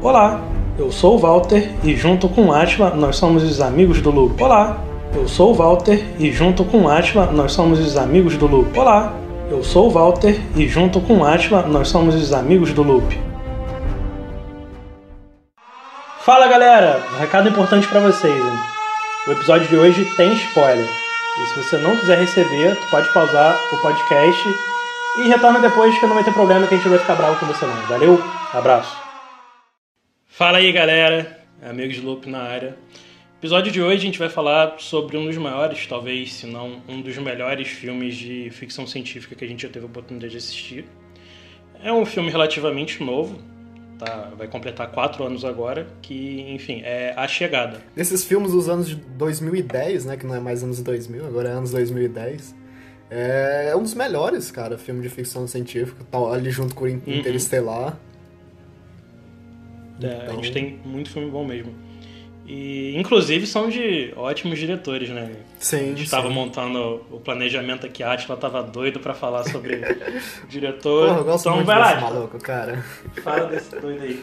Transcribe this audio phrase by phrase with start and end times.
[0.00, 0.40] Olá,
[0.78, 4.40] eu sou o Walter e junto com Atila nós somos os amigos do Loop.
[4.40, 4.78] Olá,
[5.12, 8.78] eu sou o Walter e junto com Atila nós somos os amigos do Loop.
[8.78, 9.12] Olá,
[9.50, 13.20] eu sou o Walter e junto com Atila nós somos os amigos do Loop.
[16.20, 18.32] Fala galera, um recado importante para vocês.
[18.32, 18.58] Hein?
[19.26, 20.88] O episódio de hoje tem spoiler.
[21.42, 24.48] E se você não quiser receber, tu pode pausar o podcast
[25.18, 27.46] e retorna depois que não vai ter problema que a gente vai ficar bravo com
[27.46, 27.74] você não.
[27.88, 28.22] Valeu,
[28.54, 29.07] abraço.
[30.38, 32.76] Fala aí galera, amigos de Loop na área.
[33.40, 37.02] Episódio de hoje a gente vai falar sobre um dos maiores, talvez, se não um
[37.02, 40.84] dos melhores filmes de ficção científica que a gente já teve a oportunidade de assistir.
[41.82, 43.36] É um filme relativamente novo,
[43.98, 47.80] tá, vai completar quatro anos agora, que, enfim, é A Chegada.
[47.96, 51.52] Nesses filmes dos anos de 2010, né, que não é mais anos 2000, agora é
[51.52, 52.54] anos 2010,
[53.10, 57.22] é um dos melhores, cara, filme de ficção científica, tá ali junto com Uhum.
[60.02, 61.72] É, A gente Então- tem muito filme bom mesmo.
[62.46, 65.32] E, inclusive, são de ótimos diretores, né?
[65.32, 69.80] A Sim, gente estava montando o planejamento aqui, a Atila tava doido pra falar sobre
[70.48, 71.08] diretor.
[71.08, 72.82] Porra, eu gosto então muito vai desse lá, maluco, cara.
[73.22, 74.22] fala desse doido aí.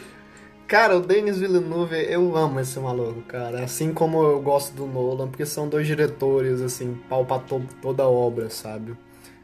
[0.66, 3.62] Cara, o Denis Villeneuve, eu amo esse maluco, cara.
[3.62, 8.02] Assim como eu gosto do Nolan, porque são dois diretores, assim, pau pra to toda
[8.02, 8.94] a obra, sabe?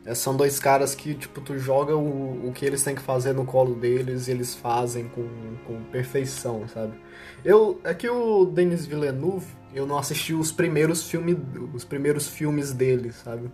[0.04, 3.32] É, são dois caras que, tipo, tu joga o, o que eles têm que fazer
[3.32, 5.28] no colo deles e eles fazem com,
[5.66, 6.94] com perfeição, sabe?
[7.44, 11.38] Eu, é que o Denis Villeneuve, eu não assisti os primeiros, filme,
[11.72, 13.50] os primeiros filmes dele, sabe?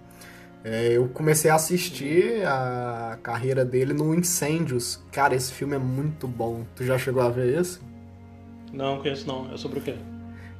[0.65, 5.03] É, eu comecei a assistir a carreira dele no Incêndios.
[5.13, 6.65] Cara, esse filme é muito bom.
[6.75, 7.79] Tu já chegou a ver esse?
[8.73, 9.53] Não, conheço não.
[9.53, 9.95] É sobre o quê?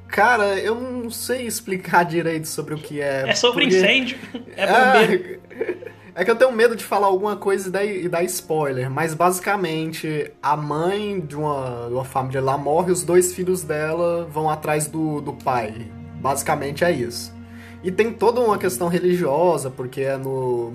[0.09, 3.29] Cara, eu não sei explicar direito sobre o que é.
[3.29, 4.17] É sobre porque- incêndio.
[4.55, 5.39] É bombeiro.
[6.15, 9.13] É que eu tenho medo de falar alguma coisa e dar, e dar spoiler, mas
[9.13, 14.49] basicamente a mãe de uma, de uma família lá morre, os dois filhos dela vão
[14.49, 15.87] atrás do, do pai.
[16.15, 17.33] Basicamente é isso.
[17.81, 20.73] E tem toda uma questão religiosa, porque é no.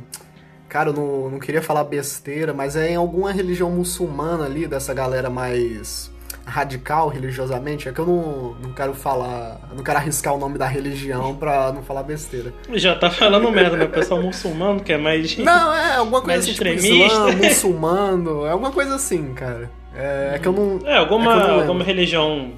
[0.66, 4.94] Cara, eu não, não queria falar besteira, mas é em alguma religião muçulmana ali, dessa
[4.94, 6.10] galera mais
[6.46, 7.88] radical religiosamente.
[7.88, 9.60] É que eu não, não quero falar.
[9.74, 12.52] não quero arriscar o nome da religião pra não falar besteira.
[12.74, 13.84] Já tá falando merda, né?
[13.84, 15.36] O pessoal muçulmano que é mais.
[15.38, 17.06] Não, é alguma coisa Mais assim, tipo extremista.
[17.06, 19.70] islã, muçulmano, é alguma coisa assim, cara.
[19.94, 20.80] É, é que eu não.
[20.86, 22.52] É, alguma, é não alguma religião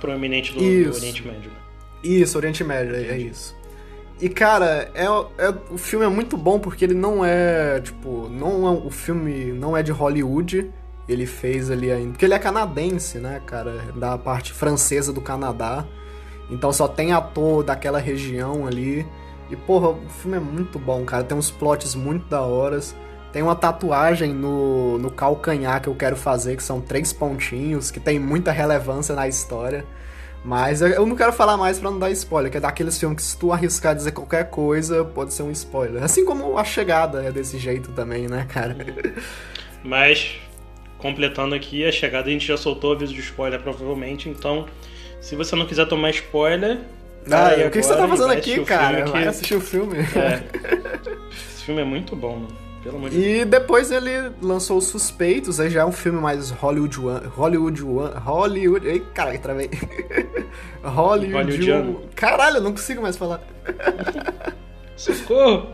[0.00, 0.96] proeminente do, do.
[0.96, 1.50] Oriente Médio.
[1.50, 1.56] né?
[2.02, 3.54] Isso, Oriente Médio, é, é isso.
[4.20, 8.66] E, cara, é, é- o filme é muito bom porque ele não é, tipo, não
[8.68, 10.70] é, o filme não é de Hollywood,
[11.08, 12.12] ele fez ali ainda.
[12.12, 13.84] Porque ele é canadense, né, cara?
[13.96, 15.84] Da parte francesa do Canadá.
[16.50, 19.06] Então só tem ator daquela região ali.
[19.50, 21.24] E, porra, o filme é muito bom, cara.
[21.24, 22.94] Tem uns plots muito da horas.
[23.32, 27.98] Tem uma tatuagem no, no calcanhar que eu quero fazer, que são três pontinhos, que
[27.98, 29.86] tem muita relevância na história.
[30.44, 33.22] Mas eu- não quero falar mais pra não dar spoiler, que é daqueles filmes que
[33.22, 36.02] se tu arriscar dizer qualquer coisa, pode ser um spoiler.
[36.02, 38.76] Assim como A Chegada é desse jeito também, né, cara?
[39.84, 40.36] Mas,
[41.02, 44.28] completando aqui, a chegada a gente já soltou o aviso de spoiler, provavelmente.
[44.28, 44.66] Então,
[45.20, 46.78] se você não quiser tomar spoiler.
[47.26, 49.04] Ah, vai o que, que você tá fazendo aqui, cara?
[49.06, 49.98] Vai que- assistir o filme.
[49.98, 50.42] É.
[51.54, 52.62] Esse filme é muito bom, mano.
[52.82, 53.42] Pelo amor de Deus.
[53.42, 56.96] E depois ele lançou Os Suspeitos, aí já é um filme mais Hollywood
[57.28, 59.70] Hollywood Hollywood, ei, caralho, travei.
[60.82, 61.32] Hollywood.
[61.32, 62.00] Hollywoodiano.
[62.16, 63.40] Caralho, eu não consigo mais falar.
[64.96, 65.68] Socorro!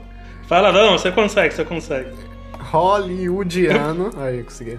[0.46, 2.10] Fala, não, você consegue, você consegue.
[2.58, 4.10] Hollywoodiano.
[4.18, 4.78] aí, consegui.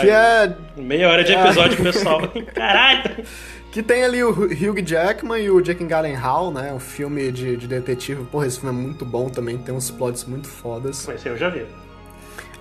[0.00, 2.20] Que é Meia hora de episódio, pessoal.
[2.54, 3.24] Caralho!
[3.72, 6.72] Que tem ali o Hugh Jackman e o Jake Gyllenhaal, né?
[6.72, 8.24] Um filme de, de detetive.
[8.24, 11.06] Porra, esse filme é muito bom também, tem uns plots muito fodas.
[11.08, 11.64] Esse eu já vi.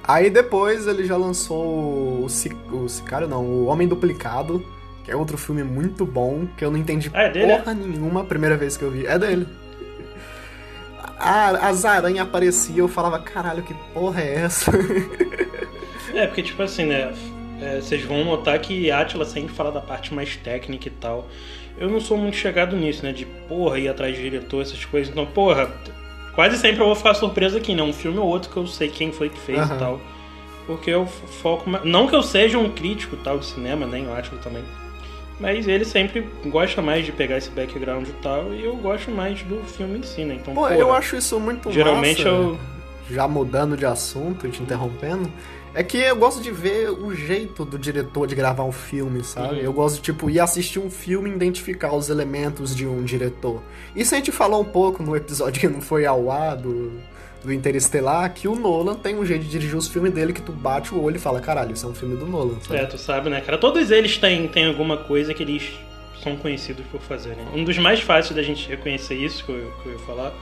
[0.04, 4.64] Aí depois ele já lançou o, Ci- o Sicário, não, o Homem Duplicado,
[5.04, 8.22] que é outro filme muito bom, que eu não entendi Ah, é dele, porra nenhuma
[8.22, 9.06] a primeira vez que eu vi.
[9.06, 9.48] É dele.
[11.20, 14.72] A, as aranhas apareciam, eu falava, caralho, que porra é essa?
[16.14, 17.14] É, porque, tipo assim, né?
[17.62, 21.28] é, vocês vão notar que Atila sempre fala da parte mais técnica e tal.
[21.78, 23.12] Eu não sou muito chegado nisso, né?
[23.12, 25.10] De porra, ir atrás de diretor, essas coisas.
[25.12, 25.70] Então, porra,
[26.36, 27.82] quase sempre eu vou ficar surpreso aqui, né?
[27.84, 29.76] Um filme ou outro que eu sei quem foi que fez Aham.
[29.76, 30.02] e tal.
[30.68, 31.70] Porque eu foco.
[31.70, 34.64] mais- Não que eu seja um crítico tal de cinema, nem o Atila também.
[35.40, 38.54] Mas ele sempre gosta mais de pegar esse background e tal.
[38.54, 40.36] E eu gosto mais do filme em si, né?
[40.36, 42.30] Então, Pô, porra, eu acho isso muito Geralmente massa.
[42.30, 42.60] eu.
[43.10, 45.32] já mudando de assunto e te interrompendo,
[45.74, 49.56] é que eu gosto de ver o jeito do diretor de gravar um filme, sabe?
[49.56, 49.62] Uhum.
[49.62, 53.62] Eu gosto de, tipo, ir assistir um filme e identificar os elementos de um diretor.
[53.96, 56.92] Isso a gente falou um pouco no episódio que não foi ao ar do,
[57.44, 60.52] do Interestelar, que o Nolan tem um jeito de dirigir os filmes dele que tu
[60.52, 62.60] bate o olho e fala, caralho, isso é um filme do Nolan.
[62.62, 62.80] Sabe?
[62.80, 63.58] É, tu sabe, né, cara?
[63.58, 65.72] Todos eles têm, têm alguma coisa que eles
[66.24, 67.46] são conhecidos por fazerem.
[67.54, 70.34] Um dos mais fáceis da gente reconhecer isso, que eu, que eu ia falar,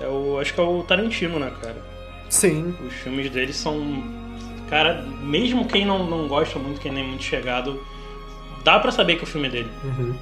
[0.00, 0.38] é o.
[0.38, 1.82] Acho que é o Tarantino, né, cara?
[2.28, 2.74] Sim.
[2.86, 4.25] Os filmes dele são.
[4.68, 7.80] Cara, mesmo quem não, não gosta muito, quem nem é muito chegado,
[8.64, 9.70] dá para saber que o filme é dele.
[9.84, 10.14] Uhum.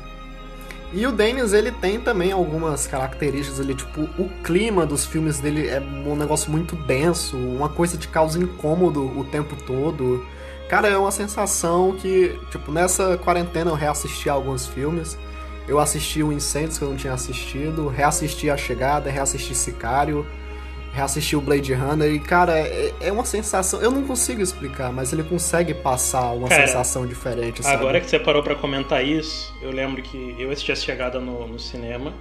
[0.92, 5.66] E o Dennis, ele tem também algumas características ali, tipo, o clima dos filmes dele
[5.66, 10.24] é um negócio muito denso, uma coisa que causa incômodo o tempo todo.
[10.68, 15.18] Cara, é uma sensação que, tipo, nessa quarentena eu reassisti alguns filmes.
[15.66, 20.24] Eu assisti o Incêndios que eu não tinha assistido, reassisti A Chegada, reassisti Sicário,
[20.94, 23.82] reassisti o Blade Runner e, cara, é, é uma sensação.
[23.82, 27.76] Eu não consigo explicar, mas ele consegue passar uma Cara, sensação diferente, sabe?
[27.76, 31.48] Agora que você parou pra comentar isso, eu lembro que eu assisti a chegada no,
[31.48, 32.14] no cinema.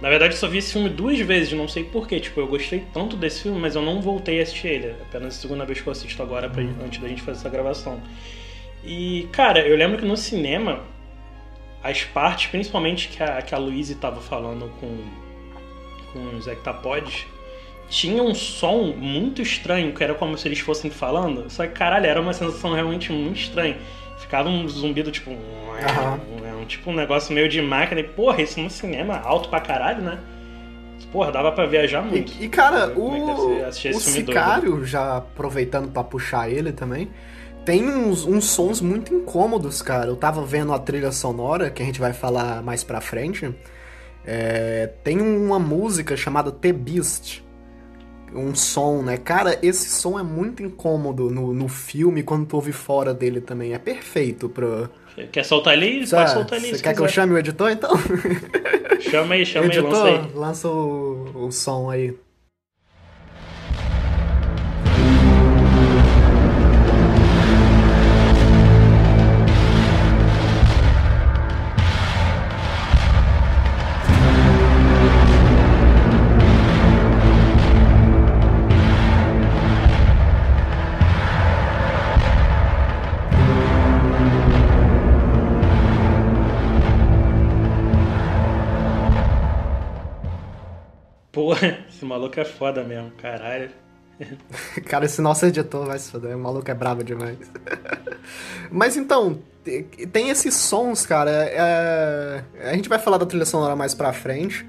[0.00, 2.18] Na verdade, eu só vi esse filme duas vezes, não sei porquê.
[2.18, 4.96] Tipo, eu gostei tanto desse filme, mas eu não voltei a assistir ele.
[5.00, 8.02] Apenas a segunda vez que eu assisto agora, pra, antes da gente fazer essa gravação.
[8.84, 10.80] E, cara, eu lembro que no cinema,
[11.84, 14.98] as partes, principalmente que a, que a Louise tava falando com,
[16.12, 17.26] com os hectapods,
[17.92, 21.50] tinha um som muito estranho, que era como se eles fossem falando.
[21.50, 23.76] Só que, caralho, era uma sensação realmente muito estranha.
[24.18, 25.30] Ficava um zumbido, tipo...
[25.30, 26.18] Aham.
[26.58, 28.00] Um, tipo um negócio meio de máquina.
[28.00, 30.18] E, porra, isso no cinema, alto pra caralho, né?
[31.12, 32.32] Porra, dava pra viajar muito.
[32.40, 34.38] E, e, cara, é o, assistir o filme doido.
[34.38, 37.10] Sicário, já aproveitando pra puxar ele também,
[37.62, 40.06] tem uns, uns sons muito incômodos, cara.
[40.06, 43.54] Eu tava vendo a trilha sonora, que a gente vai falar mais pra frente.
[44.24, 47.42] É, tem uma música chamada The Beast.
[48.34, 49.16] Um som, né?
[49.16, 53.74] Cara, esse som é muito incômodo no, no filme, quando tu ouve fora dele também.
[53.74, 54.88] É perfeito pra.
[55.30, 56.06] Quer soltar ali?
[56.06, 56.74] Sabe, Pode soltar ali.
[56.74, 57.14] Você quer que eu quiser.
[57.14, 57.90] chame o editor então?
[59.00, 60.30] Chama aí, chama aí, editor, lança aí.
[60.34, 62.14] lança o, o som aí.
[91.88, 93.70] Esse maluco é foda mesmo, caralho.
[94.86, 97.38] Cara, esse nosso editor vai se foder, o maluco é brabo demais.
[98.70, 99.82] Mas então, te-
[100.12, 101.30] tem esses sons, cara.
[101.30, 104.64] é- A gente vai falar da trilha sonora mais pra frente.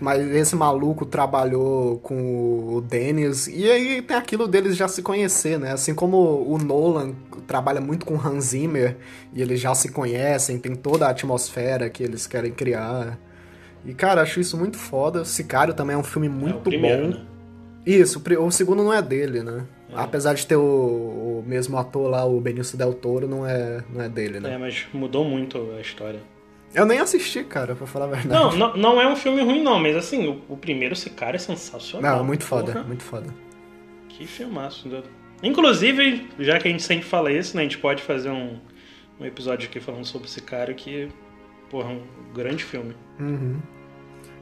[0.00, 3.46] Mas esse maluco trabalhou com o Dennis.
[3.46, 5.72] E aí tem aquilo deles já se conhecer, né?
[5.72, 7.12] Assim como o Nolan
[7.46, 8.96] trabalha muito com Hans Zimmer.
[9.32, 13.16] E eles já se conhecem, tem toda a atmosfera que eles querem criar.
[13.84, 15.24] E, cara, acho isso muito foda.
[15.24, 17.08] Sicário também é um filme é o muito primeiro, bom.
[17.10, 17.26] né?
[17.84, 19.64] Isso, o segundo não é dele, né?
[19.90, 19.94] É.
[19.96, 24.00] Apesar de ter o, o mesmo ator lá, o Benício Del Toro, não é, não
[24.02, 24.54] é dele, né?
[24.54, 26.20] É, mas mudou muito a história.
[26.74, 28.28] Eu nem assisti, cara, pra falar a verdade.
[28.28, 31.38] Não, não, não é um filme ruim, não, mas assim, o, o primeiro, cara é
[31.38, 32.18] sensacional.
[32.18, 33.26] Não, muito foda, Porra, muito foda.
[34.08, 34.88] Que filmaço.
[34.88, 35.02] né?
[35.42, 38.58] Inclusive, já que a gente sempre fala isso, né, a gente pode fazer um,
[39.20, 41.08] um episódio aqui falando sobre cara que,
[41.72, 42.02] porra, um
[42.32, 42.94] grande filme.
[43.18, 43.56] Uhum.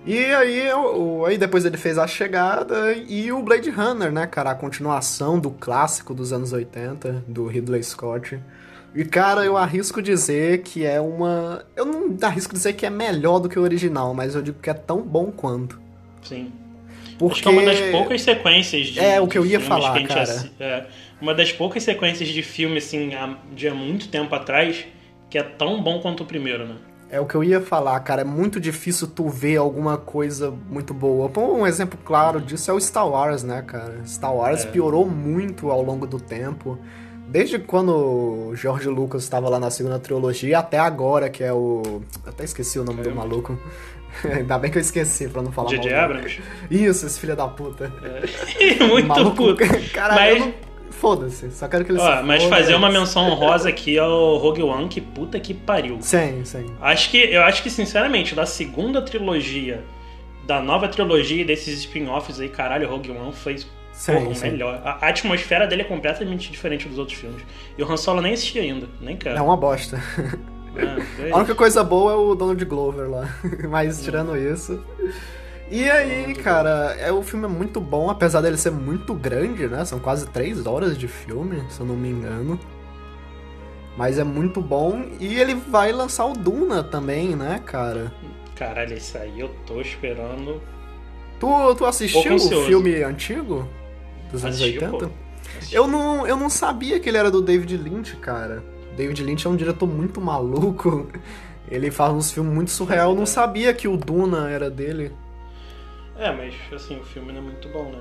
[0.04, 4.50] E aí, o, aí depois ele fez A Chegada e o Blade Runner, né, cara?
[4.50, 8.40] A continuação do clássico dos anos 80, do Ridley Scott.
[8.94, 11.64] E, cara, eu arrisco dizer que é uma...
[11.76, 14.68] Eu não arrisco dizer que é melhor do que o original, mas eu digo que
[14.70, 15.80] é tão bom quanto.
[16.22, 16.50] Sim.
[17.18, 17.34] Porque...
[17.34, 18.98] Acho que é uma das poucas sequências de.
[18.98, 20.22] É, o que eu ia falar, cara.
[20.22, 20.86] assi- é,
[21.20, 23.10] uma das poucas sequências de filme, assim,
[23.54, 24.86] de há muito tempo atrás,
[25.28, 26.76] que é tão bom quanto o primeiro, né?
[27.12, 28.20] É o que eu ia falar, cara.
[28.22, 31.28] É muito difícil tu ver alguma coisa muito boa.
[31.28, 34.00] Pô, um exemplo claro disso é o Star Wars, né, cara?
[34.06, 34.68] Star Wars É.
[34.68, 36.78] piorou muito ao longo do tempo.
[37.26, 37.90] Desde quando
[38.50, 42.00] o George Lucas estava lá na segunda trilogia até agora, que é o.
[42.26, 43.26] Até esqueci o nome do Caramba.
[43.28, 43.58] maluco.
[44.24, 45.90] Ainda bem que eu esqueci pra não falar J.J.
[45.94, 46.04] mal.
[46.06, 46.40] Abrams.
[46.70, 47.92] Isso, esse filho da puta.
[48.02, 48.82] É.
[48.86, 49.36] muito maluco.
[49.36, 49.62] puto.
[49.94, 50.69] Caralho, Mas- eu não...
[50.90, 51.50] foda-se.
[51.50, 55.00] Só quero que ele Ó, mas fazer uma menção honrosa aqui ao Rogue One, que
[55.00, 55.98] puta que pariu.
[56.00, 56.66] Sim, sim.
[56.80, 59.84] Acho que, eu acho que, sinceramente, da segunda trilogia,
[60.46, 63.56] da nova trilogia e desses spin-offs aí, caralho, Rogue One foi
[63.92, 64.50] Sim, porra, o sim.
[64.50, 64.80] melhor.
[64.84, 67.42] A, a atmosfera dele é completamente diferente dos outros filmes.
[67.76, 69.36] E o Han Solo nem assisti ainda, nem quero.
[69.36, 70.00] É uma bosta.
[70.76, 73.28] É A única coisa boa é o Donald Glover lá.
[73.68, 74.80] Mas tirando isso.
[75.70, 79.84] E aí, cara, é, o filme é muito bom, apesar dele ser muito grande, né?
[79.84, 82.58] São quase três horas de filme, se eu não me engano.
[83.96, 85.04] Mas é muito bom.
[85.20, 88.12] E ele vai lançar o Duna também, né, cara?
[88.56, 90.60] Caralho, isso aí eu tô esperando
[91.40, 93.66] Tu, tu assistiu o filme antigo?
[94.30, 95.08] Dos anos Assistiu, 80?
[95.08, 95.12] pô.
[95.72, 98.62] Eu não, eu não sabia que ele era do David Lynch, cara.
[98.94, 101.08] David Lynch é um diretor muito maluco.
[101.70, 103.10] Ele faz uns filmes muito surreal.
[103.12, 105.12] Eu não sabia que o Duna era dele.
[106.20, 107.98] É, mas assim, o filme não é muito bom, né?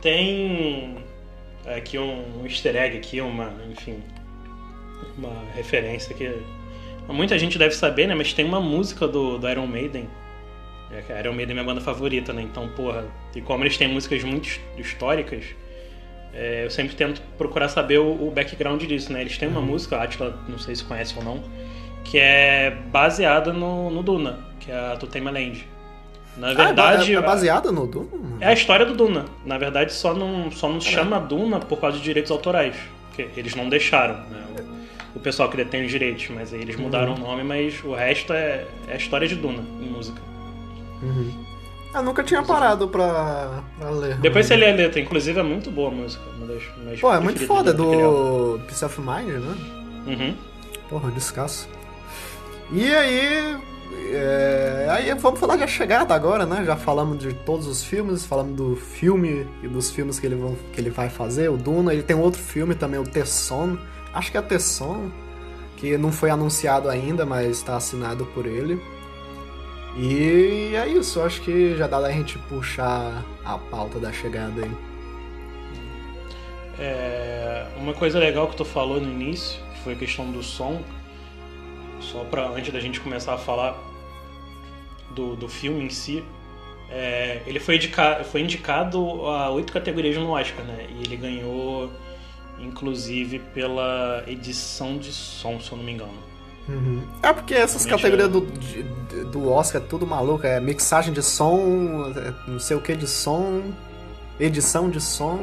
[0.00, 0.96] Tem
[1.66, 4.00] aqui um, easter egg aqui, uma, enfim,
[5.16, 6.32] uma referência que
[7.08, 8.14] muita gente deve saber, né?
[8.14, 10.08] Mas tem uma música do, do Iron Maiden.
[10.92, 12.42] É, Iron Maiden é minha banda favorita, né?
[12.42, 14.48] Então, porra, e como eles têm músicas muito
[14.78, 15.44] históricas,
[16.32, 19.22] é, eu sempre tento procurar saber o, o background disso, né?
[19.22, 21.42] Eles têm uma música, a Atila, não sei se conhece ou não,
[22.04, 25.66] que é baseada no, no Duna, que é a Totema Land.
[26.38, 28.08] Na verdade, ah, é, é baseada no Duna?
[28.40, 29.24] é a história do Duna.
[29.44, 32.76] Na verdade, só não, só não chama Duna por causa de direitos autorais.
[33.08, 34.44] Porque eles não deixaram, né?
[35.14, 37.92] O, o pessoal que detém os direitos, mas aí eles mudaram o nome, mas o
[37.92, 40.20] resto é, é a história de Duna em música.
[41.02, 41.48] Uhum.
[41.94, 44.16] Eu nunca tinha parado pra, pra ler.
[44.18, 46.22] Depois você lê a letra, inclusive é muito boa a música.
[46.36, 49.56] Uma das minhas Pô, é muito foda, do Peace of Mind, né?
[50.06, 50.36] Uhum.
[50.88, 51.68] Porra, descasso.
[52.70, 53.56] E aí.
[54.10, 56.64] É, Aí vamos falar de A Chegada agora, né?
[56.64, 60.56] Já falamos de todos os filmes, falamos do filme e dos filmes que ele, vão,
[60.72, 61.92] que ele vai fazer, o Duna.
[61.92, 63.78] Ele tem outro filme também, o Tesson.
[64.12, 65.10] Acho que é Tesson,
[65.76, 68.80] que não foi anunciado ainda, mas está assinado por ele.
[69.96, 74.70] E é isso, acho que já dá da gente puxar a pauta da chegada aí.
[76.78, 80.80] É, uma coisa legal que tu falou no início, que foi a questão do som,
[82.00, 83.76] só para antes da gente começar a falar
[85.14, 86.22] do, do filme em si,
[86.90, 90.86] é, ele foi, indica, foi indicado a oito categorias no Oscar, né?
[90.98, 91.90] E ele ganhou,
[92.58, 96.28] inclusive, pela edição de som, se eu não me engano.
[97.22, 101.22] É porque essas Realmente categorias do, de- do Oscar é tudo maluco, é mixagem de
[101.22, 103.62] som, é não sei o que de som,
[104.38, 105.40] edição de som,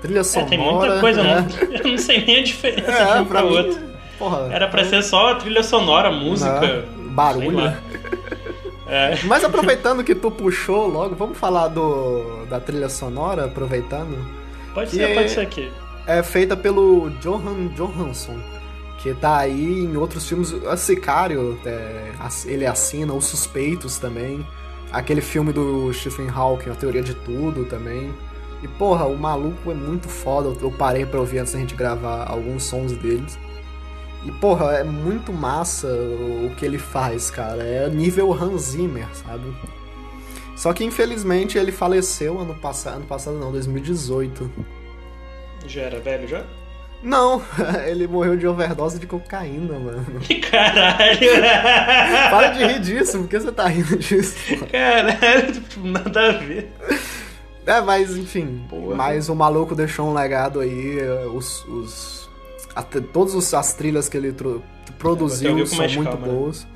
[0.00, 0.48] trilha É, sonora.
[0.48, 1.40] tem muita coisa, né?
[1.40, 3.91] não, eu não sei nem a diferença de É, um pra pra mim, outro.
[4.22, 4.48] Porra.
[4.52, 6.84] Era pra ser só a trilha sonora, música, né?
[7.10, 7.58] barulho.
[8.86, 14.18] É, Mas aproveitando que tu puxou logo, vamos falar do da trilha sonora, aproveitando.
[14.74, 15.72] pode ser, é- pode ser aqui.
[16.06, 18.36] É feita pelo Johan Johansson,
[18.98, 20.52] que tá aí em outros filmes.
[20.66, 22.10] A Sicário, é,
[22.44, 24.46] ele assina, Os Suspeitos também.
[24.92, 28.12] Aquele filme do Stephen Hawking, A Teoria de Tudo também.
[28.62, 30.52] E porra, o maluco é muito foda.
[30.60, 33.38] Eu parei pra ouvir antes da gente gravar alguns sons deles.
[34.24, 37.62] E porra, é muito massa o que ele faz, cara.
[37.62, 39.52] É nível Hans Zimmer, sabe?
[40.56, 44.50] Só que infelizmente ele faleceu ano passado, ano passado não, 2018.
[45.66, 46.44] Já era velho já?
[47.02, 47.42] Não,
[47.84, 50.20] ele morreu de overdose de cocaína, mano.
[50.48, 51.18] Caralho!
[52.30, 54.36] Para de rir disso, por que você tá rindo disso?
[54.48, 54.66] porra?
[54.68, 56.72] Caralho, tipo, nada a ver.
[57.66, 58.64] É, mas enfim.
[58.68, 58.94] Porra.
[58.94, 61.00] Mas o maluco deixou um legado aí.
[61.34, 61.64] Os.
[61.64, 62.21] os
[62.74, 66.32] até, todas os- as trilhas que ele É, produziu com são muito calma, né?
[66.32, 66.66] boas.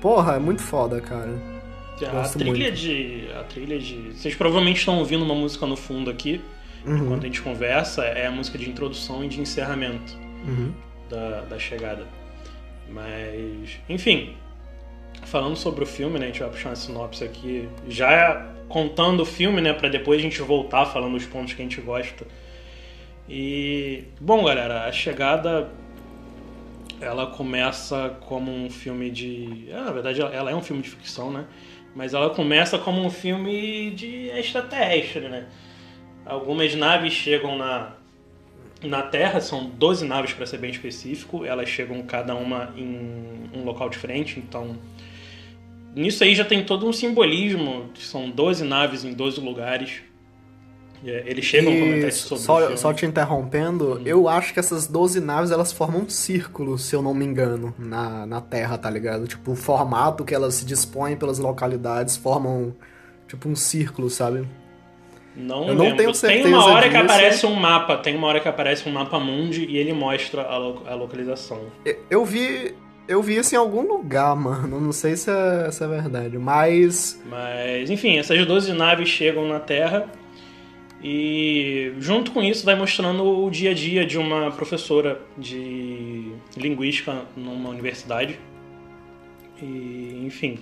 [0.00, 1.32] Porra, é muito foda, cara.
[2.12, 2.72] A trilha muito.
[2.72, 3.28] de.
[3.38, 4.12] A trilha de.
[4.12, 6.40] Vocês provavelmente estão ouvindo uma música no fundo aqui,
[6.84, 10.14] Uhum, enquanto a gente conversa, é a música de introdução e de encerramento
[10.46, 10.72] uhum.
[11.08, 12.06] da, da chegada.
[12.90, 14.34] Mas, enfim,
[15.24, 16.26] falando sobre o filme, né?
[16.26, 19.72] A gente vai puxar uma sinopse aqui, já contando o filme, né?
[19.72, 22.26] Pra depois a gente voltar falando os pontos que a gente gosta.
[23.28, 25.68] E, bom, galera, a chegada
[27.00, 29.68] ela começa como um filme de.
[29.72, 31.44] ah, na verdade, ela é um filme de ficção, né?
[31.94, 35.46] Mas ela começa como um filme de extraterrestre, né?
[36.24, 37.94] Algumas naves chegam na,
[38.82, 43.64] na Terra, são 12 naves para ser bem específico, elas chegam cada uma em um
[43.64, 44.76] local diferente, então.
[45.94, 50.02] Nisso aí já tem todo um simbolismo, são 12 naves em 12 lugares.
[51.04, 52.76] É, Eles chegam a comentar E isso sobre só, filme.
[52.78, 57.02] só te interrompendo, eu acho que essas 12 naves elas formam um círculo, se eu
[57.02, 59.26] não me engano, na, na Terra, tá ligado?
[59.26, 62.74] Tipo, o formato que elas se dispõem pelas localidades formam
[63.28, 64.48] tipo um círculo, sabe?
[65.36, 67.04] Não Eu não tenho Tem certeza uma hora que disso.
[67.04, 70.56] aparece um mapa, tem uma hora que aparece um mapa mundi e ele mostra a,
[70.56, 71.60] lo- a localização.
[71.84, 72.74] Eu- Eu vi.
[73.08, 74.80] Eu vi isso em algum lugar, mano.
[74.80, 76.38] Não sei se é, se é verdade.
[76.38, 77.20] Mas.
[77.28, 80.08] Mas, enfim, essas 12 naves chegam na Terra
[81.08, 87.22] e, junto com isso, vai mostrando o dia a dia de uma professora de linguística
[87.36, 88.36] numa universidade.
[89.62, 90.58] E, enfim,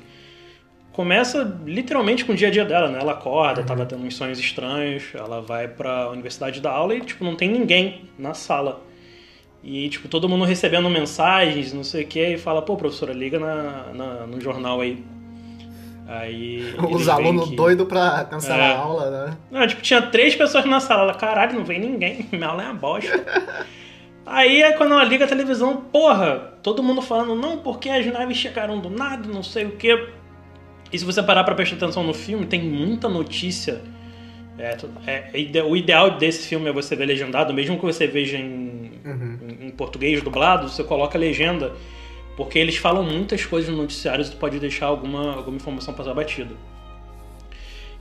[0.92, 2.98] começa literalmente com o dia a dia dela, né?
[3.00, 7.24] Ela acorda, tava tendo uns sonhos estranhos, ela vai pra universidade dar aula e, tipo,
[7.24, 8.82] não tem ninguém na sala.
[9.62, 13.38] E, tipo, todo mundo recebendo mensagens, não sei o que, e fala, pô, professora, liga
[13.38, 15.02] na, na- no jornal aí.
[16.06, 16.74] Aí.
[16.90, 18.74] Os alunos que- doidos pra cancelar É.
[18.74, 19.36] a aula, né?
[19.50, 21.02] Não, tipo, tinha três pessoas na sala.
[21.04, 22.26] Ela, caralho, não vem ninguém.
[22.32, 23.24] Minha aula é uma bosta.
[24.26, 28.36] Aí é quando ela liga a televisão, porra, todo mundo falando, não, porque as naves
[28.38, 30.08] chegaram do nada, não sei o quê.
[30.92, 33.82] E se você parar pra prestar atenção no filme, tem muita notícia.
[34.56, 38.38] É, é, é o ideal desse filme é você ver legendado, mesmo que você veja
[38.38, 39.38] em, Uhum.
[39.60, 41.72] em, em português dublado, você coloca a legenda,
[42.36, 46.14] porque eles falam muitas coisas no noticiário e tu pode deixar alguma, alguma informação passar
[46.14, 46.54] batida.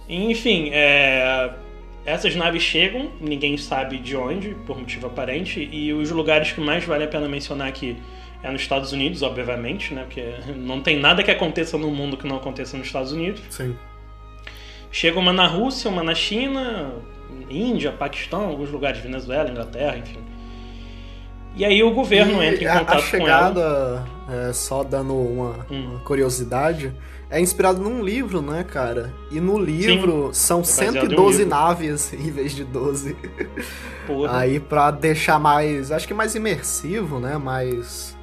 [0.07, 1.53] Enfim, é,
[2.05, 6.83] essas naves chegam, ninguém sabe de onde, por motivo aparente, e os lugares que mais
[6.83, 7.95] vale a pena mencionar aqui
[8.41, 10.03] é nos Estados Unidos, obviamente, né?
[10.03, 10.25] Porque
[10.57, 13.41] não tem nada que aconteça no mundo que não aconteça nos Estados Unidos.
[13.49, 13.75] Sim.
[14.91, 16.93] Chega uma na Rússia, uma na China,
[17.49, 20.19] Índia, Paquistão, alguns lugares, Venezuela, Inglaterra, enfim.
[21.55, 23.01] E aí o governo E entra em a- contato a, com ela.
[23.53, 24.03] chegada,
[24.49, 25.89] é, só dando uma, Hum.
[25.91, 26.93] uma curiosidade,
[27.29, 29.13] é inspirado num livro, né, cara?
[29.31, 31.49] E no livro são baseado em um 112 livro.
[31.49, 33.15] naves em vez de 12.
[34.07, 34.37] Porra.
[34.39, 37.37] Aí pra deixar mais, acho que mais imersivo, né?
[37.37, 38.17] Mais.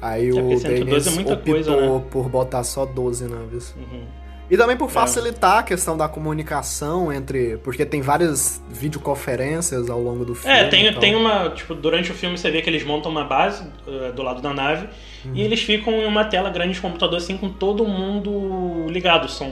[0.00, 2.02] Aí É, o porque 112 Denis é optou coisa, né?
[2.10, 3.74] por botar só 12 naves.
[3.76, 4.04] Uhum.
[4.50, 7.56] E também por facilitar a questão da comunicação entre.
[7.58, 10.56] Porque tem várias videoconferências ao longo do filme.
[10.56, 11.50] É, tem, então- tem uma.
[11.50, 14.52] Tipo, durante o filme você vê que eles montam uma base eh, do lado da
[14.52, 14.88] nave
[15.24, 15.32] Uhum.
[15.34, 19.28] e eles ficam em uma tela grande de computador assim com todo mundo ligado.
[19.30, 19.48] São,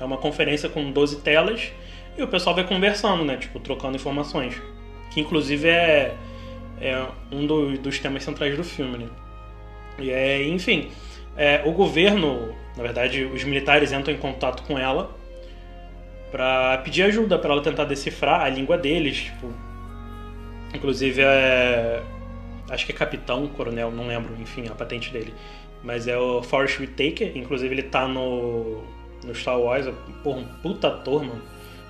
[0.00, 1.70] é uma conferência com 12 telas
[2.18, 3.36] e o pessoal vai conversando, né?
[3.36, 4.54] Tipo, trocando informações.
[5.12, 6.14] Que inclusive é,
[6.80, 9.06] é um do- dos temas centrais do filme, né?
[9.98, 10.88] E é, enfim,
[11.36, 15.10] é, o governo, na verdade, os militares entram em contato com ela
[16.30, 19.52] pra pedir ajuda pra ela tentar decifrar a língua deles, tipo,
[20.74, 22.02] inclusive é
[22.70, 25.34] acho que é capitão, coronel, não lembro, enfim, a patente dele,
[25.82, 28.82] mas é o Forrest Whitaker, inclusive ele tá no
[29.24, 29.92] no Star Wars, é,
[30.24, 31.40] porra, um puta ator, mano.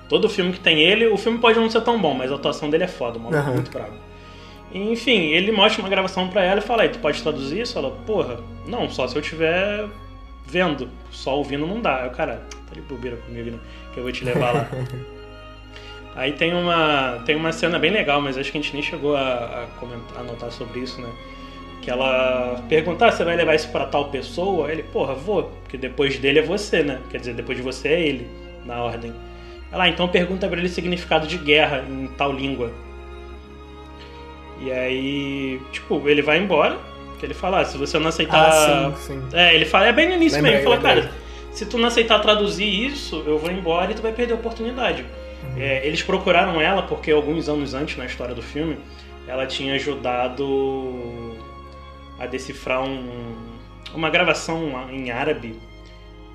[0.07, 2.69] Todo filme que tem ele, o filme pode não ser tão bom, mas a atuação
[2.69, 3.53] dele é foda, mano, Aham.
[3.53, 3.93] muito bravo.
[4.71, 7.89] Enfim, ele mostra uma gravação pra ela e fala: "Aí, tu pode traduzir isso?" Ela:
[8.05, 9.87] "Porra, não, só se eu tiver
[10.45, 12.03] vendo, só ouvindo não dá".
[12.03, 13.59] Aí o cara, tá de bobeira comigo, né?
[13.93, 14.67] Que eu vou te levar lá.
[16.15, 19.15] Aí tem uma, tem uma cena bem legal, mas acho que a gente nem chegou
[19.15, 21.09] a, a comentar, a notar sobre isso, né?
[21.81, 24.67] Que ela pergunta, ah, você vai levar isso pra tal pessoa?
[24.67, 27.01] Aí ele, porra, vou, porque depois dele é você, né?
[27.09, 28.27] Quer dizer, depois de você é ele,
[28.63, 29.11] na ordem.
[29.71, 32.71] Ela, ah, então pergunta pra ele o significado de guerra em tal língua.
[34.61, 36.77] E aí, tipo, ele vai embora,
[37.23, 38.49] que ele fala, ah, se você não aceitar...
[38.49, 39.23] Ah, sim, sim.
[39.31, 41.09] É, ele fala, é bem no início Lembrei, mesmo, ele fala, lembrei.
[41.11, 44.35] cara, se tu não aceitar traduzir isso, eu vou embora e tu vai perder a
[44.35, 45.05] oportunidade.
[45.43, 45.53] Uhum.
[45.61, 48.77] É, eles procuraram ela porque alguns anos antes, na história do filme,
[49.25, 51.37] ela tinha ajudado
[52.19, 53.35] a decifrar um-
[53.93, 55.55] uma gravação em árabe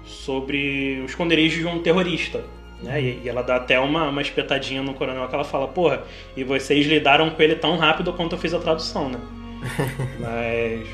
[0.04, 2.42] sobre o esconderijo de um terrorista.
[2.82, 3.02] Né?
[3.02, 6.02] E, e ela dá até uma, uma espetadinha no coronel que ela fala, porra,
[6.36, 9.18] e vocês lidaram com ele tão rápido quanto eu fiz a tradução, né?
[10.20, 10.86] Mas.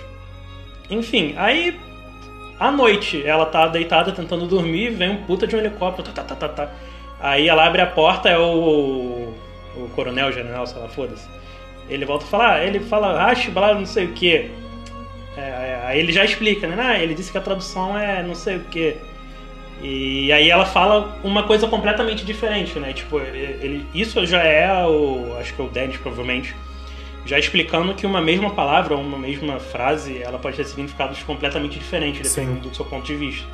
[0.91, 1.79] Enfim, aí
[2.59, 6.35] à noite ela tá deitada tentando dormir, vem um puta de um helicóptero, tá, tá,
[6.35, 6.73] tá, tá, tá.
[7.21, 9.33] Aí ela abre a porta, é o.
[9.77, 11.27] o coronel, general, sei lá, foda-se.
[11.89, 14.51] Ele volta a falar, ele fala, rache, blá, não sei o que.
[15.87, 16.77] aí ele já explica, né?
[16.79, 18.97] Ah, ele disse que a tradução é não sei o que.
[19.83, 22.93] E aí ela fala uma coisa completamente diferente, né?
[22.93, 25.37] Tipo, ele- isso já é o.
[25.39, 26.55] Acho que é o Dennis, provavelmente.
[27.27, 31.79] Já explicando que uma mesma palavra ou uma mesma frase, ela pode ter significados completamente
[31.79, 32.43] diferentes, Sim.
[32.43, 33.47] dependendo do seu ponto de vista.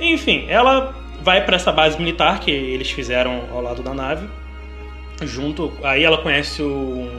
[0.00, 4.28] Enfim, ela vai para essa base militar que eles fizeram ao lado da nave.
[5.22, 5.72] Junto.
[5.82, 7.10] Aí ela conhece um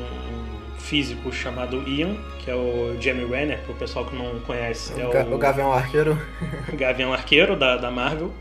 [0.77, 4.99] físico chamado Ian, que é o Jamie Renner, pro pessoal que não conhece.
[4.99, 6.17] É O, Ga- o Gavião Arqueiro.
[6.73, 8.31] Gavião Arqueiro da, da Marvel.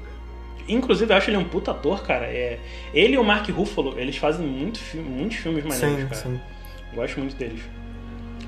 [0.68, 2.26] Inclusive, eu acho ele um puta ator, cara.
[2.26, 2.58] É,
[2.92, 6.14] ele e o Mark Ruffalo, eles fazem muito muitos filmes maneiros, Sim, cara.
[6.22, 6.40] sim.
[6.96, 7.60] Gosto muito deles.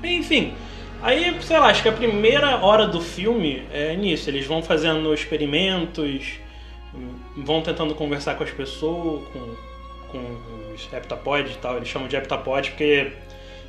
[0.03, 0.55] Enfim,
[1.03, 4.27] aí, sei lá, acho que a primeira hora do filme é nisso.
[4.27, 6.39] Eles vão fazendo experimentos,
[7.37, 9.55] vão tentando conversar com as pessoas, com,
[10.11, 11.77] com os heptapods e tal.
[11.77, 13.11] Eles chamam de heptapod porque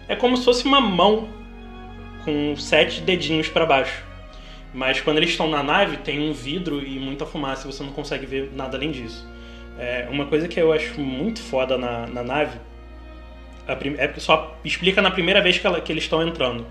[0.09, 1.29] é como se fosse uma mão
[2.25, 4.03] com sete dedinhos pra baixo.
[4.73, 7.93] Mas quando eles estão na nave, tem um vidro e muita fumaça e você não
[7.93, 9.29] consegue ver nada além disso.
[9.79, 12.59] É, uma coisa que eu acho muito foda na, na nave
[13.77, 16.67] prim- é porque só explica na primeira vez que, ela- que eles estão entrando.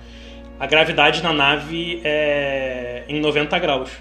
[0.60, 3.92] A gravidade na nave é em 90 graus.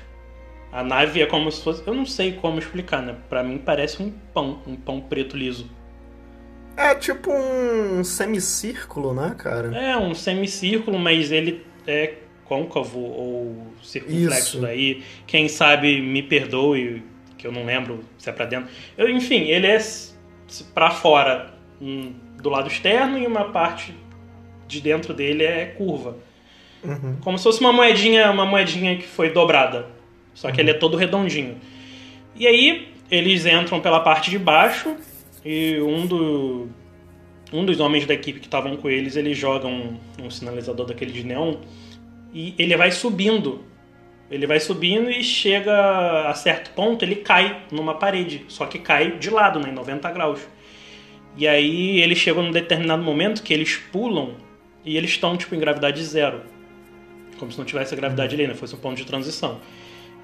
[0.72, 1.82] A nave é como se fosse.
[1.86, 3.14] Eu não sei como explicar, né?
[3.28, 5.70] Pra mim parece um pão, um pão preto liso.
[6.76, 9.76] É tipo um semicírculo, né, cara?
[9.76, 15.02] É um semicírculo, mas ele é côncavo ou circunflexo daí.
[15.26, 17.02] Quem sabe me perdoe,
[17.36, 18.68] que eu não lembro se é para dentro.
[18.96, 19.78] Eu, enfim, ele é
[20.74, 23.94] para fora um, do lado externo e uma parte
[24.66, 26.16] de dentro dele é curva.
[26.84, 27.16] Uhum.
[27.20, 29.86] Como se fosse uma moedinha, uma moedinha que foi dobrada.
[30.34, 30.60] Só que uhum.
[30.60, 31.56] ele é todo redondinho.
[32.36, 34.96] E aí eles entram pela parte de baixo
[35.44, 36.68] e um, do,
[37.52, 41.12] um dos homens da equipe que estavam com eles, ele joga um, um sinalizador daquele
[41.12, 41.56] de neon
[42.32, 43.64] e ele vai subindo.
[44.30, 49.12] Ele vai subindo e chega a certo ponto, ele cai numa parede, só que cai
[49.12, 50.46] de lado, né, em 90 graus.
[51.38, 54.32] E aí eles chegam num determinado momento que eles pulam
[54.84, 56.40] e eles estão tipo em gravidade zero.
[57.38, 58.54] Como se não tivesse a gravidade ali, né?
[58.54, 59.60] Fosse um ponto de transição.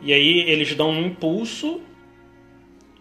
[0.03, 1.81] E aí eles dão um impulso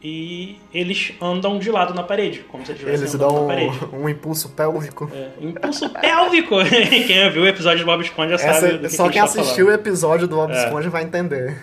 [0.04, 3.48] e eles andam de lado na parede, como se estivessem eles dão.
[3.48, 5.10] Um, um impulso pélvico.
[5.12, 6.58] É, impulso pélvico!
[7.08, 9.26] quem viu o episódio do Bob Esponja Essa, sabe do que Só que quem tá
[9.26, 10.66] assistiu o episódio do Bob é.
[10.66, 11.58] Esponja vai entender.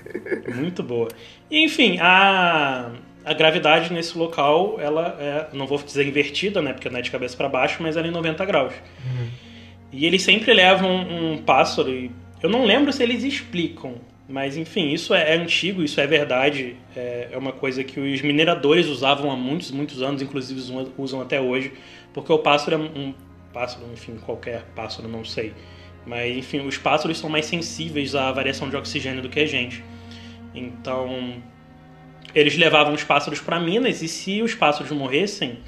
[0.52, 1.08] Muito boa.
[1.48, 2.90] E, enfim, a,
[3.24, 7.11] a gravidade nesse local, ela é, não vou dizer invertida, né, porque não é de
[7.11, 8.72] cabeça para baixo, mas ela é em 90 graus.
[8.72, 9.28] Uhum.
[9.92, 12.11] E eles sempre levam um, um pássaro, e
[12.42, 13.96] eu não lembro se eles explicam,
[14.28, 16.76] mas enfim, isso é, é, antigo, isso é verdade.
[16.94, 20.61] É, é, uma coisa que os mineradores usavam há muitos, muitos anos, inclusive
[20.96, 21.72] usam até hoje,
[22.14, 23.12] porque o pássaro é um
[23.52, 25.52] pássaro, enfim, qualquer pássaro, não sei.
[26.06, 29.85] Mas enfim, os pássaros são mais sensíveis à variação de oxigênio do que a gente.
[30.54, 31.42] Então,
[32.34, 35.58] eles levavam os pássaros para Minas e se os pássaros morressem,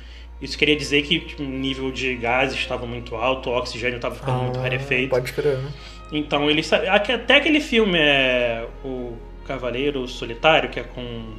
[0.40, 4.14] isso queria dizer que tipo, o nível de gases estava muito alto, o oxigênio estava
[4.14, 5.10] ficando ah, muito rarefeito.
[5.10, 5.70] Pode crer, né?
[6.12, 11.36] Então ele até aquele filme é o Cavaleiro Solitário, que é com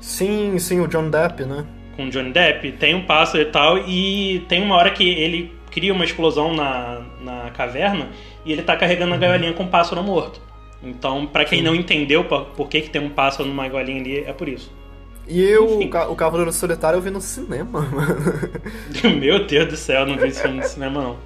[0.00, 1.66] Sim, sim, o John Depp, né?
[1.96, 5.54] Com o John Depp, tem um pássaro e tal, e tem uma hora que ele
[5.70, 8.08] cria uma explosão na, na caverna
[8.44, 10.40] e ele tá carregando a gaiolinha com um pássaro morto.
[10.82, 11.64] Então, para quem sim.
[11.64, 14.72] não entendeu por que, que tem um pássaro numa gaiolinha ali, é por isso.
[15.26, 18.16] E eu, o Cavaleiro Solitário eu vi no cinema, mano.
[19.18, 21.16] Meu Deus do céu, eu não vi esse filme no cinema, não.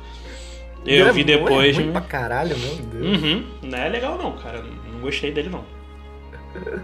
[0.86, 1.76] Eu é vi depois.
[1.76, 3.22] É ruim pra caralho, meu Deus.
[3.22, 3.44] Uhum.
[3.62, 4.62] Não é legal não, cara.
[4.62, 5.62] Não gostei dele não.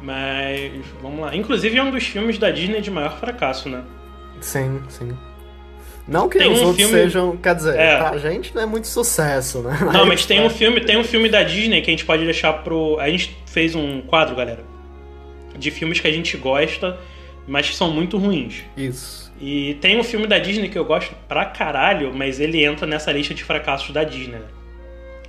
[0.00, 1.34] Mas vamos lá.
[1.34, 3.82] Inclusive é um dos filmes da Disney de maior fracasso, né?
[4.40, 5.16] Sim, sim.
[6.08, 7.02] Não que tem os um outros filme...
[7.02, 7.96] sejam, quer dizer, é.
[7.98, 9.78] pra gente não é muito sucesso, né?
[9.92, 12.52] Não, mas tem um filme, tem um filme da Disney que a gente pode deixar
[12.64, 12.98] pro.
[12.98, 14.64] A gente fez um quadro, galera,
[15.56, 16.98] de filmes que a gente gosta,
[17.46, 18.64] mas que são muito ruins.
[18.76, 19.30] Isso.
[19.38, 23.12] E tem um filme da Disney que eu gosto pra caralho, mas ele entra nessa
[23.12, 24.40] lista de fracassos da Disney.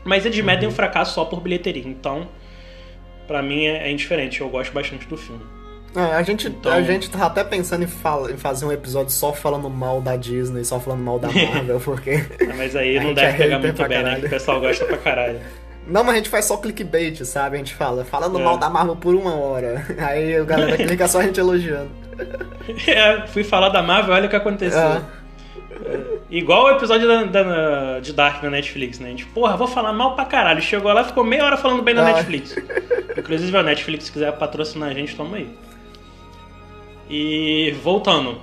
[0.06, 0.46] Mas eles uhum.
[0.46, 2.28] medem o fracasso só por bilheteria, então
[3.30, 5.44] para mim é, é, indiferente, eu gosto bastante do filme.
[5.96, 6.72] É, a gente, então...
[6.72, 10.16] a gente tá até pensando em, fala, em, fazer um episódio só falando mal da
[10.16, 12.24] Disney, só falando mal da Marvel, porque.
[12.42, 14.22] Ah, mas aí não deve é pegar muito bem, né?
[14.24, 15.40] O pessoal gosta pra caralho.
[15.88, 17.56] Não, mas a gente faz só clickbait, sabe?
[17.56, 18.44] A gente fala, falando é.
[18.44, 19.84] mal da Marvel por uma hora.
[19.98, 21.90] Aí a galera clica só a gente elogiando.
[22.88, 24.80] É, fui falar da Marvel, olha o que aconteceu.
[24.80, 25.02] É.
[25.86, 26.00] É,
[26.30, 29.08] igual o episódio da, da, de Dark na Netflix, né?
[29.08, 30.62] A gente, porra, vou falar mal pra caralho.
[30.62, 32.14] Chegou lá ficou meia hora falando bem da ah.
[32.14, 32.56] Netflix.
[33.18, 35.50] Inclusive a Netflix, se quiser patrocinar a gente, toma aí.
[37.10, 38.38] E voltando.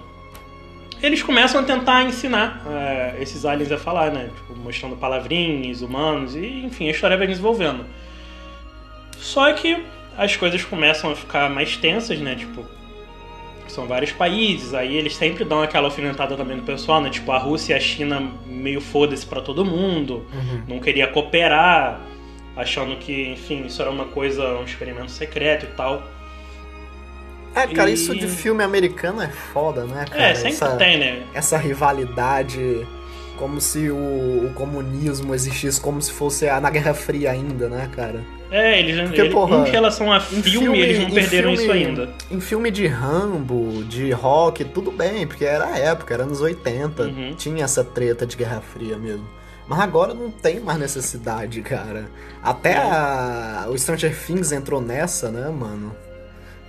[1.03, 4.31] Eles começam a tentar ensinar é, esses aliens a falar, né?
[4.35, 7.85] Tipo, mostrando palavrinhas, humanos, e enfim, a história vai desenvolvendo.
[9.19, 9.85] Só que
[10.17, 12.35] as coisas começam a ficar mais tensas, né?
[12.35, 12.65] Tipo,
[13.69, 17.11] são vários países, aí eles sempre dão aquela alfinetada também no pessoal, né?
[17.11, 20.63] Tipo, a Rússia e a China meio foda-se pra todo mundo, uhum.
[20.69, 22.01] não queria cooperar,
[22.57, 26.03] achando que, enfim, isso era uma coisa, um experimento secreto e tal.
[27.57, 27.95] É, cara, e...
[27.95, 30.23] isso de filme americano é foda, né, cara?
[30.23, 31.23] É, sempre essa, tem, né?
[31.33, 32.87] Essa rivalidade,
[33.39, 37.89] como se o, o comunismo existisse como se fosse a, na Guerra Fria ainda, né,
[37.97, 38.23] cara?
[38.51, 41.73] É, eles, Porque, ele, porra, em relação a filme, filme eles não perderam filme, isso
[41.73, 42.09] ainda.
[42.31, 47.03] Em filme de Rambo, de rock, tudo bem, porque era a época, era anos 80,
[47.03, 47.35] uhum.
[47.37, 49.27] tinha essa treta de Guerra Fria mesmo.
[49.67, 52.09] Mas agora não tem mais necessidade, cara.
[52.41, 52.77] Até é.
[52.77, 55.97] a, o Stranger Things entrou nessa, né, mano?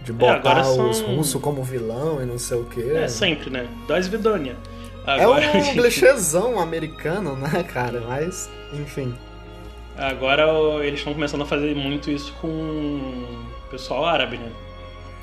[0.07, 0.89] De é, botar é, são...
[0.89, 2.93] os russos como vilão e não sei o quê.
[2.95, 3.67] É, sempre, né?
[3.87, 4.55] Dós Vidônia.
[5.05, 5.43] Agora...
[5.43, 8.01] É um clichêzão americano, né, cara?
[8.07, 9.13] Mas, enfim.
[9.97, 10.45] Agora
[10.85, 14.49] eles estão começando a fazer muito isso com o pessoal árabe, né?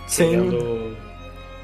[0.07, 0.31] Sim.
[0.31, 0.97] Querendo,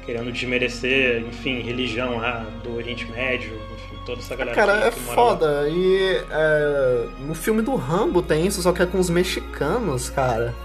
[0.05, 4.55] querendo desmerecer, enfim, religião lá do Oriente Médio, enfim, toda essa galera.
[4.55, 5.61] Cara, é foda.
[5.61, 5.69] Lá.
[5.69, 10.55] E é, no filme do Rambo tem isso, só que é com os mexicanos, cara.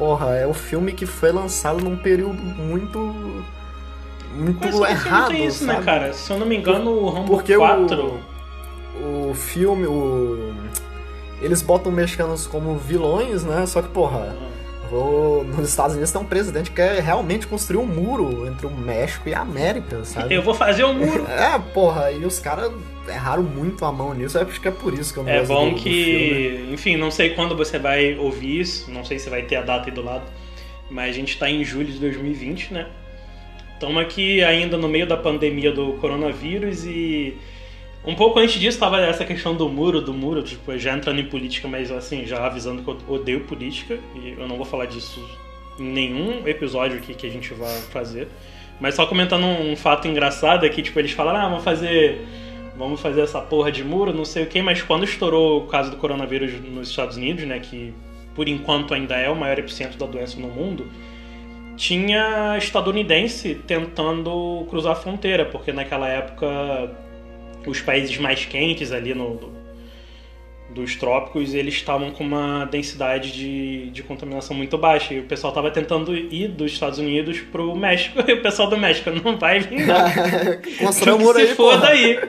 [0.00, 2.98] Porra, é o filme que foi lançado num período muito.
[4.34, 5.28] Muito Mas, errado.
[5.28, 5.86] Tem isso, né, sabe?
[5.86, 6.12] né, cara?
[6.14, 8.18] Se eu não me engano, o Rambo Porque 4.
[8.98, 9.86] O, o filme.
[9.86, 10.54] O
[11.42, 13.66] eles botam mexicanos como vilões, né?
[13.66, 14.34] Só que, porra,
[14.90, 18.70] vou- nos Estados Unidos tem um presidente que quer realmente construir um muro entre o
[18.70, 20.34] México e a América, sabe?
[20.34, 21.26] Eu vou fazer um muro.
[21.28, 22.70] É, porra, e os caras
[23.08, 25.70] erraram muito a mão nisso, acho que é por isso que eu não É bom
[25.70, 29.42] do- do que, enfim, não sei quando você vai ouvir isso, não sei se vai
[29.42, 30.24] ter a data aí do lado,
[30.90, 32.86] mas a gente tá em julho de 2020, né?
[33.74, 37.36] Estamos aqui ainda no meio da pandemia do coronavírus e
[38.04, 41.24] um pouco antes disso tava essa questão do muro, do muro, tipo, já entrando em
[41.24, 45.20] política, mas assim, já avisando que eu odeio política e eu não vou falar disso
[45.78, 48.28] em nenhum episódio aqui que a gente vai fazer.
[48.78, 52.26] Mas só comentando um fato engraçado é que, tipo, eles falaram, ah, vamos fazer
[52.80, 55.90] vamos fazer essa porra de muro, não sei o que, mas quando estourou o caso
[55.90, 57.92] do coronavírus nos Estados Unidos, né, que
[58.34, 60.90] por enquanto ainda é o maior epicentro da doença no mundo,
[61.76, 66.90] tinha estadunidense tentando cruzar a fronteira, porque naquela época
[67.66, 69.52] os países mais quentes ali no,
[70.74, 75.12] dos trópicos, eles estavam com uma densidade de, de contaminação muito baixa.
[75.14, 78.18] E o pessoal estava tentando ir dos Estados Unidos pro México.
[78.28, 79.96] E o pessoal do México não vai vir, não.
[80.86, 81.88] Construiu um Que muro se aí, foda porra.
[81.90, 82.20] aí.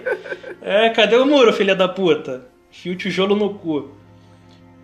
[0.61, 2.45] É, cadê o muro, filha da puta?
[2.71, 3.91] Fio tijolo no cu.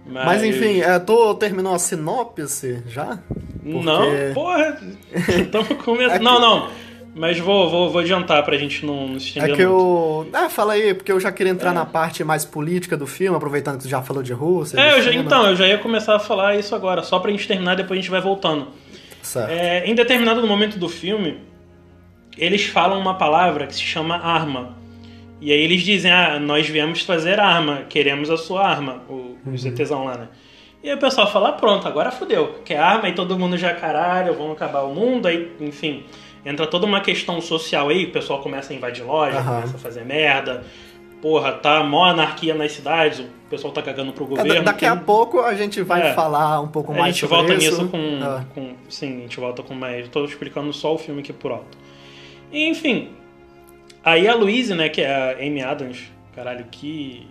[0.06, 3.20] Mas enfim, é, tu terminou a sinopse já?
[3.63, 4.82] Não, porque- porra.
[5.41, 6.15] Estamos começando.
[6.15, 6.70] É Não, não.
[7.17, 9.73] Mas vou, vou, vou adiantar pra gente não, não se estender É que muito.
[9.75, 10.30] eu.
[10.32, 13.77] Ah, fala aí, porque eu já queria entrar na parte mais política do filme, aproveitando
[13.77, 14.80] que tu já falou de Rússia.
[14.80, 17.47] É, eu já, então, eu já ia começar a falar isso agora, só pra gente
[17.47, 18.67] terminar, depois a gente vai voltando.
[19.23, 19.49] Certo.
[19.49, 21.39] É, em determinado momento do filme,
[22.38, 24.77] eles falam uma palavra que se chama arma.
[25.41, 30.06] E aí eles dizem, ah, nós viemos trazer arma, queremos a sua arma, o, ETzão
[30.06, 30.27] lá, né?
[30.84, 33.73] E aí o pessoal fala, ah, pronto, agora fodeu, quer arma, e todo mundo já,
[33.73, 36.06] caralho, vamos acabar o mundo, aí, enfim,
[36.47, 39.55] entra toda uma questão social aí, o pessoal começa a invadir loja, Aham.
[39.55, 40.63] começa a fazer merda,
[41.21, 44.53] porra, tá mó anarquia nas cidades, o pessoal tá cagando pro É, governo.
[44.55, 46.13] da- daqui a tem- pouco a gente vai É.
[46.13, 47.71] falar um pouco a mais gente sobre volta isso.
[47.83, 48.45] nisso com, Ah.
[48.53, 48.73] com.
[48.89, 50.07] Sim, a gente volta com mais.
[50.10, 51.77] Tô explicando só o filme aqui por alto.
[52.51, 53.10] Enfim.
[54.03, 56.03] Aí a Louise, né, que é a Amy Adams,
[56.36, 57.27] caralho, que.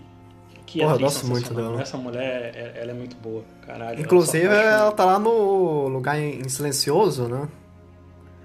[0.66, 1.80] Que Porra, atriz gosto muito dela.
[1.80, 4.00] Essa mulher, é- ela é muito boa, caralho.
[4.00, 4.80] Inclusive, apaixonado.
[4.82, 7.46] ela tá lá no lugar em silencioso, né?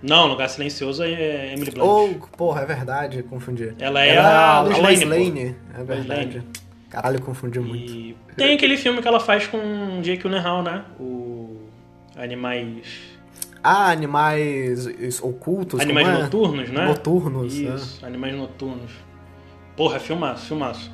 [0.02, 1.88] Não, Lugar Silencioso é Emily Blunt.
[1.88, 3.74] Ou, porra, é verdade, confundi.
[3.80, 5.26] Ela é a Lois Lois Lane.
[5.30, 6.38] Lane, é verdade.
[6.38, 6.48] Lane.
[6.90, 7.92] Caralho, confundi muito.
[7.94, 10.84] E tem aquele filme que ela faz com Jake Gyllenhaal, né?
[11.00, 11.58] O.
[12.18, 12.86] Animais.
[13.64, 16.24] Ah, animais is- ocultos, Animais é?
[16.24, 16.86] noturnos, né?
[16.86, 17.76] Noturnos, é.
[17.76, 18.92] Isso, Animais Noturnos.
[19.78, 20.92] Porra, filmaço, filmaço.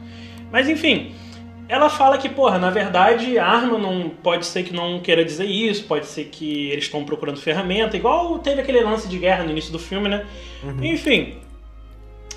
[0.51, 1.13] Mas enfim,
[1.69, 5.84] ela fala que, porra, na verdade, arma não pode ser que não queira dizer isso,
[5.86, 9.71] pode ser que eles estão procurando ferramenta, igual teve aquele lance de guerra no início
[9.71, 10.25] do filme, né?
[10.63, 10.84] Uhum.
[10.84, 11.36] Enfim,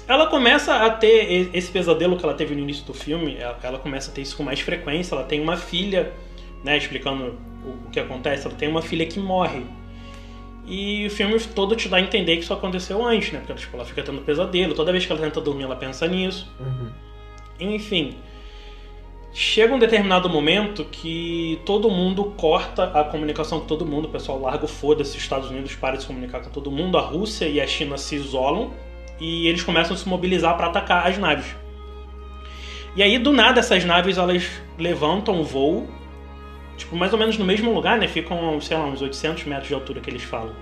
[0.09, 4.11] ela começa a ter esse pesadelo que ela teve no início do filme, ela- começa
[4.11, 6.13] a ter isso com mais frequência, ela tem uma filha,
[6.65, 7.51] né, explicando o
[7.87, 9.63] o que acontece, ela tem uma filha que morre.
[10.67, 13.41] E o filme todo te dá a entender que isso aconteceu antes, né?
[13.41, 16.51] Porque tipo, ela fica tendo pesadelo, toda vez que ela tenta dormir, ela pensa nisso.
[16.59, 16.89] Uhum.
[17.61, 18.17] Enfim,
[19.33, 24.41] chega um determinado momento que todo mundo corta a comunicação com todo mundo, o pessoal
[24.41, 27.47] larga o foda-se, os Estados Unidos para de se comunicar com todo mundo, a Rússia
[27.47, 28.73] e a China se isolam
[29.21, 31.55] e eles começam a se mobilizar para atacar as naves.
[32.97, 35.89] E aí, do nada, essas naves elas levantam o voo,
[36.77, 38.09] tipo, mais ou menos no mesmo lugar, né?
[38.09, 40.55] Ficam, sei lá, uns 800 metros de altura que eles falam.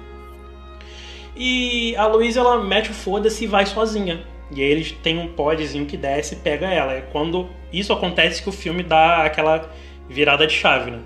[1.34, 4.26] E a Luísa, ela mete o foda-se e vai sozinha.
[4.50, 6.92] E aí eles têm um podzinho que desce e pega ela.
[6.94, 9.70] É quando isso acontece que o filme dá aquela
[10.08, 11.00] virada de chave, né?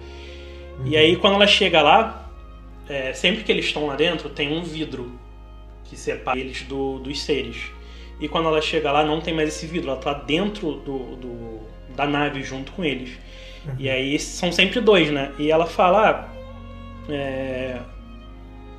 [0.85, 2.31] E aí quando ela chega lá,
[2.89, 5.13] é, sempre que eles estão lá dentro, tem um vidro
[5.85, 7.57] que separa eles do- dos seres.
[8.21, 11.61] E quando ela chega lá, não tem mais esse vidro, ela tá dentro do, do-
[11.97, 13.11] da nave junto com eles.
[13.79, 15.33] E aí são sempre dois, né?
[15.39, 16.29] E ela fala,
[17.09, 17.79] ah, é,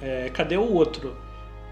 [0.02, 1.16] é, cadê o outro?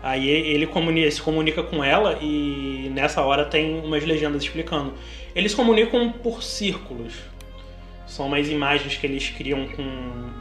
[0.04, 4.94] Aí ele comuni- se comunica com ela e nessa hora tem umas legendas explicando.
[5.36, 7.14] Eles comunicam por círculos.
[8.08, 9.84] São umas imagens que eles criam com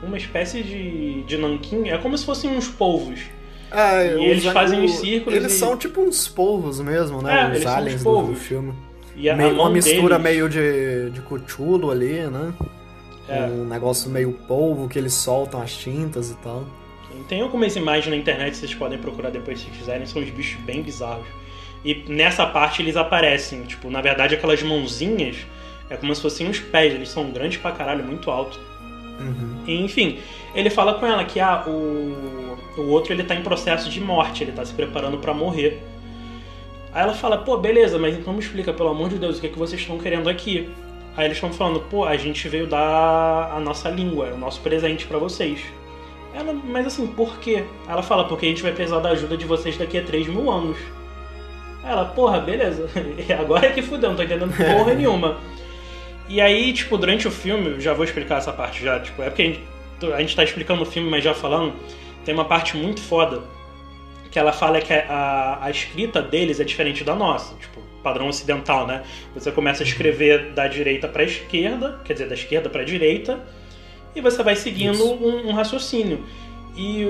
[0.06, 1.88] uma espécie de, de nanquim.
[1.88, 3.20] É como se fossem uns polvos.
[3.70, 7.22] É, E eles fazem o- os círculos Eles e- são tipo uns polvos mesmo, É,
[7.22, 7.46] né?
[7.50, 8.30] eles os uns aliens do, polvos.
[8.30, 8.72] do filme.
[9.14, 12.52] E Meio- uma mistura deles- meio de, de Cthulhu ali, né?
[13.28, 13.42] É.
[13.44, 16.66] Um negócio meio polvo que eles soltam as tintas e tal.
[17.28, 20.83] Tem algumas imagens na internet, vocês podem procurar depois se quiserem, são uns bichos bem
[20.83, 21.26] bizarros.
[21.85, 25.37] E nessa parte eles aparecem, tipo, na verdade aquelas mãozinhas
[25.88, 28.61] é como se fossem uns pés, eles são grandes pra caralho, muito alto.
[29.18, 29.62] Uhum.
[29.66, 30.18] Enfim,
[30.54, 34.44] ele fala com ela que ah, o, o outro ele tá em processo de morte,
[34.44, 35.83] ele tá se preparando pra morrer.
[36.92, 39.46] Aí ela fala, pô, beleza, mas então me explica, pelo amor de Deus, o que,
[39.46, 40.70] é que vocês estão querendo aqui?
[41.16, 45.06] Aí eles estão falando, pô, a gente veio dar a nossa língua, o nosso presente
[45.06, 45.61] para vocês.
[46.32, 47.64] Ela, mas assim, por quê?
[47.88, 50.50] Ela fala, porque a gente vai precisar da ajuda de vocês daqui a 3 mil
[50.50, 50.78] anos.
[51.84, 52.88] Ela, porra, beleza.
[53.38, 55.38] Agora é que fudeu, não tô entendendo porra nenhuma.
[56.28, 59.42] E aí, tipo, durante o filme, já vou explicar essa parte já, tipo, é porque
[59.42, 59.62] a gente,
[60.14, 61.74] a gente tá explicando o filme, mas já falando,
[62.24, 63.42] tem uma parte muito foda
[64.30, 68.86] que ela fala que a, a escrita deles é diferente da nossa, tipo, padrão ocidental,
[68.86, 69.02] né?
[69.34, 73.40] Você começa a escrever da direita para esquerda, quer dizer, da esquerda para direita,
[74.14, 76.24] e você vai seguindo um, um, raciocínio.
[76.76, 77.06] E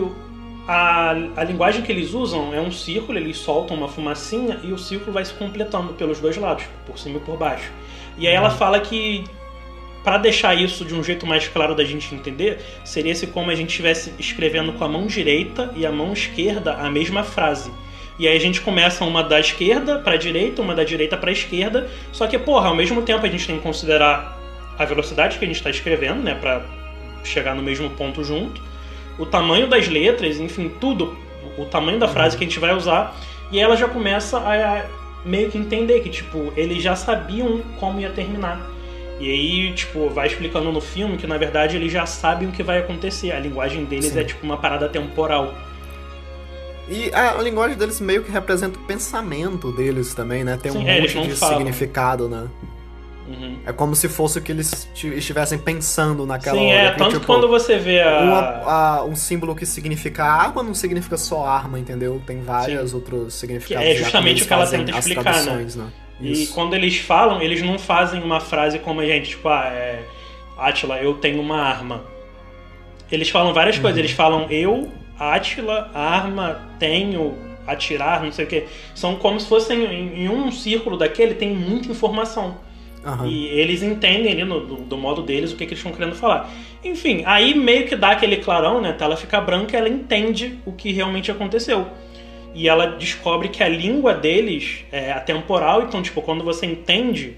[0.66, 4.78] a, a linguagem que eles usam é um círculo, eles soltam uma fumacinha e o
[4.78, 7.70] círculo vai se completando pelos dois lados, por cima e por baixo.
[8.18, 8.56] E aí ela uhum.
[8.56, 9.24] fala que
[10.02, 13.54] para deixar isso de um jeito mais claro da gente entender, seria se como a
[13.54, 17.70] gente estivesse escrevendo com a mão direita e a mão esquerda a mesma frase.
[18.18, 21.30] E aí a gente começa uma da esquerda para a direita, uma da direita para
[21.30, 21.88] a esquerda.
[22.12, 24.38] Só que, porra, ao mesmo tempo a gente tem que considerar
[24.78, 26.62] a velocidade que a gente está escrevendo, né, para
[27.24, 28.62] chegar no mesmo ponto junto,
[29.18, 31.16] o tamanho das letras, enfim, tudo,
[31.59, 33.16] o tamanho da frase que a gente vai usar.
[33.52, 34.87] E ela já começa a
[35.24, 38.70] meio que entender que, tipo, eles já sabiam como ia terminar.
[39.18, 42.62] E aí, tipo, vai explicando no filme que na verdade eles já sabem o que
[42.62, 43.33] vai acontecer.
[43.33, 44.20] A linguagem deles Sim.
[44.20, 45.54] é tipo uma parada temporal.
[46.88, 50.59] E a linguagem deles meio que representa o pensamento deles também, né?
[50.61, 51.59] Tem um Sim, é, monte de falam.
[51.59, 52.48] significado, né?
[53.31, 53.61] Uhum.
[53.64, 56.81] É como se fosse o que eles estivessem pensando naquela Sim, hora.
[56.81, 58.21] Sim, é, tanto tipo, quando você vê a...
[58.21, 59.05] Uma, a...
[59.05, 62.21] Um símbolo que significa água não significa só arma, entendeu?
[62.27, 62.97] Tem vários Sim.
[62.97, 63.87] outros significados.
[63.87, 65.66] Que é justamente o que ela tenta explicar, né?
[65.77, 65.93] né?
[66.21, 70.03] E quando eles falam, eles não fazem uma frase como a gente, tipo, ah, é.
[70.59, 72.05] Atila, eu tenho uma arma.
[73.11, 73.83] Eles falam várias uhum.
[73.83, 73.99] coisas.
[73.99, 77.35] Eles falam eu, Atila, arma, tenho,
[77.66, 78.64] atirar, não sei o que.
[78.95, 82.59] São como se fossem em, em um círculo daquele tem muita informação.
[83.04, 83.26] Uhum.
[83.26, 86.14] E eles entendem ali no, do, do, modo deles o que, que eles estão querendo
[86.14, 86.50] falar.
[86.84, 88.90] Enfim, aí meio que dá aquele clarão, né?
[88.90, 91.86] A tela fica branca ela entende o que realmente aconteceu
[92.54, 97.36] e ela descobre que a língua deles é atemporal, então, tipo, quando você entende,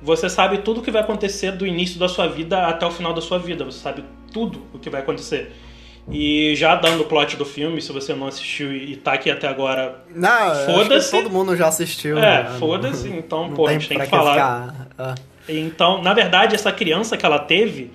[0.00, 3.12] você sabe tudo o que vai acontecer do início da sua vida até o final
[3.12, 5.52] da sua vida, você sabe tudo o que vai acontecer.
[6.10, 9.46] E já dando o plot do filme, se você não assistiu e tá aqui até
[9.46, 10.02] agora,
[10.64, 11.10] foda-se.
[11.10, 12.18] Todo mundo já assistiu.
[12.18, 12.50] É, né?
[12.58, 14.88] foda-se, então, não pô, a gente tem que falar.
[14.98, 15.14] Ah.
[15.48, 17.90] Então, na verdade, essa criança que ela teve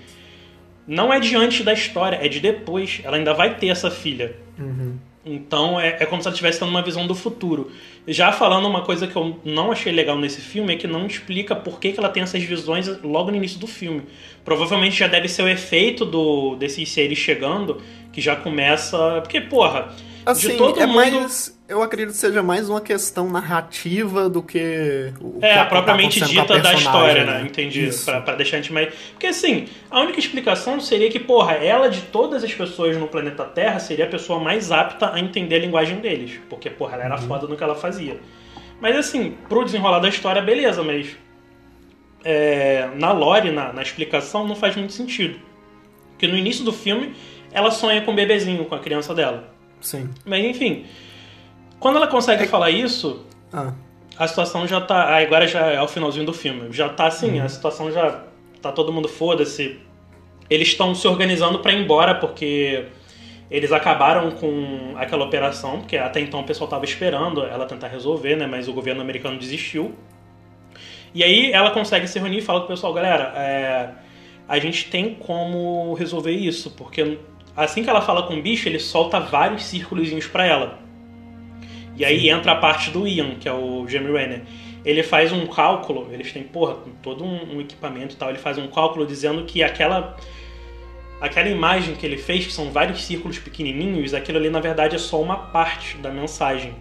[0.86, 3.00] não é de antes da história, é de depois.
[3.02, 4.36] Ela ainda vai ter essa filha.
[4.58, 4.96] Uhum.
[5.26, 7.70] Então é, é como se ela estivesse tendo uma visão do futuro.
[8.06, 11.56] Já falando uma coisa que eu não achei legal nesse filme é que não explica
[11.56, 14.02] por que, que ela tem essas visões logo no início do filme.
[14.44, 17.80] Provavelmente já deve ser o efeito do desses seres chegando
[18.14, 19.20] que já começa.
[19.20, 19.88] Porque, porra,
[20.24, 20.96] assim, de todo é mundo.
[20.96, 25.12] Mais eu acredito que seja mais uma questão narrativa do que.
[25.20, 27.38] O é, que a propriamente tá dita da história, né?
[27.38, 27.46] né?
[27.46, 27.90] Entendi.
[28.04, 28.94] Pra, pra, deixar a gente mais.
[29.12, 33.44] Porque assim, a única explicação seria que, porra, ela de todas as pessoas no planeta
[33.44, 36.38] Terra seria a pessoa mais apta a entender a linguagem deles.
[36.48, 37.26] Porque, porra, ela era uhum.
[37.26, 38.20] foda no que ela fazia.
[38.80, 41.16] Mas assim, pro desenrolar da história, beleza, mas.
[42.22, 45.38] É, na lore, na, na explicação, não faz muito sentido.
[46.10, 47.14] Porque no início do filme,
[47.54, 49.44] ela sonha com o bebezinho, com a criança dela.
[49.80, 50.10] Sim.
[50.24, 50.84] Mas enfim.
[51.78, 52.46] Quando ela consegue é...
[52.46, 53.72] falar isso, ah.
[54.18, 55.16] a situação já tá.
[55.16, 56.72] Agora já é o finalzinho do filme.
[56.72, 57.44] Já tá assim, uhum.
[57.44, 58.24] a situação já.
[58.60, 59.78] Tá todo mundo foda-se.
[60.50, 62.86] Eles estão se organizando para ir embora porque
[63.50, 68.36] eles acabaram com aquela operação, porque até então o pessoal tava esperando ela tentar resolver,
[68.36, 68.46] né?
[68.46, 69.94] Mas o governo americano desistiu.
[71.14, 73.90] E aí ela consegue se reunir e fala com o pessoal, galera, é,
[74.48, 77.18] a gente tem como resolver isso, porque
[77.56, 80.78] assim que ela fala com o bicho, ele solta vários círculos para ela.
[81.96, 82.30] E aí Sim.
[82.30, 84.42] entra a parte do Ian, que é o Jamie Renner.
[84.84, 88.58] Ele faz um cálculo, eles têm, porra, todo um, um equipamento e tal, ele faz
[88.58, 90.16] um cálculo dizendo que aquela
[91.20, 94.98] aquela imagem que ele fez, que são vários círculos pequenininhos, aquilo ali na verdade é
[94.98, 96.74] só uma parte da mensagem.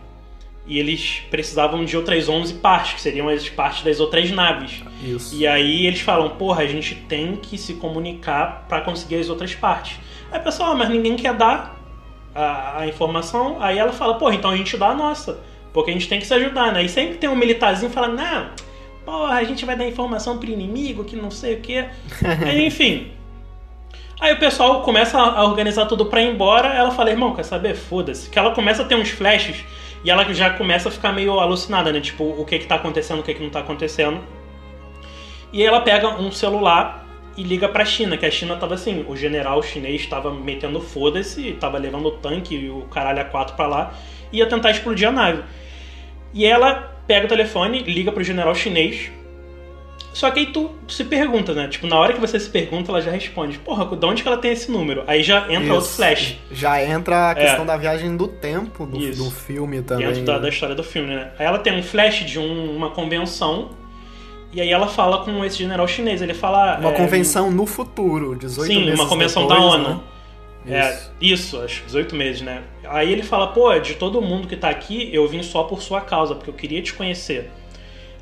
[0.66, 4.82] E eles precisavam de outras 11 partes, que seriam as partes das outras naves.
[5.04, 5.36] Isso.
[5.36, 9.54] E aí eles falam, porra, a gente tem que se comunicar para conseguir as outras
[9.54, 10.00] partes.
[10.34, 11.80] Aí o pessoal, ah, mas ninguém quer dar
[12.34, 15.40] a, a, informação, aí ela fala, pô, então a gente dá a nossa.
[15.72, 16.84] Porque a gente tem que se ajudar, né?
[16.84, 18.48] E sempre tem um militarzinho falando, não,
[19.06, 21.86] porra, a gente vai dar informação pro inimigo, que não sei o quê.
[22.66, 23.12] enfim.
[24.20, 26.70] Aí o pessoal começa a organizar tudo pra ir embora.
[26.70, 27.76] Ela fala, irmão, quer saber?
[27.76, 28.28] Foda-se.
[28.28, 29.64] Que ela começa a ter uns flashes
[30.04, 32.02] e ela já começa a ficar meio alucinada, né?
[32.02, 34.20] Tipo, o que que tá acontecendo, o que que não tá acontecendo.
[35.52, 37.03] E aí ela pega um celular
[37.38, 41.52] e liga pra China, que a China tava assim, o general chinês tava metendo foda-se,
[41.60, 43.94] tava levando o tanque e o caralho a quatro pra lá,
[44.32, 45.42] e ia tentar explodir a nave.
[46.34, 49.12] E ela pega o telefone, liga pro general chinês,
[50.14, 51.68] Só que aí tu se pergunta, né?
[51.68, 53.58] Tipo, na hora que você se pergunta, ela já responde.
[53.58, 55.04] Porra, de onde que ela tem esse número?
[55.08, 55.74] Aí já entra Isso.
[55.74, 56.38] outro flash.
[56.52, 57.36] Já entra a É.
[57.36, 60.06] questão da viagem do tempo do, do filme também.
[60.08, 61.32] dentro da, da história do filme, né?
[61.40, 63.72] Aí ela tem um flash de um- uma convenção
[64.54, 66.22] e aí ela fala com esse general chinês.
[66.22, 66.78] Ele fala.
[66.80, 69.90] Uma é, convenção no futuro, 18 Sim, meses uma convenção depois, da ONU.
[69.90, 70.00] né?
[70.66, 72.64] É, isso, acho que 18 meses, né?
[72.86, 76.00] Aí ele fala, pô, de todo mundo que tá aqui, eu vim só por sua
[76.00, 77.52] causa, porque eu queria te conhecer.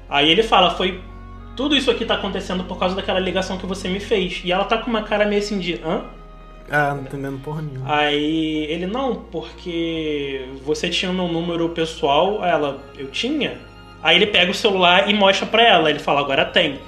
[0.10, 1.02] Aí ele fala, foi.
[1.56, 4.42] Tudo isso aqui tá acontecendo por causa daquela ligação que você me fez.
[4.44, 5.80] E ela tá com uma cara meio assim de.
[5.84, 6.06] hã?
[6.70, 7.94] É, não entendendo porra nenhuma.
[7.94, 12.44] Aí ele, não, porque você tinha meu número pessoal.
[12.44, 13.60] Ela, eu tinha?
[14.04, 15.90] Aí ele pega o celular e mostra pra ela.
[15.90, 16.80] Ele fala, agora tem.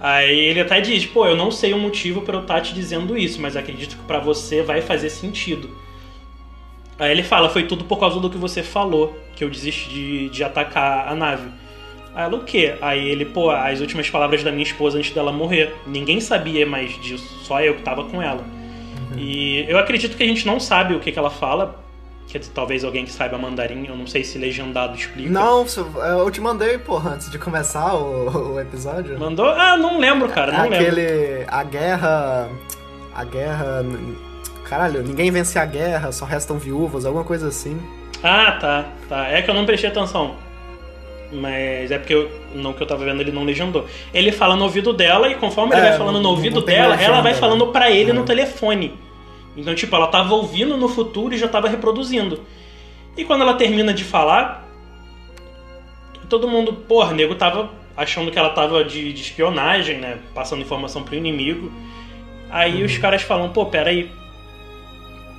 [0.00, 3.16] Aí ele até diz, pô, eu não sei o motivo pra eu estar te dizendo
[3.16, 5.70] isso, mas acredito que pra você vai fazer sentido.
[6.98, 10.28] Aí ele fala, foi tudo por causa do que você falou, que eu desisti de,
[10.28, 11.48] de atacar a nave.
[12.14, 12.76] Aí ela, o quê?
[12.80, 15.74] Aí ele, pô, as últimas palavras da minha esposa antes dela morrer.
[15.86, 18.44] Ninguém sabia mais disso, só eu que tava com ela.
[19.16, 21.83] E eu acredito que a gente não sabe o que, que ela fala.
[22.40, 25.30] Que talvez alguém que saiba mandarim, eu não sei se legendado explica.
[25.30, 29.16] Não, se- eu te mandei, porra, antes de começar o, o episódio.
[29.16, 29.46] Mandou?
[29.48, 30.76] Ah, não lembro, cara, não lembro.
[30.78, 31.44] Aquele.
[31.46, 32.48] A guerra.
[33.14, 33.84] A guerra.
[34.68, 37.80] Caralho, ninguém vence a guerra, só restam viúvas, alguma coisa assim.
[38.20, 39.28] Ah, tá, tá.
[39.28, 40.34] É que eu não prestei atenção.
[41.32, 43.86] Mas é porque eu, não que eu tava vendo ele não legendou.
[44.12, 47.04] Ele fala no ouvido dela e conforme ele É, vai falando no ouvido dela, legenda,
[47.12, 47.38] ela vai né?
[47.38, 48.26] falando pra ele no Uhum.
[48.26, 48.94] telefone.
[49.56, 52.40] Então, tipo, ela tava ouvindo no futuro e já tava reproduzindo.
[53.16, 54.68] E quando ela termina de falar,
[56.28, 60.18] todo mundo, porra, nego tava achando que ela tava de, de espionagem, né?
[60.34, 61.70] Passando informação pro inimigo.
[62.50, 62.86] Aí Uhum.
[62.86, 64.10] os caras falam, pô, peraí.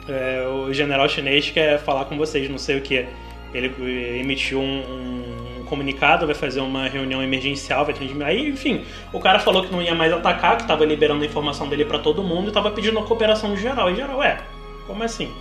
[0.08, 3.06] É, o general chinês quer falar com vocês, não sei o que.
[3.54, 5.35] Ele eh, emitiu um, um
[5.66, 7.96] comunicado, vai fazer uma reunião emergencial, vai.
[8.26, 11.68] Aí, enfim, o cara falou que não ia mais atacar, que tava liberando a informação
[11.68, 13.92] dele pra todo mundo e tava pedindo a cooperação geral.
[13.92, 14.40] E geral, ué,
[14.88, 15.32] como assim?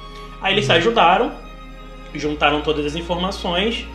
[0.41, 1.33] Aí eles se ajudaram,
[2.15, 3.87] juntaram todas as informações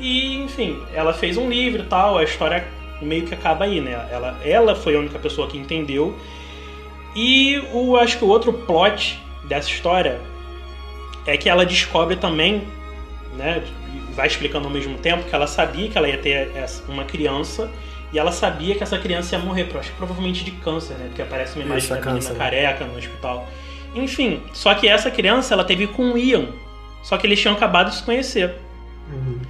[0.00, 2.66] e, enfim, ela fez um livro e tal, a história
[3.00, 4.08] meio que acaba aí, né?
[4.10, 6.16] Ela, ela foi a única pessoa que entendeu.
[7.14, 10.20] E o, acho que o outro plot dessa história
[11.26, 12.62] é que ela descobre também,
[13.36, 13.62] né?
[14.14, 17.70] Vai explicando ao mesmo tempo que ela sabia que ela ia ter essa- uma criança
[18.12, 21.06] e ela sabia que essa criança ia morrer, acho que provavelmente de câncer, né?
[21.08, 22.36] Porque aparece uma imagem Isso, é da menina câncer.
[22.38, 23.48] careca no hospital.
[23.94, 26.46] Enfim, só que essa criança ela teve com o Ian,
[27.02, 28.54] só que eles tinham acabado de se conhecer.
[29.12, 29.40] Uhum.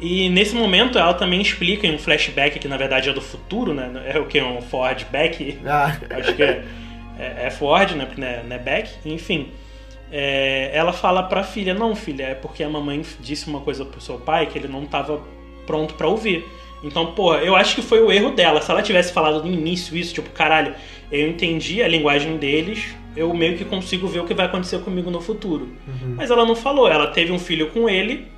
[0.00, 3.72] E nesse momento ela também explica em um flashback que na verdade é do futuro,
[3.72, 3.90] né?
[4.06, 4.40] É o que?
[4.42, 5.58] Um forwardback?
[5.66, 6.64] Ah, Acho que é,
[7.18, 8.04] é, é forward, né?
[8.04, 8.90] Porque não é, não é back.
[9.06, 9.48] Enfim,
[10.16, 14.00] é, ela fala pra filha: Não, filha, é porque a mamãe disse uma coisa pro
[14.00, 15.20] seu pai que ele não tava
[15.66, 16.46] pronto pra ouvir.
[16.84, 18.62] Então, pô, eu acho que foi o erro dela.
[18.62, 20.72] Se ela tivesse falado no início isso, tipo, caralho,
[21.10, 25.10] eu entendi a linguagem deles, eu meio que consigo ver o que vai acontecer comigo
[25.10, 25.64] no futuro.
[25.88, 26.14] Uhum.
[26.16, 28.28] Mas ela não falou, ela teve um filho com ele,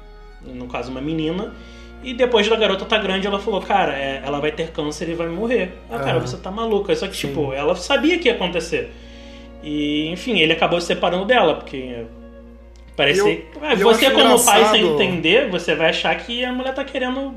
[0.40, 1.54] no caso uma menina,
[2.02, 5.14] e depois da garota tá grande, ela falou, cara, é, ela vai ter câncer e
[5.14, 5.72] vai morrer.
[5.90, 6.20] Ah, cara, Aham.
[6.26, 6.94] você tá maluca.
[6.94, 7.28] Só que, Sim.
[7.28, 8.92] tipo, ela sabia que ia acontecer.
[9.68, 12.04] E, enfim, ele acabou se separando dela, porque.
[12.96, 13.18] Parece.
[13.20, 16.72] Eu- Ah, eu você, como pai, engraçado- sem entender, você vai achar que a mulher
[16.72, 17.34] tá querendo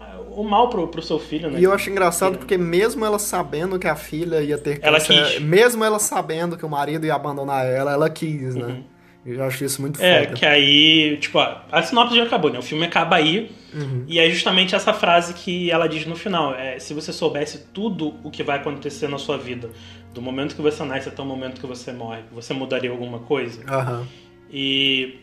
[0.00, 1.58] ah, o mal pro, pro seu filho, né?
[1.58, 5.24] E eu acho engraçado porque mesmo ela sabendo que a filha ia ter Ela câncer,
[5.32, 5.40] quis.
[5.42, 8.64] mesmo ela sabendo que o marido ia abandonar ela, ela quis, né?
[8.66, 8.84] Uhum.
[9.26, 10.36] Eu acho isso muito É, foda.
[10.36, 12.58] que aí, tipo, a, a sinopse já acabou, né?
[12.58, 13.50] O filme acaba aí.
[13.72, 14.04] Uhum.
[14.06, 18.14] E é justamente essa frase que ela diz no final: é, se você soubesse tudo
[18.22, 19.70] o que vai acontecer na sua vida,
[20.12, 23.62] do momento que você nasce até o momento que você morre, você mudaria alguma coisa?
[23.68, 24.06] Aham.
[24.52, 25.20] E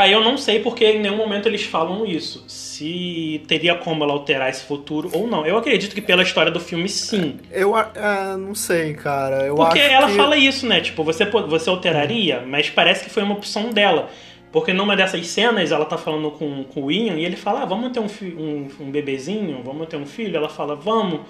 [0.00, 2.44] aí eu não sei porque em nenhum momento eles falam isso.
[2.48, 5.46] Se teria como ela alterar esse futuro ou não.
[5.46, 7.38] Eu acredito que pela história do filme, sim.
[7.50, 9.44] Eu é, não sei, cara.
[9.46, 10.16] Eu Porque acho ela que...
[10.16, 10.80] fala isso, né?
[10.80, 14.10] Tipo, você, você alteraria, mas parece que foi uma opção dela.
[14.52, 17.64] Porque numa dessas cenas ela tá falando com, com o Ian e ele fala: ah,
[17.66, 20.36] vamos ter um, um, um bebezinho, vamos ter um filho.
[20.36, 21.20] Ela fala: vamos.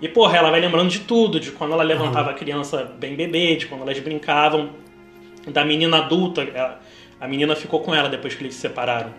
[0.00, 3.56] E porra, ela vai lembrando de tudo, de quando ela levantava a criança bem bebê,
[3.56, 4.70] de quando elas brincavam,
[5.46, 6.42] da menina adulta.
[6.42, 6.76] A,
[7.20, 9.10] a menina ficou com ela depois que eles se separaram.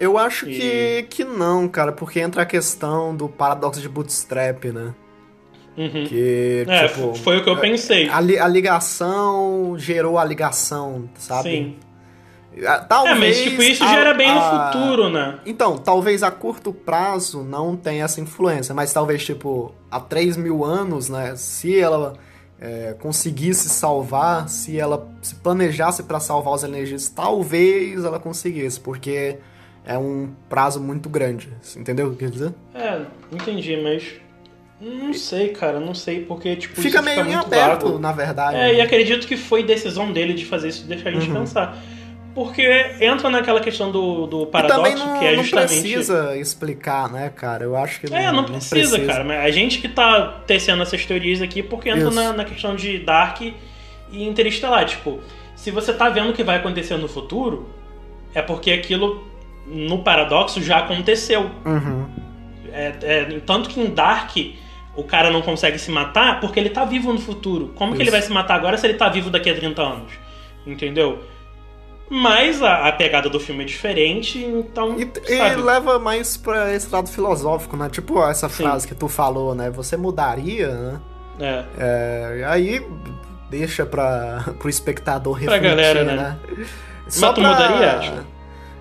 [0.00, 4.64] Eu acho E- que, que não, cara, porque entra a questão do paradoxo de bootstrap,
[4.66, 4.94] né?
[5.76, 6.04] Uhum.
[6.06, 7.14] Que, É, tipo...
[7.14, 8.08] foi o que eu pensei.
[8.08, 11.50] A, a ligação gerou a ligação, sabe?
[11.50, 11.76] Sim.
[12.64, 15.38] Ah, É, Talvez mas tipo, isso a- gera bem no a- futuro, né?
[15.44, 20.64] Então, talvez a curto prazo não tenha essa influência, mas talvez, tipo, há 3 mil
[20.64, 21.34] anos, né?
[21.36, 22.14] Se ela
[22.60, 29.36] é, conseguisse salvar, se ela se planejasse pra salvar os alienígenas, talvez ela conseguisse, porque
[29.84, 31.48] é um prazo muito grande.
[31.76, 32.54] Entendeu o que eu quero dizer?
[32.74, 33.02] É,
[33.32, 34.14] entendi, mas.
[34.80, 37.98] Não sei, cara, não sei, porque, tipo, Fica meio fica em aberto, vago.
[37.98, 38.56] na verdade.
[38.56, 41.40] É, e acredito que foi decisão dele de fazer isso, deixar a gente Uhum.
[41.40, 41.78] pensar.
[42.34, 42.62] Porque
[43.00, 45.80] entra naquela questão do, do paradoxo, não, que é não justamente.
[45.80, 47.62] precisa explicar, né, cara?
[47.62, 49.04] Eu acho que não, É, não precisa, precisa.
[49.06, 49.22] cara.
[49.22, 52.14] Mas a gente que tá tecendo essas teorias aqui porque entra Isso.
[52.14, 53.54] na, na questão de Dark e
[54.12, 54.84] Interestelar.
[54.84, 55.20] Tipo,
[55.54, 57.68] se você tá vendo o que vai acontecer no futuro,
[58.34, 59.24] é porque aquilo,
[59.66, 61.50] no paradoxo, já aconteceu.
[61.64, 62.06] Uhum.
[62.72, 64.36] É, é, tanto que em Dark
[64.96, 67.72] o cara não consegue se matar porque ele tá vivo no futuro.
[67.76, 68.10] Como que ele Isso.
[68.12, 70.12] vai se matar agora se ele tá vivo daqui a 30 anos?
[70.66, 71.22] Entendeu?
[72.10, 74.96] Mas a, a pegada do filme é diferente, então.
[75.00, 77.88] E, e leva mais pra esse lado filosófico, né?
[77.88, 78.62] Tipo essa Sim.
[78.64, 79.70] frase que tu falou, né?
[79.70, 81.00] Você mudaria, né?
[81.40, 81.64] É.
[81.78, 82.86] É, aí
[83.50, 86.16] deixa pra, pro espectador Pra refletir, galera, né?
[86.16, 86.66] né?
[87.08, 88.12] Só tu pra- mudaria, acho?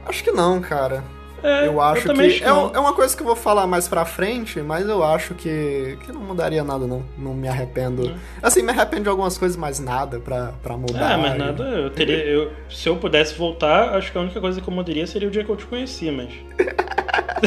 [0.05, 1.03] Acho que não, cara.
[1.43, 2.35] É, eu acho também que.
[2.37, 5.03] acho é, um- é uma coisa que eu vou falar mais pra frente, mas eu
[5.03, 7.03] acho que, que não mudaria nada, não.
[7.17, 8.07] Não me arrependo.
[8.07, 8.15] Hum.
[8.41, 11.13] Assim, me arrependo de algumas coisas, mas nada pra, pra mudar.
[11.13, 12.17] Ah, mas nada, eu teria.
[12.25, 15.31] Eu, se eu pudesse voltar, acho que a única coisa que eu mudaria seria o
[15.31, 16.29] dia que eu te conheci, mas.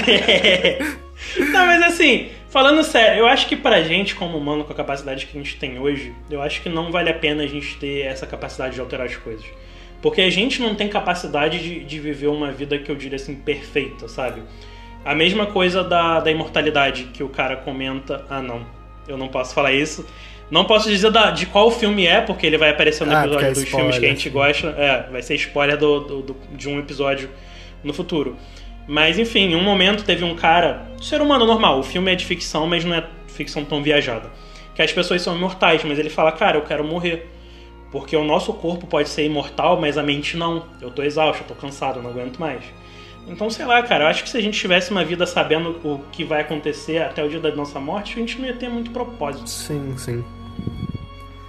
[1.51, 5.27] Não, mas assim, falando sério, eu acho que pra gente, como humano, com a capacidade
[5.27, 8.03] que a gente tem hoje, eu acho que não vale a pena a gente ter
[8.03, 9.45] essa capacidade de alterar as coisas.
[10.03, 13.35] Porque a gente não tem capacidade de, de viver uma vida que eu diria assim,
[13.35, 14.43] perfeita, sabe?
[15.05, 18.25] A mesma coisa da, da imortalidade, que o cara comenta.
[18.29, 18.65] Ah, não,
[19.09, 20.07] eu não posso falar isso.
[20.51, 23.47] Não posso dizer da- de qual filme é, porque ele vai aparecer no Ah, episódio
[23.47, 24.69] é dos spoiler, filmes que a gente gosta.
[24.79, 27.31] É, vai ser spoiler do, do- do- de um episódio
[27.83, 28.37] no futuro.
[28.87, 32.25] Mas enfim, em um momento teve um cara, ser humano normal, o filme é de
[32.25, 34.31] ficção, mas não é ficção tão viajada.
[34.75, 37.29] Que as pessoas são imortais, mas ele fala, cara, eu quero morrer.
[37.99, 40.65] Porque o nosso corpo pode ser imortal, mas a mente não.
[40.83, 42.63] Eu tô exausto, eu tô cansado, eu não aguento mais.
[43.27, 46.01] Então, sei lá, cara, eu acho que se a gente tivesse uma vida sabendo o
[46.13, 48.91] que vai acontecer até o dia da nossa morte, a gente não ia ter muito
[48.91, 49.49] propósito.
[49.49, 50.23] Sim, sim.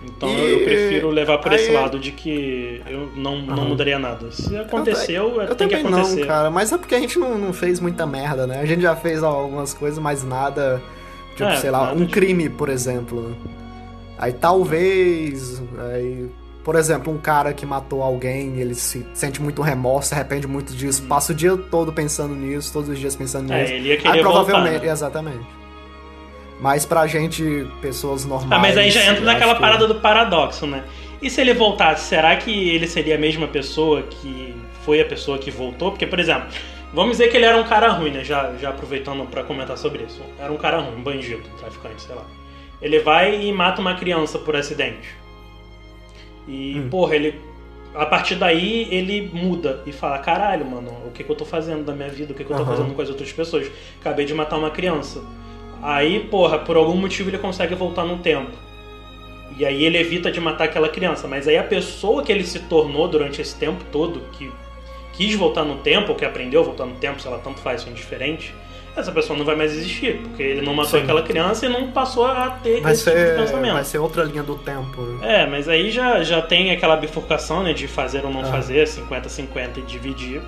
[0.05, 3.99] Então E- eu prefiro levar por esse aí- lado de que eu não, não mudaria
[3.99, 4.31] nada.
[4.31, 6.21] Se aconteceu, Eu tem que acontecer.
[6.21, 6.49] não, cara.
[6.49, 8.59] Mas é porque a gente não, não fez muita merda, né?
[8.61, 10.81] A gente já fez algumas coisas, mas nada.
[11.35, 13.35] Tipo, É, sei lá, um de- crime, por exemplo.
[14.17, 15.61] Aí talvez.
[15.93, 16.29] Aí,
[16.63, 20.73] por exemplo, um cara que matou alguém, ele se sente muito remorso, se arrepende muito
[20.73, 23.73] disso, passa o dia todo pensando nisso, todos os dias pensando É, nisso.
[23.73, 24.43] ele ia Aí querer voltar.
[24.43, 24.91] provavelmente, né?
[24.91, 25.45] exatamente.
[26.59, 28.51] Mas pra gente, pessoas normais.
[28.51, 30.83] Ah, mas aí já entra naquela que- parada do paradoxo, né?
[31.21, 35.37] E se ele voltasse, será que ele seria a mesma pessoa que foi a pessoa
[35.37, 35.91] que voltou?
[35.91, 36.47] Porque, por exemplo,
[36.93, 38.23] vamos dizer que ele era um cara ruim, né?
[38.23, 40.21] Já, já aproveitando pra comentar sobre isso.
[40.39, 42.23] Era um cara ruim, um bandido, traficante, sei lá.
[42.81, 45.15] Ele vai e mata uma criança por acidente.
[46.47, 46.89] E, Hum.
[46.89, 47.39] porra, ele.
[47.95, 51.83] A partir daí ele muda e fala: caralho, mano, o que, que eu tô fazendo
[51.83, 52.31] da minha vida?
[52.31, 52.75] O que, que eu tô Aham.
[52.75, 53.71] fazendo com as outras pessoas?
[53.99, 55.23] Acabei de matar uma criança.
[55.81, 58.51] Aí, porra, por algum motivo ele consegue voltar no tempo.
[59.57, 61.27] E aí ele evita de matar aquela criança.
[61.27, 64.51] Mas aí a pessoa que ele se tornou durante esse tempo todo, que
[65.13, 67.81] quis voltar no tempo, ou que aprendeu a voltar no tempo, se ela tanto faz,
[67.81, 68.53] são diferentes,
[68.99, 70.17] essa pessoa não vai mais existir.
[70.23, 71.03] Porque ele não matou Sim.
[71.03, 73.73] aquela criança e não passou a ter Vai esse tipo ser, de pensamento.
[73.73, 75.01] vai ser outra linha do tempo.
[75.01, 75.43] né?
[75.43, 78.45] É, mas aí já, já tem aquela bifurcação, né, de fazer ou não Ah.
[78.45, 80.41] fazer, 50-50 e dividir.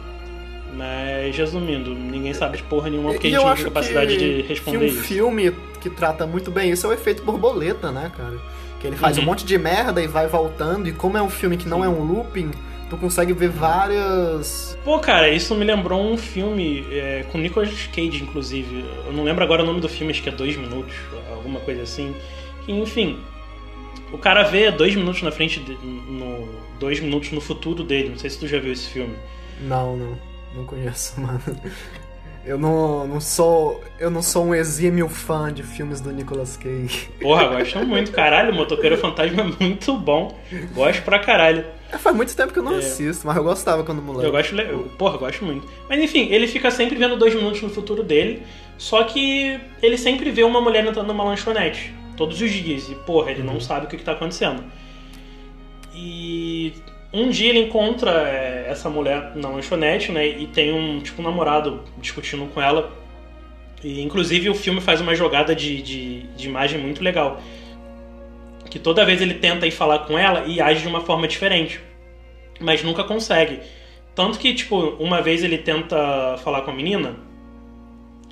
[0.75, 4.17] Mas, resumindo, ninguém sabe de porra nenhuma porque E a gente acho tem capacidade que,
[4.37, 5.01] de que responder um isso.
[5.03, 8.35] filme que trata muito bem isso é o efeito borboleta, né, cara?
[8.79, 9.23] Que ele faz Uhum.
[9.23, 11.89] um monte de merda e vai voltando, e como é um filme que não é
[11.89, 12.51] um looping,
[12.89, 14.77] tu consegue ver várias.
[14.83, 18.83] Pô, cara, isso me lembrou um filme é, com Nicolas Cage, inclusive.
[19.05, 20.95] Eu não lembro agora o nome do filme, acho que é dois minutos,
[21.31, 22.15] alguma coisa assim.
[22.65, 23.19] Que, enfim,
[24.11, 28.09] o cara vê dois minutos na frente, de, no, dois minutos no futuro dele.
[28.09, 29.15] Não sei se tu já viu esse filme.
[29.61, 30.17] Não, não.
[30.55, 31.41] Não conheço, mano.
[32.43, 33.83] Eu não, não sou.
[33.99, 37.09] Eu não sou um exímio fã de filmes do Nicolas Cage.
[37.21, 38.51] Porra, gosto muito, caralho.
[38.51, 40.39] O Motoqueiro Fantasma é muito bom.
[40.73, 41.65] Gosto pra caralho.
[41.91, 42.77] É, faz muito tempo que eu não É.
[42.77, 44.25] assisto, mas eu gostava quando moleque.
[44.25, 45.67] Eu gosto, eu, porra, eu gosto muito.
[45.89, 48.43] Mas enfim, ele fica sempre vendo dois minutos no futuro dele,
[48.77, 53.31] só que ele sempre vê uma mulher entrando numa lanchonete, todos os dias, e porra,
[53.31, 54.63] ele não sabe o que, que tá acontecendo.
[55.93, 56.73] E
[57.11, 61.25] um dia ele encontra é, essa mulher na lanchonete, né, e tem um, tipo, um
[61.25, 62.91] namorado discutindo com ela.
[63.83, 67.41] E inclusive o filme faz uma jogada de, de, de imagem muito legal.
[68.69, 71.81] Que toda vez ele tenta ir falar com ela e age de uma forma diferente.
[72.59, 73.59] Mas nunca consegue.
[74.13, 77.15] Tanto que, tipo, uma vez ele tenta falar com a menina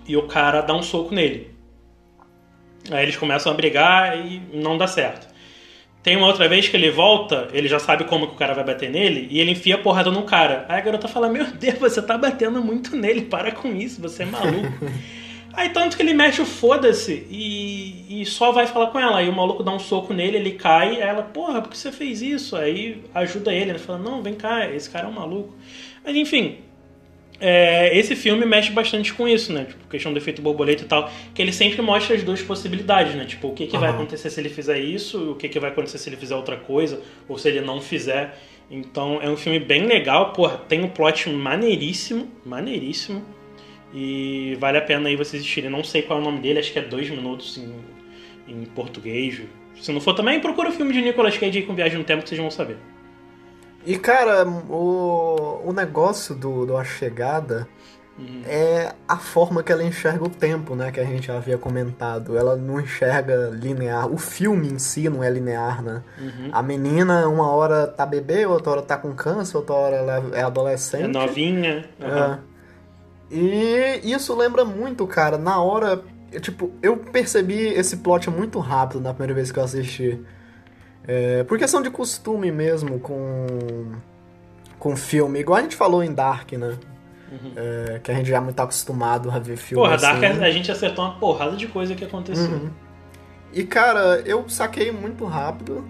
[0.07, 1.51] e o cara dá um soco nele.
[2.91, 5.27] Aí eles começam a brigar e não dá certo.
[6.03, 8.63] Tem uma outra vez que ele volta, ele já sabe como que o cara vai
[8.63, 10.65] bater nele, e ele enfia a porrada no cara.
[10.69, 14.23] Aí a garota fala: Meu Deus, você tá batendo muito nele, para com isso, você
[14.23, 14.85] é maluco.
[15.57, 19.17] Aí tanto que ele mexe o foda-se e, e só vai falar com ela.
[19.17, 21.91] Aí o maluco dá um soco nele, ele cai, aí ela, porra, por que você
[21.91, 22.55] fez isso?
[22.55, 25.55] Aí ajuda ele, ele fala, não, vem cá, esse cara é um maluco.
[26.05, 26.59] Mas enfim,
[27.39, 29.65] é, esse filme mexe bastante com isso, né?
[29.65, 33.25] Tipo, questão do efeito borboleta e tal, que ele sempre mostra as duas possibilidades, né?
[33.25, 33.87] Tipo, o que, que Aham.
[33.87, 36.57] vai acontecer se ele fizer isso, o que, que vai acontecer se ele fizer outra
[36.57, 38.37] coisa, ou se ele não fizer.
[38.69, 43.25] Então é um filme bem legal, porra, tem um plot maneiríssimo, maneiríssimo.
[43.93, 45.69] E vale a pena aí vocês assistirem.
[45.69, 47.73] Não sei qual é o nome dele, acho que é dois minutos em,
[48.47, 49.41] em português.
[49.79, 52.23] Se não for também, procura o filme de Nicolas Cage aí com Viagem no Tempo
[52.23, 52.77] que vocês vão saber.
[53.85, 57.67] E, cara, o, o negócio do, do A Chegada
[58.47, 60.91] é a forma que ela enxerga o tempo, né?
[60.91, 62.35] Que a gente já havia comentado.
[62.35, 64.11] Ela não enxerga linear.
[64.11, 66.01] O filme em si não é linear, né?
[66.19, 66.49] Uhum.
[66.51, 70.41] A menina, uma hora tá bebê, outra hora tá com câncer, outra hora ela é
[70.41, 71.03] adolescente.
[71.03, 71.85] É novinha.
[72.01, 72.39] aham.
[72.43, 72.46] É.
[73.29, 76.01] E isso lembra muito, cara, na hora.
[76.31, 80.19] eu, Tipo, eu percebi esse plot muito rápido na primeira vez que eu assisti.
[81.07, 83.91] É, por questão de costume mesmo com.
[84.79, 85.39] com filme.
[85.39, 86.77] Igual a gente falou em Dark, né?
[87.55, 90.21] É, que a gente já é muito acostumado a ver filme Porra, assim.
[90.21, 92.45] Dark a gente acertou uma porrada de coisa que aconteceu.
[92.45, 92.69] Uhum.
[93.51, 95.85] E cara, eu saquei muito rápido.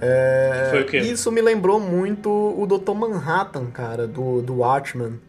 [0.00, 0.98] É, Foi o quê?
[0.98, 2.94] Isso me lembrou muito o Dr.
[2.94, 5.20] Manhattan, cara, do, do Watchmen.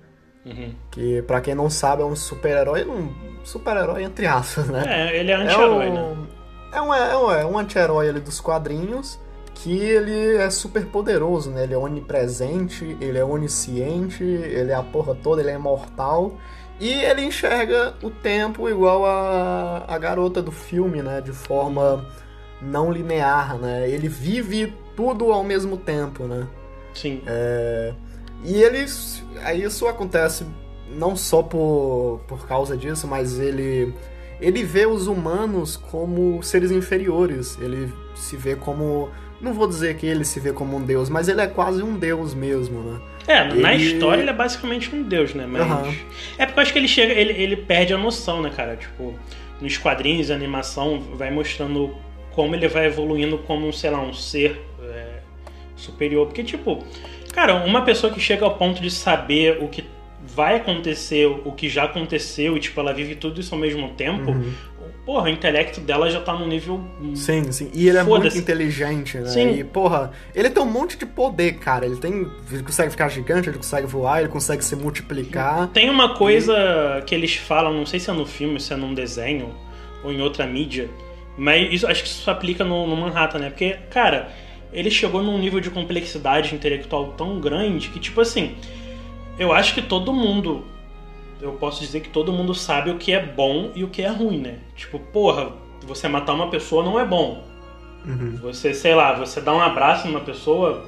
[0.45, 0.73] Uhum.
[0.91, 2.85] Que, pra quem não sabe, é um super-herói.
[2.85, 3.13] Um
[3.43, 4.83] super-herói entre aspas, né?
[4.85, 6.01] É, ele é anti-herói, é né?
[6.01, 6.25] um,
[6.73, 9.19] é um, é um, é um anti-herói ali dos quadrinhos.
[9.55, 11.63] Que ele é super poderoso, né?
[11.63, 16.37] Ele é onipresente, ele é onisciente, ele é a porra toda, ele é imortal.
[16.79, 21.21] E ele enxerga o tempo igual a, a garota do filme, né?
[21.21, 22.05] De forma
[22.61, 23.87] não linear, né?
[23.89, 26.47] Ele vive tudo ao mesmo tempo, né?
[26.93, 27.21] Sim.
[27.25, 27.93] É,
[28.43, 28.85] E ele.
[29.63, 30.45] Isso acontece
[30.95, 33.93] não só por, por causa disso, mas ele.
[34.41, 37.57] Ele vê os humanos como seres inferiores.
[37.61, 39.09] Ele se vê como.
[39.39, 41.97] Não vou dizer que ele se vê como um deus, mas ele é quase um
[41.97, 43.01] deus mesmo, né?
[43.27, 45.45] É, na Ele- história ele é basicamente um deus, né?
[45.47, 45.61] Mas.
[45.61, 45.93] Aham.
[46.37, 47.13] É porque eu acho que ele chega.
[47.13, 48.75] Ele, ele perde a noção, né, cara?
[48.75, 49.13] Tipo,
[49.61, 51.95] nos quadrinhos, a animação vai mostrando
[52.31, 55.19] como ele vai evoluindo como, sei lá, um ser é,
[55.75, 56.25] superior.
[56.25, 56.83] Porque, tipo,
[57.34, 59.84] cara, uma pessoa que chega ao ponto de saber o que
[60.25, 64.31] vai acontecer, o que já aconteceu, e tipo, ela vive tudo isso ao mesmo tempo,
[64.31, 64.53] Uhum.
[65.05, 66.79] porra, o intelecto dela já tá num nível.
[67.13, 67.69] Sim, sim.
[67.73, 69.27] E ele é muito inteligente, né?
[69.27, 69.51] Sim.
[69.59, 71.86] E, porra, ele tem um monte de poder, cara.
[71.86, 72.25] Ele tem.
[72.49, 75.67] Ele consegue ficar gigante, ele consegue voar, ele consegue se multiplicar.
[75.73, 78.93] Tem uma coisa que eles falam, não sei se é no filme, se é num
[78.93, 79.53] desenho
[80.05, 80.89] ou em outra mídia,
[81.38, 83.49] mas isso, acho que isso se aplica no, no Manhattan, né?
[83.49, 84.29] Porque, cara,
[84.74, 88.55] ele chegou num nível de complexidade intelectual tão grande que, tipo assim,
[89.38, 90.63] eu acho que todo mundo,
[91.41, 94.09] eu posso dizer que todo mundo sabe o que é bom e o que é
[94.09, 94.55] ruim, né?
[94.76, 95.51] Tipo, porra,
[95.86, 97.43] você matar uma pessoa não é bom.
[98.05, 98.38] Uhum.
[98.41, 100.86] Você, sei lá, você dá um abraço numa pessoa.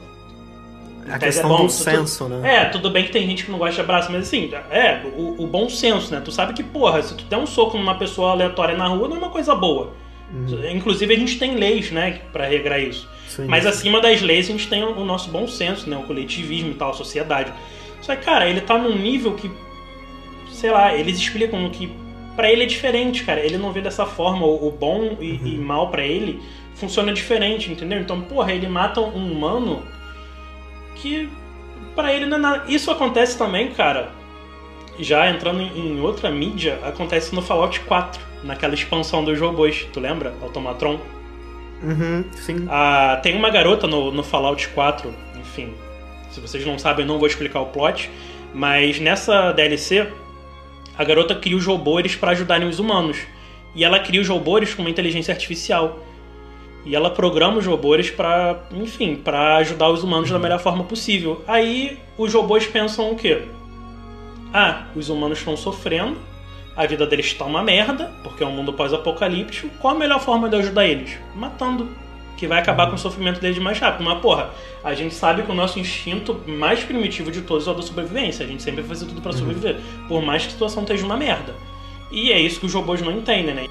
[1.07, 1.65] A tese questão é bom.
[1.67, 2.55] do Tu- senso, né?
[2.55, 5.43] é, tudo bem que tem gente que não gosta de abraço, mas assim, é, o,
[5.43, 6.19] o bom senso, né?
[6.19, 9.15] Tu sabe que, porra, se tu der um soco numa pessoa aleatória na rua, não
[9.17, 9.93] é uma coisa boa.
[10.33, 10.69] Uhum.
[10.71, 13.07] Inclusive, a gente tem leis, né, pra regrar isso.
[13.27, 13.45] Sim.
[13.47, 15.97] Mas acima das leis, a gente tem o nosso bom senso, né?
[15.97, 17.53] O coletivismo e tal, a sociedade.
[18.01, 19.49] Só que, cara, ele tá num nível que,
[20.51, 21.91] sei lá, eles explicam que
[22.35, 23.39] pra ele é diferente, cara.
[23.39, 24.45] Ele não vê dessa forma.
[24.45, 26.41] O, bom e, e mal pra ele
[26.75, 27.99] funciona diferente, entendeu?
[27.99, 29.83] Então, porra, ele mata um humano
[30.95, 31.29] que
[31.95, 32.71] pra ele não é nada.
[32.71, 34.11] Isso acontece também, cara.
[34.99, 39.87] Já entrando em, em outra mídia, acontece no Fallout 4, naquela expansão dos robôs.
[39.91, 40.33] Tu lembra?
[40.41, 40.99] Automatron.
[41.83, 42.65] Uhum, sim.
[42.69, 45.73] Ah, tem uma garota no, no Fallout 4, enfim.
[46.29, 48.09] Se vocês não sabem, eu não vou explicar o plot.
[48.53, 50.07] Mas nessa DLC,
[50.97, 53.17] a garota cria os robôs para ajudarem os humanos.
[53.73, 55.99] E ela cria os robôs com uma inteligência artificial.
[56.85, 61.43] E ela programa os robôs para, enfim, para ajudar os humanos da melhor forma possível.
[61.47, 63.41] Aí os robôs pensam o quê?
[64.53, 66.17] Ah, os humanos estão sofrendo,
[66.75, 69.69] a vida deles está uma merda, porque é um mundo pós-apocalíptico.
[69.79, 71.17] Qual a melhor forma de ajudar eles?
[71.35, 71.89] Matando.
[72.35, 74.03] Que vai acabar com o sofrimento deles mais rápido.
[74.03, 74.49] Mas, porra,
[74.83, 78.45] a gente sabe que o nosso instinto mais primitivo de todos é o da sobrevivência.
[78.45, 79.77] A gente sempre vai fazer tudo para sobreviver.
[80.09, 81.55] Por mais que a situação esteja uma merda.
[82.11, 83.67] E é isso que os robôs não entendem, né?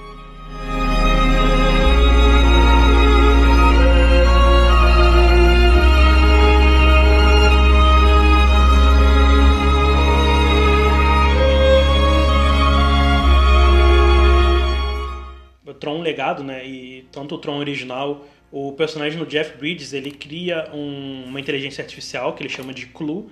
[15.75, 16.67] Tron Legado, né?
[16.67, 21.83] E tanto o Tron original, o personagem do Jeff Bridges, ele cria um- uma inteligência
[21.83, 23.27] artificial que ele chama de Clue,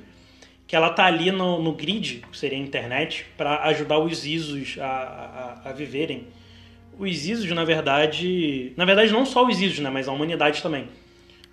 [0.66, 4.78] que ela tá ali no, no grid, que seria a internet, para ajudar os ISOs
[4.80, 4.86] a,
[5.64, 6.28] a, a, viverem.
[6.99, 8.72] Os ISOs, na verdade.
[8.76, 9.90] Na verdade, não só os ISOs, né?
[9.90, 10.88] Mas a humanidade também.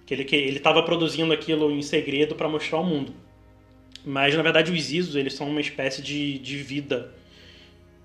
[0.05, 3.13] Que ele, que ele tava produzindo aquilo em segredo para mostrar ao mundo.
[4.05, 7.13] Mas, na verdade, os ISOs, eles são uma espécie de, de vida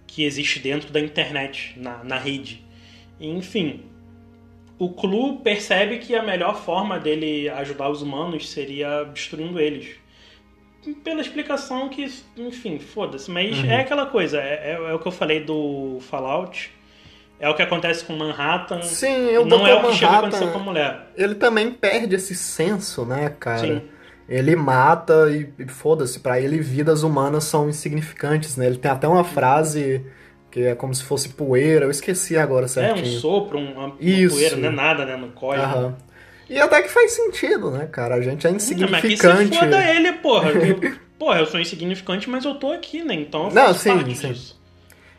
[0.06, 2.63] que existe dentro da internet, na, na rede.
[3.20, 3.84] Enfim,
[4.78, 9.96] o Clu percebe que a melhor forma dele ajudar os humanos seria destruindo eles
[11.02, 13.30] pela explicação que, enfim, foda-se.
[13.30, 13.70] Mas uhum.
[13.70, 16.72] é aquela coisa, é, é, é, o que eu falei do Fallout.
[17.40, 18.80] É o que acontece com Manhattan.
[18.82, 21.10] Sim, eu Não é o que Manhattan, chega a acontecer com a mulher.
[21.16, 23.58] Ele também perde esse senso, né, cara?
[23.58, 23.82] Sim.
[24.28, 28.66] Ele mata e, e foda-se, para ele vidas humanas são insignificantes, né?
[28.66, 30.04] Ele tem até uma frase
[30.54, 33.04] que é como se fosse poeira, eu esqueci agora certinho.
[33.04, 34.36] É, um sopro, uma, uma Isso.
[34.36, 35.66] poeira, não é nada, né, no código.
[35.66, 35.96] Aham.
[36.48, 38.14] E até que faz sentido, né, cara?
[38.14, 39.20] A gente é insignificante.
[39.26, 40.50] Não, mas que se foda ele, porra.
[40.54, 43.14] Eu, porra, eu sou insignificante, mas eu tô aqui, né?
[43.14, 44.28] Então eu faço Não, sim, sim.
[44.28, 44.60] disso.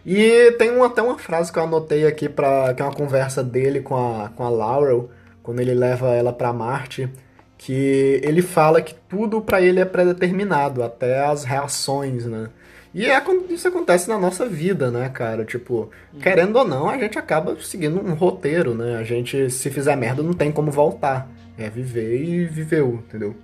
[0.06, 3.44] E tem uma, até uma frase que eu anotei aqui, pra, que é uma conversa
[3.44, 5.10] dele com a, com a Laurel,
[5.44, 7.10] quando ele leva ela para Marte,
[7.58, 12.48] que ele fala que tudo para ele é predeterminado, até as reações, né?
[12.96, 15.44] E é, isso acontece na nossa vida, né, cara?
[15.44, 15.90] Tipo,
[16.22, 18.96] querendo ou não, a gente acaba seguindo um roteiro, né?
[18.96, 21.28] A gente, se fizer merda, não tem como voltar.
[21.58, 23.36] É viver e viveu, entendeu?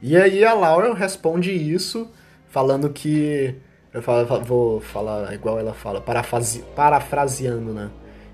[0.00, 2.08] E aí a Laura responde isso,
[2.48, 3.56] falando que.
[3.92, 7.90] Eu falo, vou falar igual ela fala, parafraseando, né?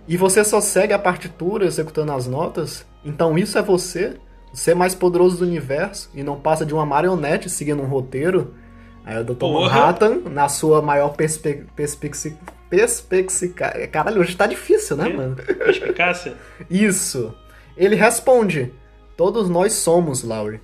[0.07, 2.85] E você só segue a partitura executando as notas?
[3.03, 4.19] Então isso é você?
[4.53, 8.55] Você é mais poderoso do universo e não passa de uma marionete seguindo um roteiro?
[9.09, 9.37] Aí o Dr.
[9.37, 9.71] Porra.
[9.71, 11.67] Manhattan, na sua maior perspectiva.
[12.69, 13.89] Perspicácia.
[13.91, 15.35] Caralho, hoje tá difícil, né, mano?
[15.37, 16.35] Perspicácia?
[16.69, 17.35] Isso.
[17.75, 18.71] Ele responde:
[19.17, 20.61] Todos nós somos, Laurie.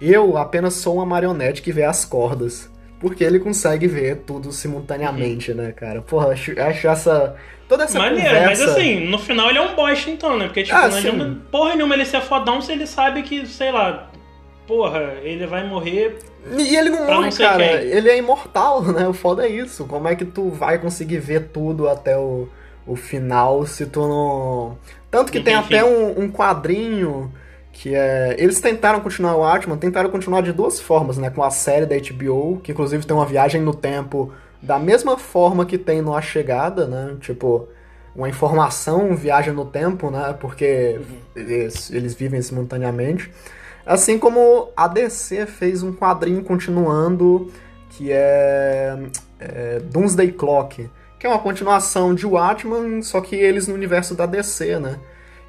[0.00, 2.70] Eu apenas sou uma marionete que vê as cordas.
[3.00, 5.56] Porque ele consegue ver tudo simultaneamente, uhum.
[5.56, 6.00] né, cara?
[6.00, 7.36] Porra, acho, acho essa.
[7.68, 8.64] Toda essa Maneiro, conversa...
[8.64, 10.46] mas assim, no final ele é um bosta então, né?
[10.46, 13.72] Porque, tipo, ah, não adianta porra nenhuma ele ser fodão se ele sabe que, sei
[13.72, 14.08] lá,
[14.68, 16.16] porra, ele vai morrer.
[16.56, 17.78] E ele não morre, cara.
[17.78, 17.88] Quem.
[17.88, 19.06] Ele é imortal, né?
[19.08, 19.84] O foda é isso.
[19.84, 22.48] Como é que tu vai conseguir ver tudo até o,
[22.86, 24.78] o final se tu não.
[25.10, 27.32] Tanto que tem até um, um, quadrinho
[27.72, 28.36] que é.
[28.38, 31.30] Eles tentaram continuar o Atman, tentaram continuar de duas formas, né?
[31.30, 34.32] Com a série da HBO, que inclusive tem uma viagem no tempo
[34.62, 37.16] da mesma forma que tem no A Chegada, né?
[37.20, 37.68] Tipo,
[38.14, 40.34] uma informação viaja no tempo, né?
[40.40, 41.16] Porque uhum.
[41.36, 43.30] eles, eles vivem simultaneamente.
[43.86, 47.50] Assim como a DC fez um quadrinho continuando
[47.90, 48.98] que é,
[49.38, 54.26] é Doomsday Clock, que é uma continuação de Watchmen, só que eles no universo da
[54.26, 54.98] DC, né?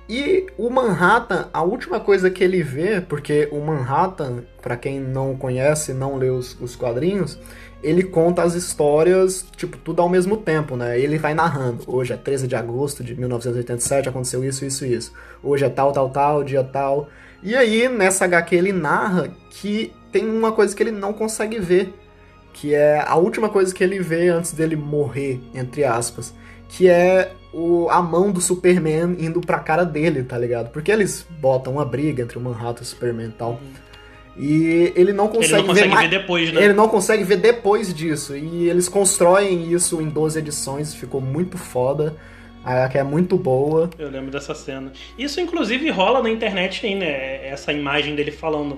[0.10, 5.36] E o Manhattan, a última coisa que ele vê, porque o Manhattan, para quem não
[5.36, 7.38] conhece, não lê os, os, quadrinhos,
[7.84, 10.98] ele conta as histórias, tipo, tudo ao mesmo tempo, né?
[10.98, 11.84] Ele vai narrando.
[11.86, 15.12] Hoje é 13 de agosto de 1987, aconteceu isso, isso, isso.
[15.44, 17.10] Hoje é tal, tal, tal, dia tal.
[17.42, 21.94] E aí, nessa HQ, ele narra que tem uma coisa que ele não consegue ver,
[22.54, 26.34] que é a última coisa que ele vê antes dele morrer, entre aspas,
[26.68, 30.70] que é o, a mão do Superman indo pra cara dele, tá ligado?
[30.72, 33.52] Porque eles botam uma briga entre o Manhattan e o Superman e tal.
[33.52, 33.88] Uhum.
[34.40, 36.64] E ele não consegue, ele não consegue ver, ver, depois, né?
[36.64, 38.38] Ele não consegue ver depois disso.
[38.38, 42.16] E eles constroem isso em 12 edições, ficou muito foda.
[42.68, 43.90] A que é muito boa.
[43.98, 44.92] Eu lembro dessa cena.
[45.18, 47.48] Isso, inclusive, rola na internet aí, né?
[47.48, 48.78] Essa imagem dele falando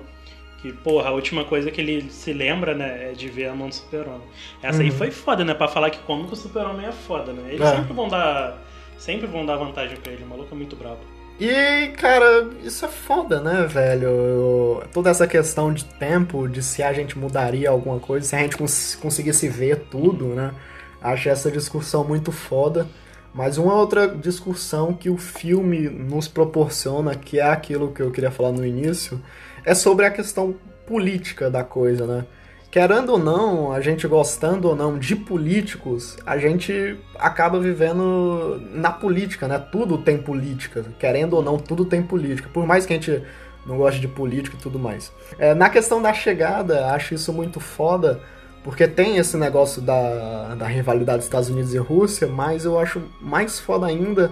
[0.62, 3.70] que, porra, a última coisa que ele se lembra, né, é de ver a mão
[3.70, 4.28] do super-homem.
[4.62, 4.86] Essa uhum.
[4.86, 5.54] aí foi foda, né?
[5.54, 7.54] Pra falar que como que o super-homem é foda, né?
[7.54, 7.78] Eles é.
[7.78, 8.62] sempre vão dar...
[8.98, 10.24] Sempre vão dar vantagem pra ele.
[10.24, 11.00] O maluco é muito brabo.
[11.40, 14.84] E, cara, isso é foda, né, velho?
[14.94, 18.58] Toda essa questão de tempo, de se a gente mudaria alguma coisa, se a gente
[18.58, 20.54] cons conseguisse ver tudo, né?
[21.02, 22.86] Acho essa discussão muito foda.
[23.34, 28.32] Mas uma outra discussão que o filme nos proporciona, que é aquilo que eu queria
[28.32, 29.22] falar no início,
[29.64, 30.56] é sobre a questão
[30.86, 32.26] política da coisa, né?
[32.72, 38.92] Querendo ou não, a gente gostando ou não de políticos, a gente acaba vivendo na
[38.92, 39.58] política, né?
[39.58, 40.86] Tudo tem política.
[41.00, 42.48] Querendo ou não, tudo tem política.
[42.54, 43.24] Por mais que a gente
[43.66, 45.12] não goste de política e tudo mais.
[45.38, 48.22] É, na questão da chegada, acho isso muito foda,
[48.70, 53.02] porque tem esse negócio da, da rivalidade dos Estados Unidos e Rússia, mas eu acho
[53.20, 54.32] mais foda ainda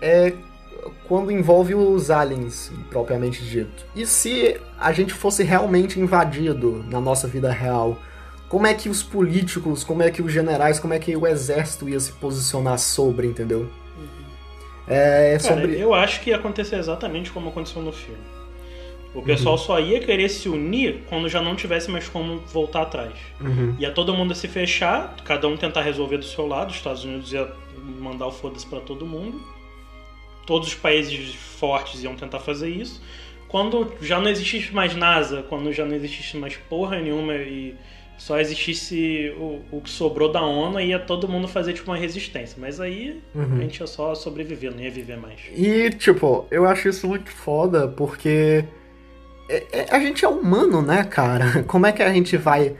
[0.00, 0.32] é
[1.08, 3.84] quando envolve os aliens, propriamente dito.
[3.96, 7.98] E se a gente fosse realmente invadido na nossa vida real?
[8.48, 11.88] Como é que os políticos, como é que os generais, como é que o exército
[11.88, 13.60] ia se posicionar sobre, entendeu?
[13.60, 14.24] Uhum.
[14.86, 15.68] É, sobre...
[15.68, 18.33] Cara, eu acho que ia acontecer exatamente como aconteceu no filme.
[19.14, 19.60] O pessoal uhum.
[19.60, 23.12] só ia querer se unir quando já não tivesse mais como voltar atrás.
[23.40, 23.76] Uhum.
[23.78, 27.32] Ia todo mundo se fechar, cada um tentar resolver do seu lado, os Estados Unidos
[27.32, 29.40] ia mandar o foda-se pra todo mundo.
[30.44, 33.00] Todos os países fortes iam tentar fazer isso.
[33.46, 37.76] Quando já não existisse mais NASA, quando já não existisse mais porra nenhuma e
[38.18, 42.56] só existisse o, o que sobrou da ONU, ia todo mundo fazer tipo uma resistência.
[42.60, 43.58] Mas aí uhum.
[43.58, 45.40] a gente ia só sobreviver, não ia viver mais.
[45.54, 48.64] E, tipo, eu acho isso muito foda, porque
[49.48, 51.62] é, é, a gente é humano, né, cara?
[51.68, 52.74] Como é que a gente vai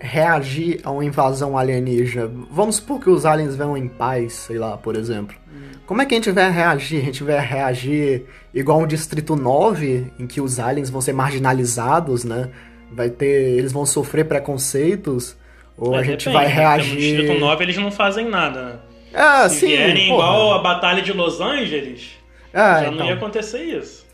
[0.00, 2.30] reagir a uma invasão alienígena?
[2.50, 5.36] Vamos supor que os aliens venham em paz, sei lá, por exemplo.
[5.48, 5.78] Hum.
[5.86, 7.00] Como é que a gente vai reagir?
[7.00, 12.24] A gente vai reagir igual um Distrito 9, em que os aliens vão ser marginalizados,
[12.24, 12.50] né?
[12.90, 13.58] vai ter.
[13.58, 15.36] Eles vão sofrer preconceitos?
[15.76, 16.94] Ou é, a gente depende, vai reagir.
[16.94, 18.72] No Distrito 9 eles não fazem nada, né?
[19.14, 19.66] Ah, Se sim.
[19.68, 20.26] vierem porra.
[20.26, 22.10] igual a Batalha de Los Angeles,
[22.52, 22.94] ah, já então.
[22.94, 24.06] não ia acontecer isso.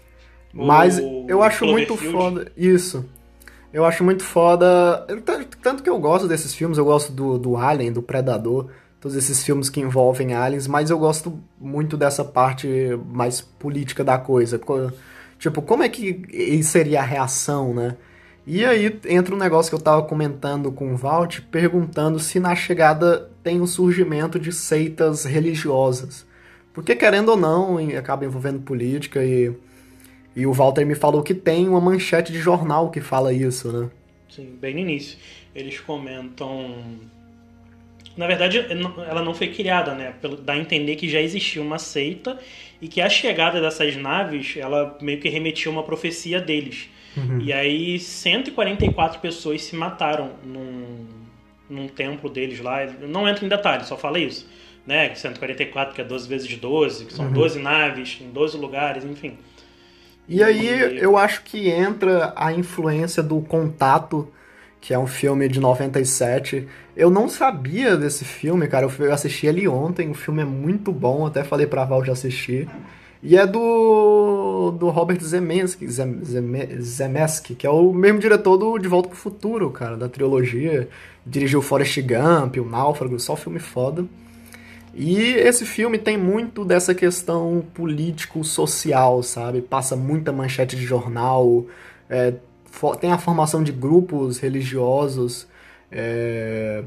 [0.54, 2.50] Mas o, eu acho muito foda.
[2.56, 3.04] Isso.
[3.72, 5.04] Eu acho muito foda.
[5.60, 8.68] Tanto que eu gosto desses filmes, eu gosto do, do Alien, do Predador,
[9.00, 12.68] todos esses filmes que envolvem aliens, mas eu gosto muito dessa parte
[13.12, 14.60] mais política da coisa.
[15.38, 17.96] Tipo, como é que seria a reação, né?
[18.46, 22.54] E aí entra um negócio que eu tava comentando com o Valt, perguntando se na
[22.54, 26.26] chegada tem o surgimento de seitas religiosas.
[26.72, 29.54] Porque, querendo ou não, acaba envolvendo política e,
[30.36, 33.90] e o Walter me falou que tem uma manchete de jornal que fala isso, né?
[34.28, 35.18] Sim, bem no início.
[35.54, 36.74] Eles comentam.
[38.16, 38.64] Na verdade,
[39.08, 40.14] ela não foi criada, né?
[40.42, 42.38] Dá a entender que já existia uma seita
[42.80, 47.40] e que a chegada dessas naves, ela meio que remetia a uma profecia deles Uhum.
[47.40, 51.06] E aí 144 pessoas se mataram num,
[51.68, 52.84] num templo deles lá.
[53.08, 54.48] Não entro em detalhes, só fala isso.
[54.86, 55.14] Né?
[55.14, 57.32] 144, que é 12 vezes 12, que são uhum.
[57.32, 59.38] 12 naves em 12 lugares, enfim.
[60.28, 64.28] E aí eu acho que entra a influência do Contato,
[64.80, 66.66] que é um filme de 97.
[66.96, 68.88] Eu não sabia desse filme, cara.
[68.98, 70.10] Eu assisti ele ontem.
[70.10, 72.68] O filme é muito bom, até falei pra Val de assistir.
[73.22, 75.98] E é do, do Robert Zemeckis,
[76.82, 80.88] Zemeckis, que é o mesmo diretor do De Volta pro Futuro, cara, da trilogia.
[81.26, 84.04] Dirigiu Forrest Gump, O Náufrago, só filme foda.
[84.96, 89.60] E esse filme tem muito dessa questão político-social, sabe?
[89.60, 91.66] Passa muita manchete de jornal,
[92.08, 92.34] é,
[93.00, 95.48] tem a formação de grupos religiosos,
[95.90, 96.84] é,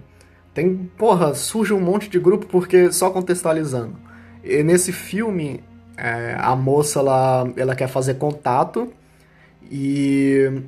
[0.53, 3.95] tem, porra, surge um monte de grupo porque, só contextualizando,
[4.43, 5.61] e nesse filme
[5.97, 8.91] é, a moça ela, ela quer fazer contato
[9.69, 10.61] e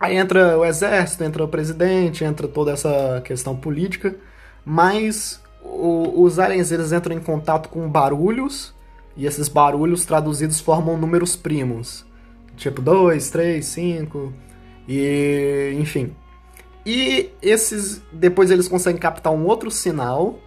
[0.00, 4.16] aí entra o exército, entra o presidente, entra toda essa questão política,
[4.64, 8.74] mas o, os aliens eles entram em contato com barulhos
[9.16, 12.04] e esses barulhos traduzidos formam números primos,
[12.56, 14.32] tipo 2, 3, 5
[14.88, 16.14] e enfim.
[16.84, 20.38] E esses depois eles conseguem captar um outro sinal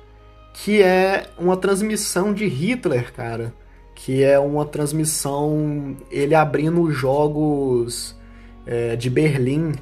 [0.53, 3.53] que é uma transmissão de Hitler, cara
[4.01, 8.17] que é uma transmissão, ele abrindo os Jogos
[8.65, 9.74] é, de Berlim,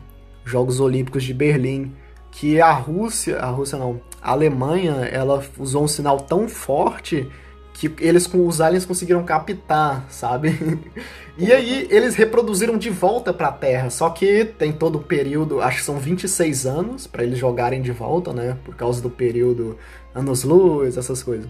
[0.43, 1.93] Jogos Olímpicos de Berlim,
[2.31, 7.29] que a Rússia, a Rússia não, a Alemanha, ela usou um sinal tão forte
[7.73, 10.49] que eles os aliens conseguiram captar, sabe?
[11.37, 15.61] e aí eles reproduziram de volta para a Terra, só que tem todo o período,
[15.61, 18.57] acho que são 26 anos para eles jogarem de volta, né?
[18.65, 19.77] Por causa do período
[20.13, 21.47] anos-luz, essas coisas.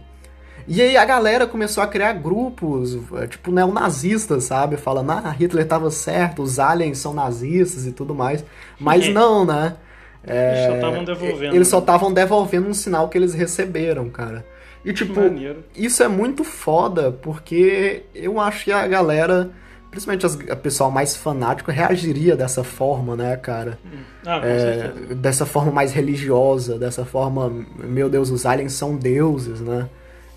[0.68, 4.78] E aí a galera começou a criar grupos, é, tipo, neonazistas, sabe?
[4.78, 8.46] Falando, ah, Hitler estava certo, os aliens são nazistas e tudo mais.
[8.80, 9.78] Mas não, né?
[10.28, 11.56] É, eles só estavam devolvendo.
[11.56, 14.46] Eles só estavam devolvendo um sinal que eles receberam, cara.
[14.86, 15.20] E tipo,
[15.76, 19.50] isso é muito foda, porque eu acho que a galera,
[19.90, 23.78] principalmente o pessoal mais fanático, reagiria dessa forma, né, cara?
[23.86, 24.00] Hum.
[24.26, 29.90] Ah, é, dessa forma mais religiosa, dessa forma, meu Deus, os aliens são deuses, né?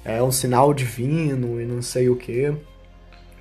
[0.04, 2.52] é um sinal divino e não sei o que.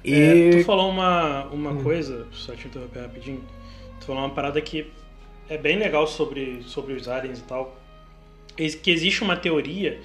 [0.03, 0.13] E...
[0.13, 1.83] É, tu falou uma, uma hum.
[1.83, 3.41] coisa, só te interromper rapidinho.
[3.99, 4.91] Tu falou uma parada que
[5.49, 7.77] é bem legal sobre, sobre os aliens e tal.
[8.55, 9.99] Que existe uma teoria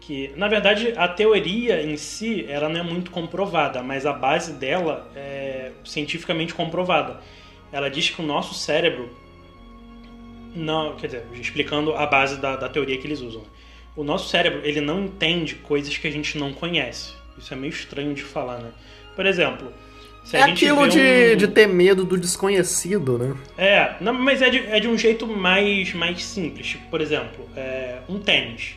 [0.00, 4.54] que, na verdade, a teoria em si ela não é muito comprovada, mas a base
[4.54, 7.20] dela é cientificamente comprovada.
[7.72, 9.10] Ela diz que o nosso cérebro
[10.54, 13.42] não, quer dizer, explicando a base da, da teoria que eles usam
[13.96, 17.12] o nosso cérebro ele não entende coisas que a gente não conhece.
[17.36, 18.70] Isso é meio estranho de falar, né?
[19.16, 19.72] Por exemplo,
[20.36, 21.36] é aquilo de, um...
[21.36, 23.36] de ter medo do desconhecido, né?
[23.56, 26.68] É, não, mas é de, é de um jeito mais, mais simples.
[26.68, 28.76] Tipo, por exemplo, é, um tênis.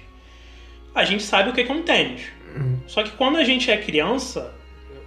[0.94, 2.22] A gente sabe o que é um tênis.
[2.56, 2.80] Uhum.
[2.88, 4.54] Só que quando a gente é criança,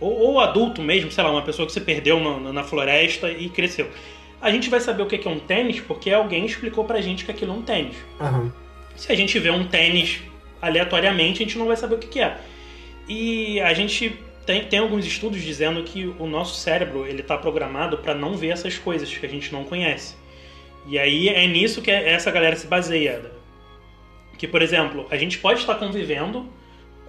[0.00, 3.48] ou, ou adulto mesmo, sei lá, uma pessoa que se perdeu na, na floresta e
[3.48, 3.88] cresceu.
[4.40, 7.30] A gente vai saber o que é um tênis porque alguém explicou pra gente que
[7.30, 7.96] aquilo é um tênis.
[8.20, 8.52] Aham.
[8.94, 10.20] Se a gente vê um tênis
[10.60, 12.36] aleatoriamente, a gente não vai saber o que é.
[13.08, 17.98] E a gente tem, tem alguns estudos dizendo que o nosso cérebro ele está programado
[17.98, 20.16] para não ver essas coisas que a gente não conhece.
[20.86, 23.30] E aí é nisso que essa galera se baseia.
[24.38, 26.48] Que, por exemplo, a gente pode estar convivendo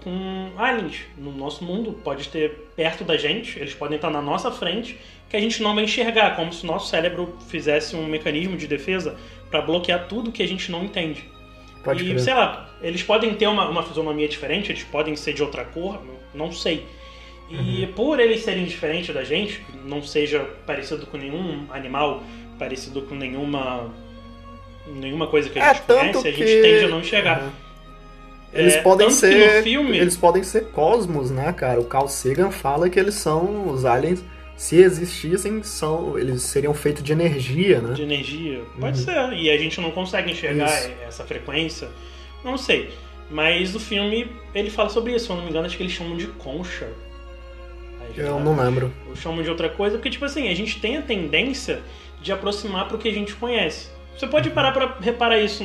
[0.04, 4.50] com aliens no nosso mundo, pode ter perto da gente, eles podem estar na nossa
[4.50, 4.98] frente,
[5.30, 8.66] que a gente não vai enxergar, como se o nosso cérebro fizesse um mecanismo de
[8.66, 9.18] defesa
[9.52, 11.26] para bloquear tudo que a gente não entende.
[11.84, 12.20] Pode e, crer.
[12.20, 16.02] sei lá, eles podem ter uma, uma fisionomia diferente, eles podem ser de outra cor,
[16.34, 16.86] não, não sei.
[17.50, 17.94] E Uhum.
[17.94, 22.22] por eles serem diferentes da gente, não seja parecido com nenhum animal,
[22.60, 23.90] parecido com nenhuma
[24.88, 27.40] nenhuma coisa que a É gente tanto conhece, a que gente tende a não enxergar.
[27.40, 27.52] Aham.
[28.54, 31.80] Eles É, podem ser filme- eles podem ser cosmos, né, cara?
[31.80, 34.24] O Carl Sagan fala que eles são os aliens,
[34.56, 37.94] se existissem, são eles seriam feitos de energia, né?
[37.94, 38.62] de energia.
[38.80, 39.06] Pode Uhum.
[39.06, 39.34] ser.
[39.34, 40.90] E a gente não consegue enxergar Isso.
[41.06, 41.90] essa frequência.
[42.44, 42.90] Não sei.
[43.30, 45.26] Mas o filme, ele fala sobre isso.
[45.26, 46.88] Se eu não me engano, acho que eles chamam de concha.
[48.16, 48.94] Eu não lembro.
[49.08, 51.82] Ou chamam de outra coisa, porque, tipo assim, a gente tem a tendência
[52.22, 53.90] de aproximar pro que a gente conhece.
[54.18, 55.64] Você pode parar pra reparar isso,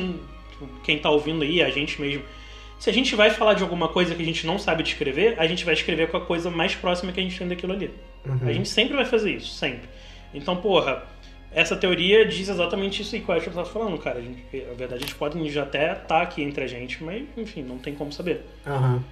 [0.51, 2.23] tipo, quem tá ouvindo aí, a gente mesmo.
[2.77, 5.47] Se a gente vai falar de alguma coisa que a gente não sabe descrever, a
[5.47, 7.89] gente vai escrever com a coisa mais próxima que a gente tem daquilo ali.
[8.25, 8.39] Uhum.
[8.45, 9.87] A gente sempre vai fazer isso, sempre.
[10.33, 11.03] Então, porra,
[11.51, 14.19] essa teoria diz exatamente isso aí que o Asher tá falando, cara.
[14.19, 17.23] A gente, a verdade, a gente pode já até estar aqui entre a gente, mas,
[17.37, 18.41] enfim, não tem como saber.
[18.65, 19.03] Aham.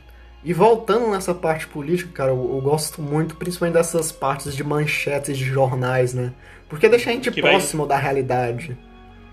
[0.44, 5.38] E voltando nessa parte política, cara, eu, eu gosto muito, principalmente dessas partes de manchetes
[5.38, 6.34] de jornais, né?
[6.68, 8.78] Porque deixa a gente Que vai- próximo da realidade.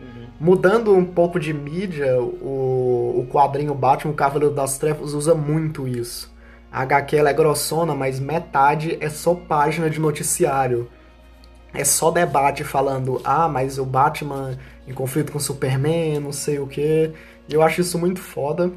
[0.00, 0.26] Uhum.
[0.38, 5.88] Mudando um pouco de mídia, o, o quadrinho Batman, o Cavaleiro das Trevas, usa muito
[5.88, 6.32] isso.
[6.70, 10.90] A HQ é grossona, mas metade é só página de noticiário.
[11.72, 16.58] É só debate falando, ah, mas o Batman em conflito com o Superman, não sei
[16.58, 17.12] o que.
[17.48, 18.70] Eu acho isso muito foda.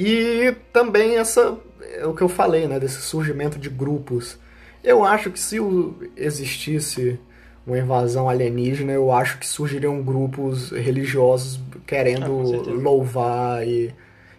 [0.00, 1.58] E também essa
[1.94, 4.38] é o que eu falei, né, desse surgimento de grupos.
[4.84, 5.56] Eu acho que se
[6.16, 7.18] existisse
[7.66, 12.70] uma invasão alienígena, eu acho que surgiriam grupos religiosos Ah, querendo certeza.
[12.70, 13.92] louvar e,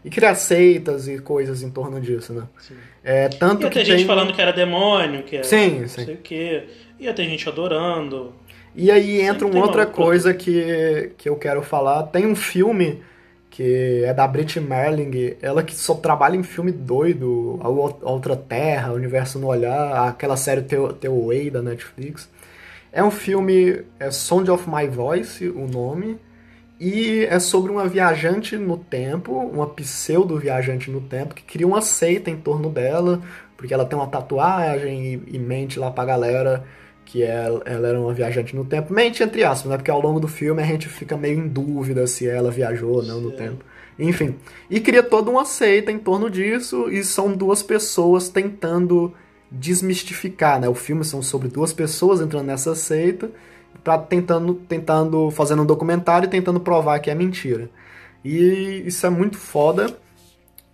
[0.04, 2.44] e criar seitas e coisas em torno disso, né?
[2.58, 2.76] Sim.
[3.04, 4.06] É, tanto Ia que ter gente tem...
[4.08, 6.06] falando que era demônio, que era Sim, não sim.
[6.06, 6.64] sei o quê.
[7.00, 8.34] Ia ter gente adorando.
[8.76, 12.04] E aí entra Sempre uma outra coisa que, que eu quero falar.
[12.04, 13.02] Tem um filme
[13.60, 18.94] que é da Brit Merling, ela que só trabalha em filme doido, a Outra Terra,
[18.94, 22.30] Universo no Olhar, aquela série The, The Way da Netflix.
[22.90, 26.18] É um filme, é Sound of My Voice, o nome,
[26.80, 32.30] e é sobre uma viajante no tempo, uma pseudo-viajante no tempo, que cria uma seita
[32.32, 33.22] em torno dela,
[33.58, 36.64] porque ela tem uma tatuagem e, e mente lá pra galera
[37.10, 38.94] que ela, ela era uma viajante no tempo.
[38.94, 39.78] Mente entre aspas, né?
[39.78, 43.04] Porque ao longo do filme a gente fica meio em dúvida se ela viajou ou
[43.04, 43.36] não no Sim.
[43.36, 43.66] tempo.
[43.98, 44.36] Enfim.
[44.70, 49.12] E cria toda uma seita em torno disso, e são duas pessoas tentando
[49.52, 50.70] desmistificar, né?
[50.70, 53.32] O filme são sobre duas pessoas entrando nessa seita,
[53.84, 57.72] pra tentando, tentando, fazendo um documentário e tentando provar que é mentira.
[58.24, 59.98] E isso é muito foda,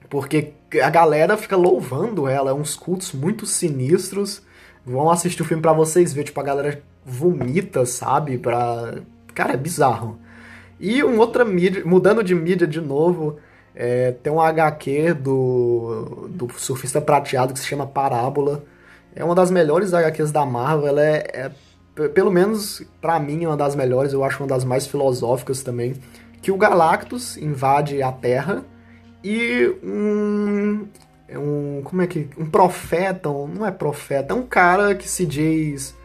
[0.09, 0.51] porque
[0.83, 4.43] a galera fica louvando ela, é uns cultos muito sinistros.
[4.85, 8.37] Vão assistir o filme pra vocês verem, tipo, a galera vomita, sabe?
[8.37, 8.95] Pra...
[9.33, 10.19] Cara, é bizarro.
[10.79, 13.37] E uma outra mídia, mudando de mídia de novo,
[13.73, 18.63] é, tem um HQ do, do surfista prateado que se chama Parábola.
[19.15, 21.51] É uma das melhores HQs da Marvel, ela é, é
[22.09, 25.95] pelo menos pra mim, é uma das melhores, eu acho uma das mais filosóficas também.
[26.41, 28.63] Que o Galactus invade a Terra
[29.23, 30.87] e um.
[31.27, 32.29] É um como é que.
[32.37, 35.95] Um profeta, não é profeta, é um cara que se diz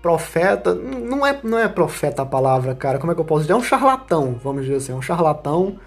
[0.00, 0.74] profeta.
[0.74, 3.52] Não é, não é profeta a palavra, cara, como é que eu posso dizer?
[3.52, 5.78] É um charlatão, vamos dizer assim, é um charlatão,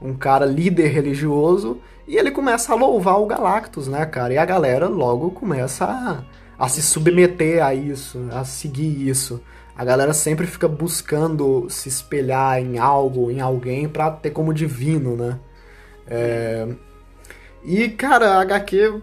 [0.00, 4.34] um cara líder religioso, e ele começa a louvar o Galactus, né, cara?
[4.34, 6.22] E a galera logo começa a,
[6.58, 9.40] a se submeter a isso, a seguir isso.
[9.76, 15.16] A galera sempre fica buscando se espelhar em algo, em alguém, pra ter como divino,
[15.16, 15.38] né?
[16.06, 16.68] É...
[17.64, 19.00] E, cara, a HQ,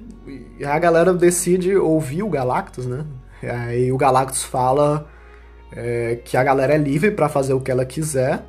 [0.66, 3.06] a galera decide ouvir o Galactus, né?
[3.44, 5.08] Aí o Galactus fala
[5.72, 8.46] é, que a galera é livre pra fazer o que ela quiser.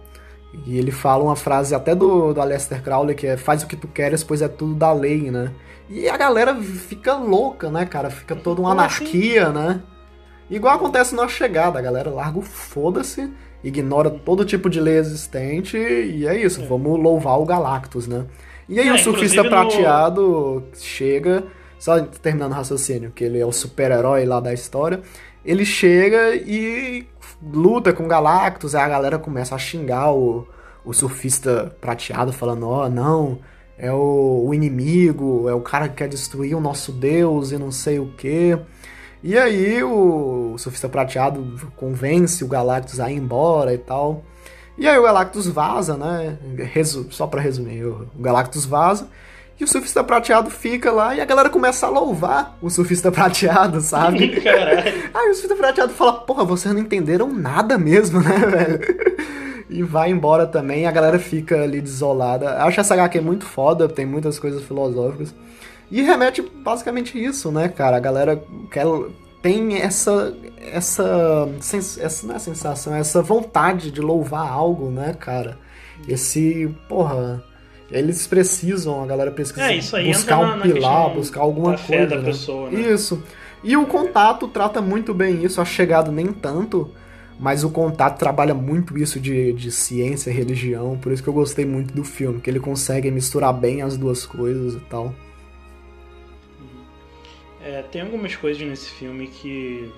[0.66, 3.74] E ele fala uma frase até do, do Aleister Crowley que é faz o que
[3.74, 5.50] tu queres, pois é tudo da lei, né?
[5.88, 8.10] E a galera fica louca, né, cara?
[8.10, 9.04] Fica toda uma assim?
[9.04, 9.80] anarquia, né?
[10.50, 13.32] Igual acontece na chegada, a galera larga o foda-se,
[13.64, 18.26] ignora todo tipo de lei existente e é isso, vamos louvar o Galactus, né?
[18.68, 21.44] E aí É, o surfista inclusive no- prateado chega,
[21.78, 25.00] Só terminando o raciocínio, que ele é o super-herói lá da história.
[25.44, 27.06] Ele chega e
[27.42, 30.46] luta com Galactus, aí a galera começa a xingar o,
[30.84, 33.38] o surfista prateado, falando: Ó, oh, não,
[33.76, 37.72] é o, o, inimigo, é o cara que quer destruir o nosso Deus e não
[37.72, 38.56] sei o que.
[39.22, 41.44] E aí o, o surfista prateado
[41.76, 44.24] convence o Galactus a ir embora e tal.
[44.78, 46.38] E aí o Galactus vaza, né?
[46.72, 49.08] Resu só pra resumir, o Galactus vaza.
[49.60, 53.80] E o surfista prateado fica lá e a galera começa a louvar o surfista prateado,
[53.80, 54.28] sabe?
[54.42, 54.92] Caralho.
[55.14, 58.80] Aí o surfista prateado fala, porra, vocês não entenderam nada mesmo, né, velho?
[59.70, 62.62] E vai embora também, a galera fica ali desolada.
[62.64, 65.34] Acho essa HQ muito foda, tem muitas coisas filosóficas.
[65.90, 67.98] E remete basicamente isso, né, cara?
[67.98, 68.84] A galera quer,
[69.43, 71.49] tem essa, essa,
[72.01, 75.59] essa não é sensação, essa vontade de louvar algo, né, cara?
[76.09, 77.43] Esse, porra,
[77.90, 82.16] eles precisam, a galera precisa é, buscar um na, pilar, buscar alguma coisa.
[82.16, 82.22] né?
[82.22, 82.80] pessoa, né?
[82.80, 83.22] Isso.
[83.64, 86.90] E o contato trata muito bem isso, a chegada nem tanto,
[87.38, 91.34] mas o contato trabalha muito isso de, de ciência e religião, por isso que eu
[91.34, 95.14] gostei muito do filme, que ele consegue misturar bem as duas coisas e tal.
[97.64, 99.90] É, tem algumas coisas nesse filme que.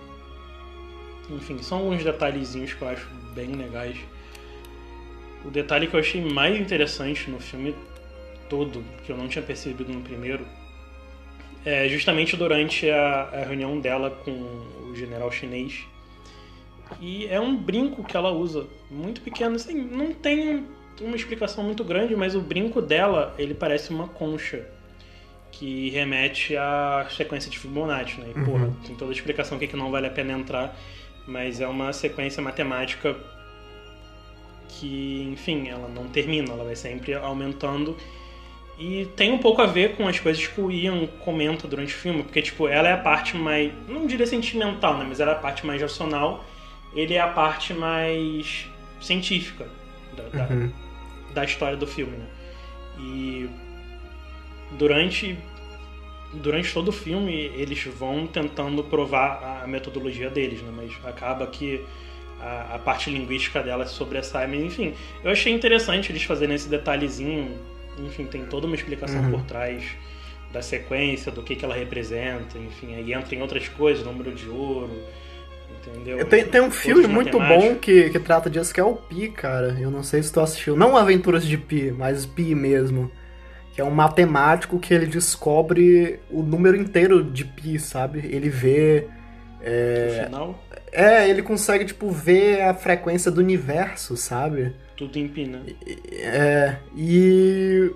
[1.31, 3.97] Enfim, são alguns detalhezinhos que eu acho bem legais.
[5.45, 7.75] O detalhe que eu achei mais interessante no filme
[8.49, 10.47] todo, que eu não tinha percebido no primeiro,
[11.65, 15.85] é justamente durante a, a reunião dela com o general chinês.
[17.01, 20.67] E é um brinco que ela usa, muito pequeno, assim, não tem
[21.01, 24.67] uma explicação muito grande, mas o brinco dela, ele parece uma concha
[25.59, 28.33] que remete à sequência de Fibonacci, né?
[28.35, 28.45] E, uhum.
[28.45, 30.77] porra, tem toda a explicação aqui que não vale a pena entrar,
[31.27, 33.17] mas é uma sequência matemática
[34.69, 37.97] que, enfim, ela não termina, ela vai sempre aumentando.
[38.77, 41.97] E tem um pouco a ver com as coisas que o Ian comenta durante o
[41.97, 45.35] filme, porque, tipo, ela é a parte mais, não diria sentimental, né, mas ela é
[45.35, 46.45] a parte mais racional,
[46.93, 48.67] ele é a parte mais
[49.01, 49.69] científica
[50.17, 50.69] da, uhum.
[51.29, 52.27] da, da história do filme, né.
[52.99, 53.49] E
[54.73, 55.39] durante
[56.33, 61.85] durante todo o filme eles vão tentando provar a metodologia deles, né, mas acaba que
[62.41, 67.57] a, a parte linguística dela sobressai, mas enfim, eu achei interessante eles fazerem esse detalhezinho,
[67.99, 69.31] enfim, tem toda uma explicação uhum.
[69.31, 69.85] por trás
[70.53, 74.49] da sequência, do que, que ela representa, enfim, aí entra em outras coisas, número de
[74.49, 75.03] ouro,
[75.81, 76.25] entendeu?
[76.27, 79.77] Tem, tem um filme muito bom que, que trata disso, que é o Pi, cara,
[79.81, 83.11] eu não sei se tu assistiu, não Aventuras de Pi, mas Pi mesmo,
[83.75, 88.20] que é um matemático que ele descobre o número inteiro de Pi, sabe?
[88.20, 89.09] Ele vê...
[89.61, 90.18] É...
[90.18, 90.64] No final?
[90.93, 94.72] É, ele consegue, tipo, ver a frequência do universo, sabe?
[94.97, 95.61] Tudo em pi, né?
[96.12, 97.91] É, e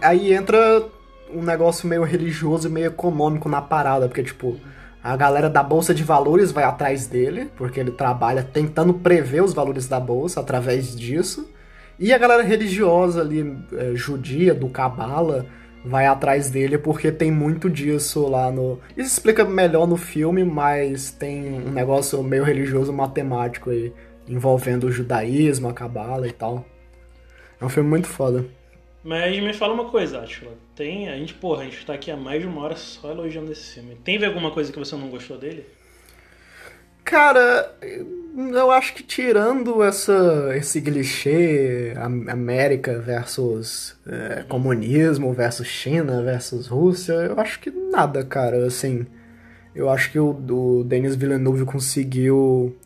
[0.00, 0.82] aí entra
[1.30, 4.58] um negócio meio religioso e meio econômico na parada, porque, tipo,
[5.04, 9.52] a galera da Bolsa de Valores vai atrás dele, porque ele trabalha tentando prever os
[9.52, 11.52] valores da Bolsa através disso.
[11.98, 15.46] E a galera religiosa ali, é, judia, do Cabala,
[15.84, 18.78] vai atrás dele porque tem muito disso lá no.
[18.96, 23.92] Isso explica melhor no filme, mas tem um negócio meio religioso matemático aí,
[24.28, 26.64] envolvendo o judaísmo, a cabala e tal.
[27.60, 28.44] É um filme muito foda.
[29.02, 30.52] Mas me fala uma coisa, Atila.
[30.76, 31.08] Tem.
[31.08, 33.74] A gente, porra, a gente tá aqui há mais de uma hora só elogiando esse
[33.74, 33.96] filme.
[34.04, 35.64] Tem alguma coisa que você não gostou dele?
[37.08, 37.74] Cara,
[38.36, 47.14] eu acho que tirando essa, esse clichê América versus é, comunismo versus China versus Rússia,
[47.14, 48.66] eu acho que nada, cara.
[48.66, 49.06] Assim,
[49.74, 52.76] eu acho que o, o Denis Villeneuve conseguiu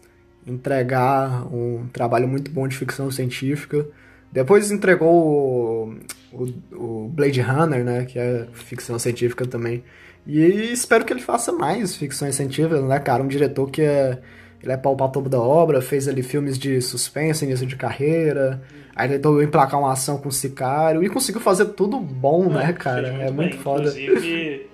[0.46, 3.84] entregar um trabalho muito bom de ficção científica.
[4.30, 5.90] Depois entregou
[6.32, 9.82] o, o, o Blade Runner, né, que é ficção científica também.
[10.26, 13.22] E espero que ele faça mais ficções científicas, né, cara?
[13.22, 14.18] Um diretor que é.
[14.62, 18.62] Ele é pau pra topo da obra, fez ali filmes de suspense, início de carreira.
[18.94, 22.72] Aí tentou emplacar uma ação com o Sicário e conseguiu fazer tudo bom, é, né,
[22.72, 23.10] cara?
[23.10, 23.58] Muito é muito bem.
[23.58, 23.88] foda.
[23.88, 24.66] Inclusive,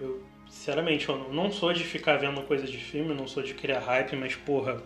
[0.00, 3.80] eu, sinceramente, eu não sou de ficar vendo coisa de filme, não sou de criar
[3.80, 4.76] hype, mas, porra,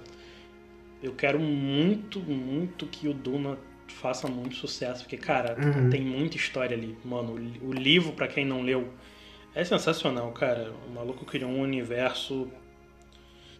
[1.02, 3.59] eu quero muito, muito que o Duna
[3.89, 5.90] faça muito sucesso, porque, cara, uhum.
[5.90, 6.97] tem muita história ali.
[7.05, 8.89] Mano, o livro, para quem não leu,
[9.55, 10.73] é sensacional, cara.
[10.89, 12.49] O maluco criou um universo.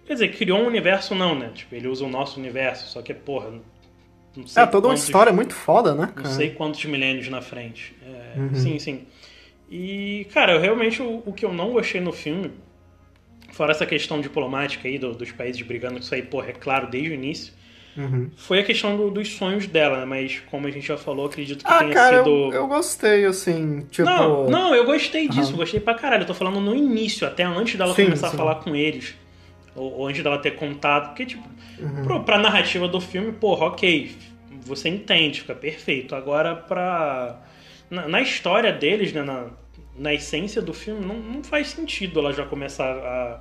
[0.06, 1.51] Quer dizer, criou um universo não, né?
[1.55, 3.52] Tipo, ele usa o nosso universo, só que, porra.
[4.35, 6.10] Não sei é, toda quantos, uma história muito foda, né?
[6.14, 6.28] Cara?
[6.28, 7.94] Não sei quantos milênios na frente.
[8.02, 8.55] É, uhum.
[8.55, 9.06] Sim, sim.
[9.70, 12.51] E, cara, eu, realmente o, o, que eu não gostei no filme,
[13.51, 17.10] fora essa questão diplomática aí do, dos países brigando, isso aí, porra, é claro desde
[17.10, 17.52] o início.
[17.97, 18.31] Uhum.
[18.36, 20.05] foi a questão do- dos sonhos dela, né?
[20.06, 22.31] Mas como a gente já falou, acredito que Ah, tenha cara, sido.
[22.31, 24.09] eu, eu gostei, assim, tipo...
[24.09, 25.56] Não, não, eu gostei disso, Aham.
[25.59, 26.23] gostei pra caralho.
[26.23, 28.35] Eu tô falando no início, até antes dela Sim, começar sim.
[28.35, 29.14] a falar com eles.
[29.77, 31.09] Ou, ou antes dela ter contato.
[31.09, 31.47] Porque, tipo,
[31.78, 32.02] Uhum.
[32.02, 34.16] pro, pra narrativa do filme, porra, ok.
[34.64, 36.14] Você entende, fica perfeito.
[36.14, 37.40] Agora, pra.
[37.90, 39.23] Na, na história deles, né?
[39.23, 39.47] Na,
[39.98, 43.40] na essência do filme, não, não faz sentido ela já começar a.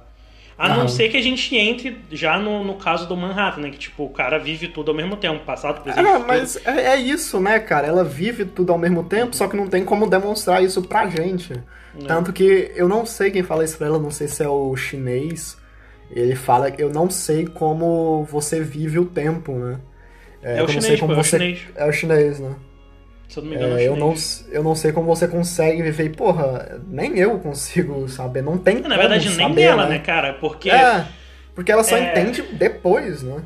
[0.61, 3.71] A não ser que a gente entre já no, no caso do Manhattan, né?
[3.71, 6.95] Que, tipo, o cara vive tudo ao mesmo tempo, passado, presente, É, mas é, é
[6.97, 7.87] isso, né, cara?
[7.87, 11.53] Ela vive tudo ao mesmo tempo, só que não tem como demonstrar isso pra gente.
[11.53, 12.05] É.
[12.05, 14.75] Tanto que eu não sei quem fala isso pra ela, não sei se é o
[14.75, 15.57] chinês.
[16.11, 19.79] Ele fala que eu não sei como você vive o tempo, né?
[20.43, 21.39] É, eu o chinês, pô, como é você.
[21.39, 21.59] chinês.
[21.75, 22.55] É o chinês, né?
[23.31, 24.13] Se eu não me engano, É, é eu, não,
[24.49, 26.05] eu não sei como você consegue viver.
[26.05, 28.41] E, porra, nem eu consigo saber.
[28.41, 29.97] Não tem Na verdade, nem saber, ela, né?
[29.97, 30.33] né, cara?
[30.33, 30.69] Porque.
[30.69, 31.05] É,
[31.55, 32.11] porque ela só É.
[32.11, 33.41] entende depois, né?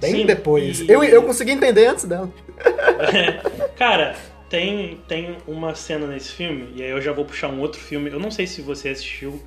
[0.00, 0.80] Bem Sim, depois.
[0.80, 2.28] e- Eu, eu consegui entender antes dela.
[3.76, 4.16] Cara,
[4.48, 8.10] tem, tem uma cena nesse filme, e aí eu já vou puxar um outro filme.
[8.10, 9.40] Eu não sei se você assistiu,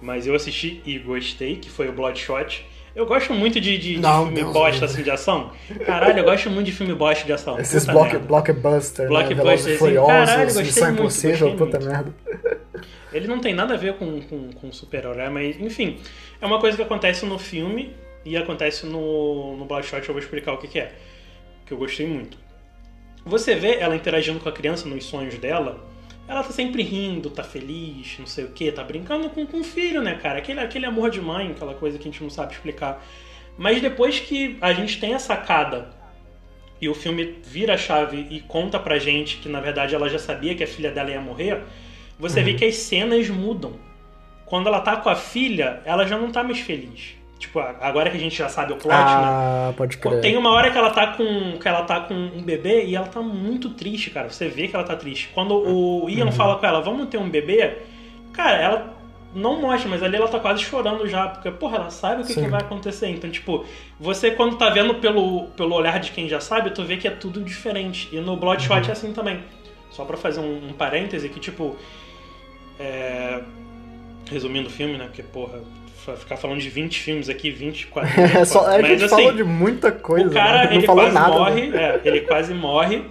[0.00, 2.66] mas eu assisti e gostei, que foi o Bloodshot.
[2.94, 5.52] Eu gosto muito de, de, de Não, filme Deus bosta assim de ação.
[5.86, 7.58] Caralho, eu gosto muito de filme bosta de ação.
[7.58, 9.54] Esses block, blockbuster, Blockbuster, né?
[9.54, 12.12] Assim, Furiosos, caralho, Missão Impossível, puta merda.
[13.12, 15.98] Ele não tem nada a ver com, com, com super-herói, mas enfim,
[16.40, 17.94] é uma coisa que acontece no filme
[18.24, 20.92] e acontece no, no Bloodshot, eu vou explicar o que, que é.
[21.66, 22.38] Que eu gostei muito.
[23.24, 25.84] Você vê ela interagindo com a criança nos sonhos dela,
[26.30, 29.64] ela tá sempre rindo, tá feliz, não sei o que, tá brincando com, com o
[29.64, 30.38] filho, né, cara?
[30.38, 33.04] Aquele, aquele amor de mãe, aquela coisa que a gente não sabe explicar.
[33.58, 35.90] Mas depois que a gente tem a sacada
[36.80, 40.20] e o filme vira a chave e conta pra gente que na verdade ela já
[40.20, 41.64] sabia que a filha dela ia morrer,
[42.16, 43.74] você vê que as cenas mudam.
[44.46, 47.16] Quando ela tá com a filha, ela já não tá mais feliz.
[47.40, 49.00] Tipo, agora que a gente já sabe o plot, né?
[49.02, 50.20] Ah, pode crer.
[50.20, 53.06] Tem uma hora que ela tá com que ela tá com um bebê e ela
[53.06, 54.28] tá muito triste, cara.
[54.28, 55.30] Você vê que ela tá triste.
[55.34, 56.32] Quando o Ian Uhum.
[56.32, 57.78] fala com ela, vamos ter um bebê,
[58.34, 58.94] cara, ela
[59.34, 62.34] não mostra, mas ali ela tá quase chorando já, porque, porra, ela sabe o que,
[62.34, 63.08] que vai acontecer.
[63.08, 63.64] Então, tipo,
[63.98, 67.10] você quando tá vendo pelo, pelo olhar de quem já sabe, tu vê que é
[67.10, 68.08] tudo diferente.
[68.12, 68.88] E no Bloodshot Uhum.
[68.88, 69.42] é assim também.
[69.90, 71.74] Só pra fazer um, um parêntese que, tipo.
[72.78, 73.40] É...
[74.30, 75.04] Resumindo o filme, né?
[75.06, 75.60] Porque, porra,
[76.16, 78.08] ficar falando de 20 filmes aqui, 24.
[78.40, 80.76] É, só, a mas gente assim, falou de muita coisa, o cara, né?
[80.76, 81.38] ele quase nada.
[81.38, 81.82] morre, né?
[81.82, 83.04] é, ele quase morre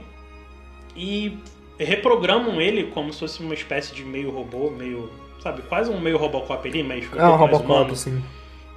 [0.95, 1.37] e
[1.77, 5.09] reprogramam ele como se fosse uma espécie de meio robô, meio,
[5.41, 7.95] sabe, quase um meio Robocop ali, mas um É um Robocop, humano.
[7.95, 8.21] sim.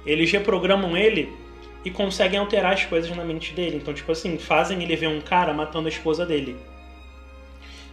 [0.05, 1.29] Eles reprogramam ele
[1.83, 3.75] e conseguem alterar as coisas na mente dele.
[3.77, 6.55] Então, tipo assim, fazem ele ver um cara matando a esposa dele.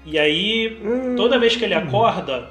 [0.06, 1.14] E aí, Hum.
[1.16, 2.50] toda vez que ele acorda,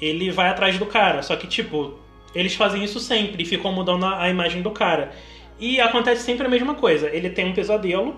[0.00, 1.22] ele vai atrás do cara.
[1.22, 1.98] Só que, tipo,
[2.34, 5.12] eles fazem isso sempre e ficam mudando a, a imagem do cara.
[5.58, 7.08] E acontece sempre a mesma coisa.
[7.10, 8.16] Ele tem um pesadelo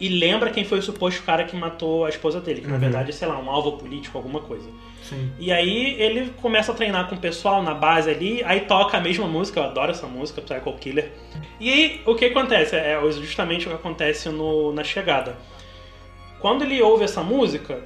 [0.00, 2.60] e lembra quem foi o suposto cara que matou a esposa dele.
[2.60, 2.80] Que na Uhum.
[2.80, 4.70] verdade é, sei lá, um alvo político, alguma coisa.
[5.02, 5.30] Sim.
[5.38, 9.00] E aí ele começa a treinar com o pessoal na base ali, aí toca a
[9.00, 11.10] mesma música, eu adoro essa música, Psycho Killer.
[11.58, 12.76] E aí o que acontece?
[12.76, 15.36] É justamente o que acontece no, na chegada.
[16.40, 17.82] Quando ele ouve essa música,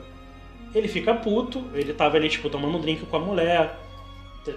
[0.75, 3.79] ele fica puto, ele tava ali, tipo, tomando um drink com a mulher,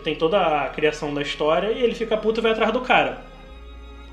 [0.03, 3.23] tem toda a criação da história, e ele fica puto e vai atrás do cara.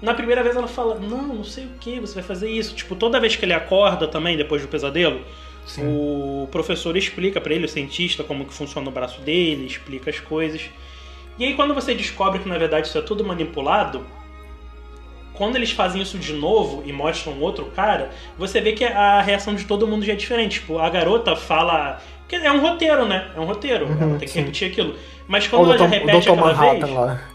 [0.01, 2.75] Na primeira vez ela fala, não, não sei o que, você vai fazer isso.
[2.75, 5.21] Tipo, toda vez que ele acorda também, depois do pesadelo,
[5.65, 5.83] Sim.
[5.85, 10.19] o professor explica pra ele, o cientista, como que funciona o braço dele, explica as
[10.19, 10.63] coisas.
[11.39, 14.05] E aí quando você descobre que na verdade isso é tudo manipulado,
[15.35, 19.55] quando eles fazem isso de novo e mostram outro cara, você vê que a reação
[19.55, 20.61] de todo mundo já é diferente.
[20.61, 22.01] Tipo, a garota fala.
[22.33, 23.31] Porque é um roteiro, né?
[23.37, 23.85] É um roteiro.
[23.85, 24.41] Uhum, ela tem que sim.
[24.41, 24.97] repetir aquilo.
[25.29, 26.97] Mas quando ela já repete aquela Manhattan vez.
[26.97, 27.21] lá.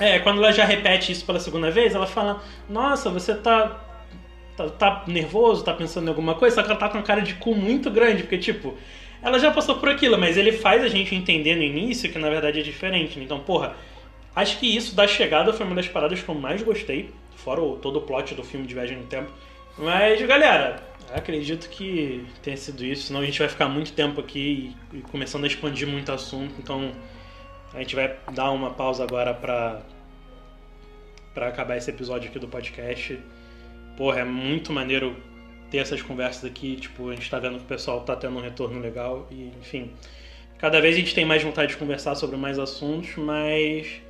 [0.00, 3.78] É, quando ela já repete isso pela segunda vez, ela fala: Nossa, você tá,
[4.56, 7.20] tá, tá nervoso, tá pensando em alguma coisa, só que ela tá com uma cara
[7.20, 8.74] de cu muito grande, porque, tipo,
[9.22, 12.30] ela já passou por aquilo, mas ele faz a gente entender no início que na
[12.30, 13.20] verdade é diferente.
[13.20, 13.76] Então, porra,
[14.34, 17.76] acho que isso da chegada foi uma das paradas que eu mais gostei, fora o,
[17.76, 19.30] todo o plot do filme de Viagem no Tempo.
[19.76, 24.74] Mas, galera, acredito que tenha sido isso, senão a gente vai ficar muito tempo aqui
[24.92, 26.92] e, começando a expandir muito assunto, então.
[27.74, 29.80] A gente vai dar uma pausa agora pra,
[31.32, 33.18] pra acabar esse episódio aqui do podcast.
[33.96, 35.16] Porra, é muito maneiro
[35.70, 36.76] ter essas conversas aqui.
[36.76, 39.26] Tipo, a gente tá vendo que o pessoal tá tendo um retorno legal.
[39.30, 39.90] E, enfim,
[40.58, 44.02] cada vez a gente tem mais vontade de conversar sobre mais assuntos, mas.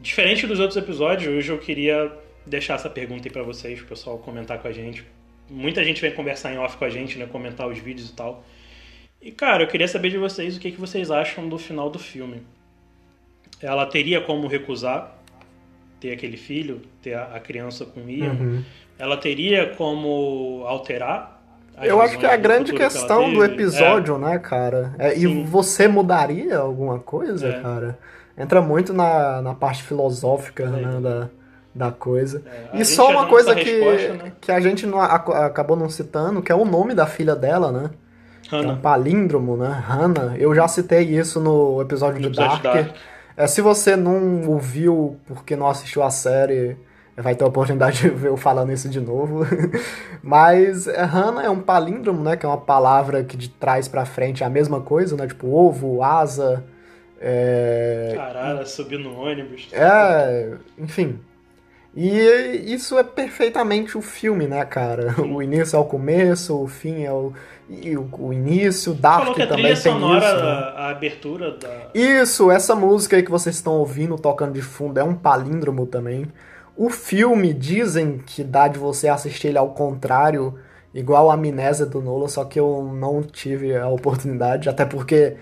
[0.00, 2.10] Diferente dos outros episódios, hoje eu queria
[2.44, 5.04] deixar essa pergunta aí pra vocês, pro pessoal comentar com a gente.
[5.52, 7.26] Muita gente vem conversar em off com a gente, né?
[7.26, 8.42] Comentar os vídeos e tal.
[9.20, 11.98] E, cara, eu queria saber de vocês o que, que vocês acham do final do
[11.98, 12.42] filme
[13.60, 15.18] ela teria como recusar.
[16.00, 18.64] ter aquele filho, ter a, a criança com Ian, Uhum.
[18.98, 21.40] ela teria como alterar?
[21.80, 23.54] Eu acho que é a grande futuro que questão do teve?
[23.54, 24.92] episódio, né, cara?
[24.98, 27.60] É, e você mudaria alguma coisa, É.
[27.62, 27.98] cara?
[28.36, 30.66] Entra muito na, na parte filosófica, É.
[30.66, 31.30] né, da,
[31.74, 32.42] da coisa.
[32.46, 34.32] É, a E só uma coisa que, resposta, né?
[34.40, 37.72] que a gente não, ac- acabou não citando, que é o nome da filha dela,
[37.72, 37.90] né?
[38.56, 39.68] Que é um Hannah, palíndromo, né?
[39.68, 40.36] Hannah.
[40.38, 42.94] Eu já citei isso no episódio no de episódio Dark.
[43.36, 46.76] É, se você não ouviu porque não assistiu a série,
[47.16, 49.46] vai ter a oportunidade de ver eu falando isso de novo.
[50.22, 52.36] Mas é, Hannah é um palíndromo, né?
[52.36, 55.26] Que é uma palavra que de trás pra frente é a mesma coisa, né?
[55.26, 56.64] Tipo ovo, asa.
[57.20, 59.68] É, Caralho, subir no ônibus.
[59.72, 61.18] é, enfim.
[61.94, 65.14] E isso é perfeitamente o filme, né, cara?
[65.20, 67.32] O início é o começo, o fim é o,
[67.68, 70.36] e o, o início, Dark que a também tem sonora, isso.
[70.36, 70.42] né?
[70.42, 71.90] a, a abertura da.
[71.94, 76.26] Isso, essa música aí que vocês estão ouvindo, tocando de fundo, é um palíndromo também.
[76.74, 80.58] O filme, dizem que dá de você assistir ele ao contrário,
[80.94, 85.36] igual a Amnésia do Nolan, só que eu não tive a oportunidade, até porque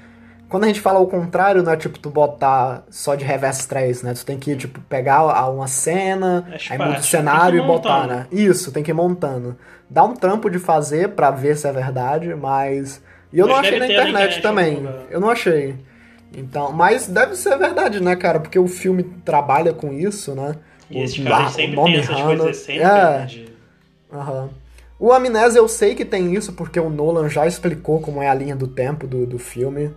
[0.51, 4.03] quando a gente fala ao contrário, não é tipo tu botar só de reverse 3,
[4.03, 4.13] né?
[4.13, 7.67] Tu tem que, tipo, pegar a- uma cena, As aí muda o cenário tem e
[7.73, 8.27] botar, né?
[8.31, 9.57] Isso, tem que ir montando.
[9.89, 13.01] Dá um trampo de fazer pra ver se é verdade, mas...
[13.33, 14.89] E eu Mas não achei na ter na internet, internet também.
[15.11, 15.77] Eu não achei.
[16.37, 18.41] Então, mas deve ser verdade, né, cara?
[18.41, 20.57] Porque o filme trabalha com isso, né?
[20.91, 23.29] E esses O- caras o sempre têm essas Hannah- coisas sempre, É.
[24.13, 24.51] Aham.
[24.99, 28.35] O Amnésia eu sei que tem isso, porque o Nolan já explicou como é a
[28.35, 29.91] linha do tempo do, do filme.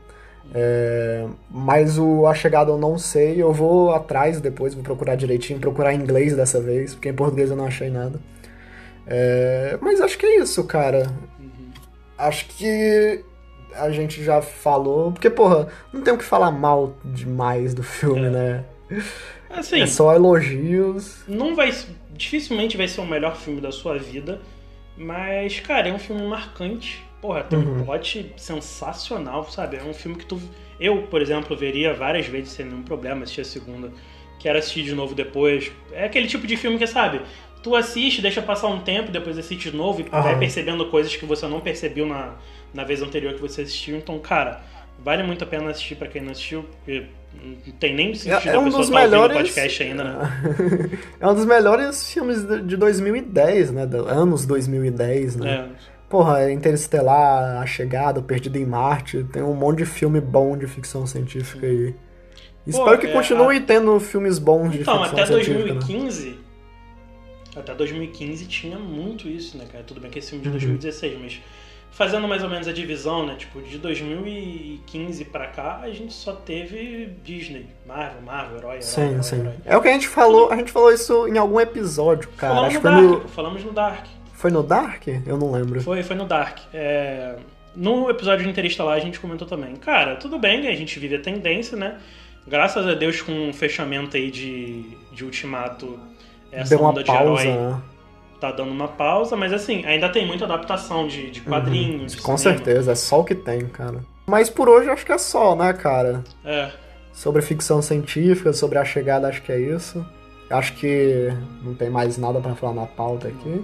[0.55, 3.41] É, mas o A Chegada eu não sei.
[3.41, 7.49] Eu vou atrás depois, vou procurar direitinho, procurar em inglês dessa vez, porque em português
[7.49, 8.19] eu não achei nada.
[9.07, 11.11] É, mas acho que é isso, cara.
[12.17, 13.23] Acho que
[13.75, 15.11] a gente já falou.
[15.11, 18.29] Porque, porra, não tem o que falar mal demais do filme, É.
[18.29, 18.65] né?
[19.49, 21.23] Assim, É só elogios.
[21.27, 21.73] não vai.
[22.15, 24.39] Dificilmente vai ser o melhor filme da sua vida.
[24.95, 27.03] Mas, cara, é um filme marcante.
[27.23, 27.79] Porra, tem Uhum.
[27.79, 29.77] um plot sensacional, sabe?
[29.77, 30.41] É um filme que tu.
[30.77, 33.89] Eu, por exemplo, veria várias vezes sem nenhum problema, assistir a segunda.
[34.39, 35.71] Quero assistir de novo depois.
[35.93, 37.21] É aquele tipo de filme que, sabe?
[37.63, 40.21] Tu assiste, deixa passar um tempo, depois assiste de novo e Aham.
[40.21, 42.33] vai percebendo coisas que você não percebeu na,
[42.73, 43.95] na vez anterior que você assistiu.
[43.95, 44.59] Então, cara,
[45.01, 47.05] vale muito a pena assistir pra quem não assistiu, porque
[47.41, 50.19] não tem nem sentido É- é a um dos o melhores- podcast ainda, né?
[51.21, 53.87] é um dos melhores filmes de de 2010, né?
[54.09, 55.69] Anos 2010, né?
[55.79, 55.92] É.
[56.13, 61.07] Porra, Interestelar, A Chegada, Perdido em Marte, tem um monte de filme bom de ficção
[61.07, 61.95] científica aí.
[62.67, 65.73] Espero que é, continue tendo filmes bons de Então, ficção até científica, né?
[65.73, 66.39] 2015.
[67.55, 69.83] Até 2015 tinha muito isso, né, cara?
[69.83, 70.53] Tudo bem que esse filme de Uhum.
[70.59, 71.41] 2016, mas
[71.89, 73.33] fazendo mais ou menos a divisão, né?
[73.35, 79.01] Tipo, de 2015 pra cá, a gente só teve Disney, Marvel, Marvel, herói, herói, Sim,
[79.01, 79.39] herói, sim.
[79.39, 79.53] herói.
[79.65, 82.53] É o que a gente falou, a gente falou isso em algum episódio, cara.
[82.53, 84.05] Falamos Acho no Dark, no, falamos no Dark.
[84.43, 85.07] Foi no Dark?
[85.25, 85.81] Eu não lembro.
[85.81, 86.57] Foi, foi no Dark.
[86.73, 87.37] É,
[87.73, 89.73] No episódio de Interestelar a gente comentou também.
[89.77, 91.97] Cara, tudo bem, a gente vive a tendência, né?
[92.45, 94.83] Graças a Deus com o fechamento aí de,
[95.13, 95.97] de Ultimato,
[96.51, 97.81] essa Deu onda de pausa, herói né?
[98.41, 102.11] tá dando uma pausa, mas assim, ainda tem muita adaptação de, de quadrinhos.
[102.11, 102.23] de Uhum.
[102.25, 102.57] Com cinema.
[102.57, 104.01] certeza, é só o que tem, cara.
[104.27, 106.21] Mas por hoje acho que é só, né, cara?
[106.43, 106.69] É.
[107.13, 110.05] Sobre ficção científica, sobre a chegada, acho que é isso.
[110.49, 111.29] Acho que
[111.63, 113.63] não tem mais nada pra falar na pauta aqui.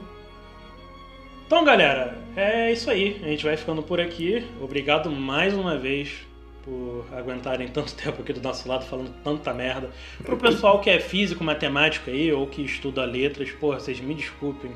[1.49, 3.19] Então, galera, é isso aí.
[3.23, 4.45] A gente vai ficando por aqui.
[4.61, 6.19] Obrigado mais uma vez
[6.63, 9.89] por aguentarem tanto tempo aqui do nosso lado falando tanta merda.
[10.23, 14.69] Pro pessoal que é físico, matemático aí, ou que estuda letras, porra, vocês me desculpem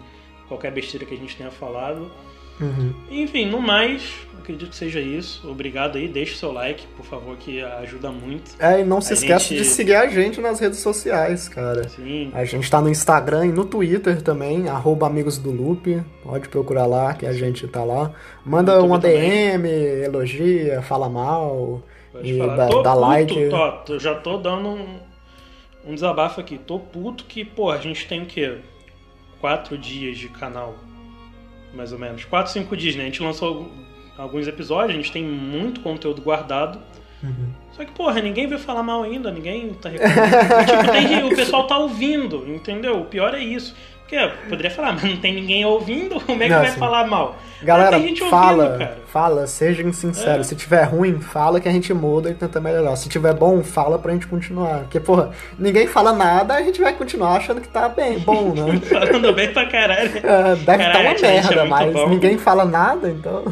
[0.48, 2.12] qualquer besteira que a gente tenha falado.
[2.64, 2.94] Uhum.
[3.10, 4.02] Enfim, no mais,
[4.40, 5.50] acredito que seja isso.
[5.50, 8.52] Obrigado aí, deixe seu like, por favor, que ajuda muito.
[8.60, 11.88] É, e não se A esqueça gente- de seguir a gente nas redes sociais, cara.
[11.90, 12.32] Sim.
[12.34, 16.02] A gente tá no Instagram e no Twitter também, arroba Amigos do Loop.
[16.24, 18.12] Pode procurar lá, que a gente tá lá.
[18.46, 19.58] Manda uma também.
[19.58, 19.68] DM,
[20.04, 21.82] elogia, fala mal.
[22.12, 22.56] Pode E falar.
[22.56, 23.50] dá- tô dá puto, like.
[23.86, 25.00] tô- já tô dando um,
[25.88, 26.58] um desabafo aqui.
[26.60, 28.58] Tô puto que, pô, a gente tem o quê?
[29.42, 30.76] Quatro dias de canal,
[31.74, 32.26] mais ou menos.
[32.26, 33.04] Quatro, cinco dias, né?
[33.04, 33.72] A gente lançou
[34.18, 36.80] alguns episódios, a gente tem muito conteúdo guardado.
[37.24, 37.54] Uhum.
[37.72, 40.22] Só que, porra, ninguém veio falar mal ainda, ninguém tá reclamando.
[40.68, 43.00] Tipo, tem o pessoal tá ouvindo, entendeu?
[43.00, 43.76] O pior é isso.
[44.14, 47.36] Porque poderia falar, mas não tem ninguém ouvindo, como é que Não, vai falar mal?
[47.64, 47.98] Galera,
[48.30, 50.48] fala, ouvindo, fala, sejam sinceros.
[50.48, 50.50] É.
[50.50, 52.96] Se tiver ruim, fala que a gente muda e tenta melhorar.
[52.96, 54.82] Se tiver bom, fala pra gente continuar.
[54.82, 58.80] Porque, porra, ninguém fala nada, a gente vai continuar achando que tá bem, bom, né?
[58.88, 60.12] Falando bem pra caralho.
[60.18, 62.10] É, deve Caralho, estar uma é merda, muito mas bom.
[62.10, 63.46] ninguém fala nada, então.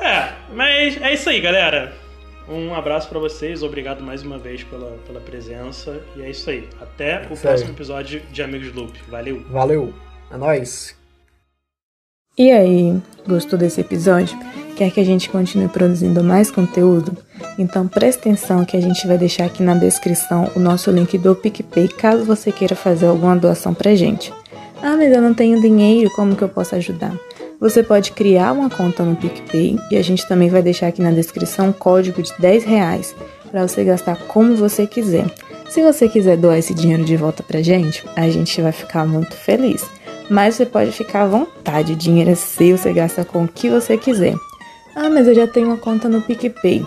[0.00, 1.92] É, mas é isso aí, galera.
[2.48, 6.00] Um abraço para vocês, obrigado mais uma vez pela, pela presença.
[6.16, 6.66] E é isso aí.
[6.80, 7.74] Até o Isso próximo aí.
[7.74, 8.98] episódio de Amigos Loop.
[9.08, 9.44] Valeu!
[9.50, 9.92] Valeu.
[10.30, 10.96] É nóis.
[12.38, 12.96] E aí,
[13.26, 14.38] gostou desse episódio?
[14.76, 17.16] Quer que a gente continue produzindo mais conteúdo?
[17.58, 21.34] Então preste atenção que a gente vai deixar aqui na descrição o nosso link do
[21.34, 24.32] PicPay caso você queira fazer alguma doação pra gente.
[24.80, 27.12] Ah, mas eu não tenho dinheiro, como que eu posso ajudar?
[27.60, 31.10] Você pode criar uma conta no PicPay e a gente também vai deixar aqui na
[31.10, 33.16] descrição um código de 10 reais
[33.50, 35.26] para você gastar como você quiser.
[35.68, 39.34] Se você quiser doar esse dinheiro de volta pra gente, a gente vai ficar muito
[39.34, 39.84] feliz.
[40.30, 43.68] Mas você pode ficar à vontade, o dinheiro é seu, você gasta com o que
[43.68, 44.34] você quiser.
[44.94, 46.86] Ah, mas eu já tenho uma conta no PicPay.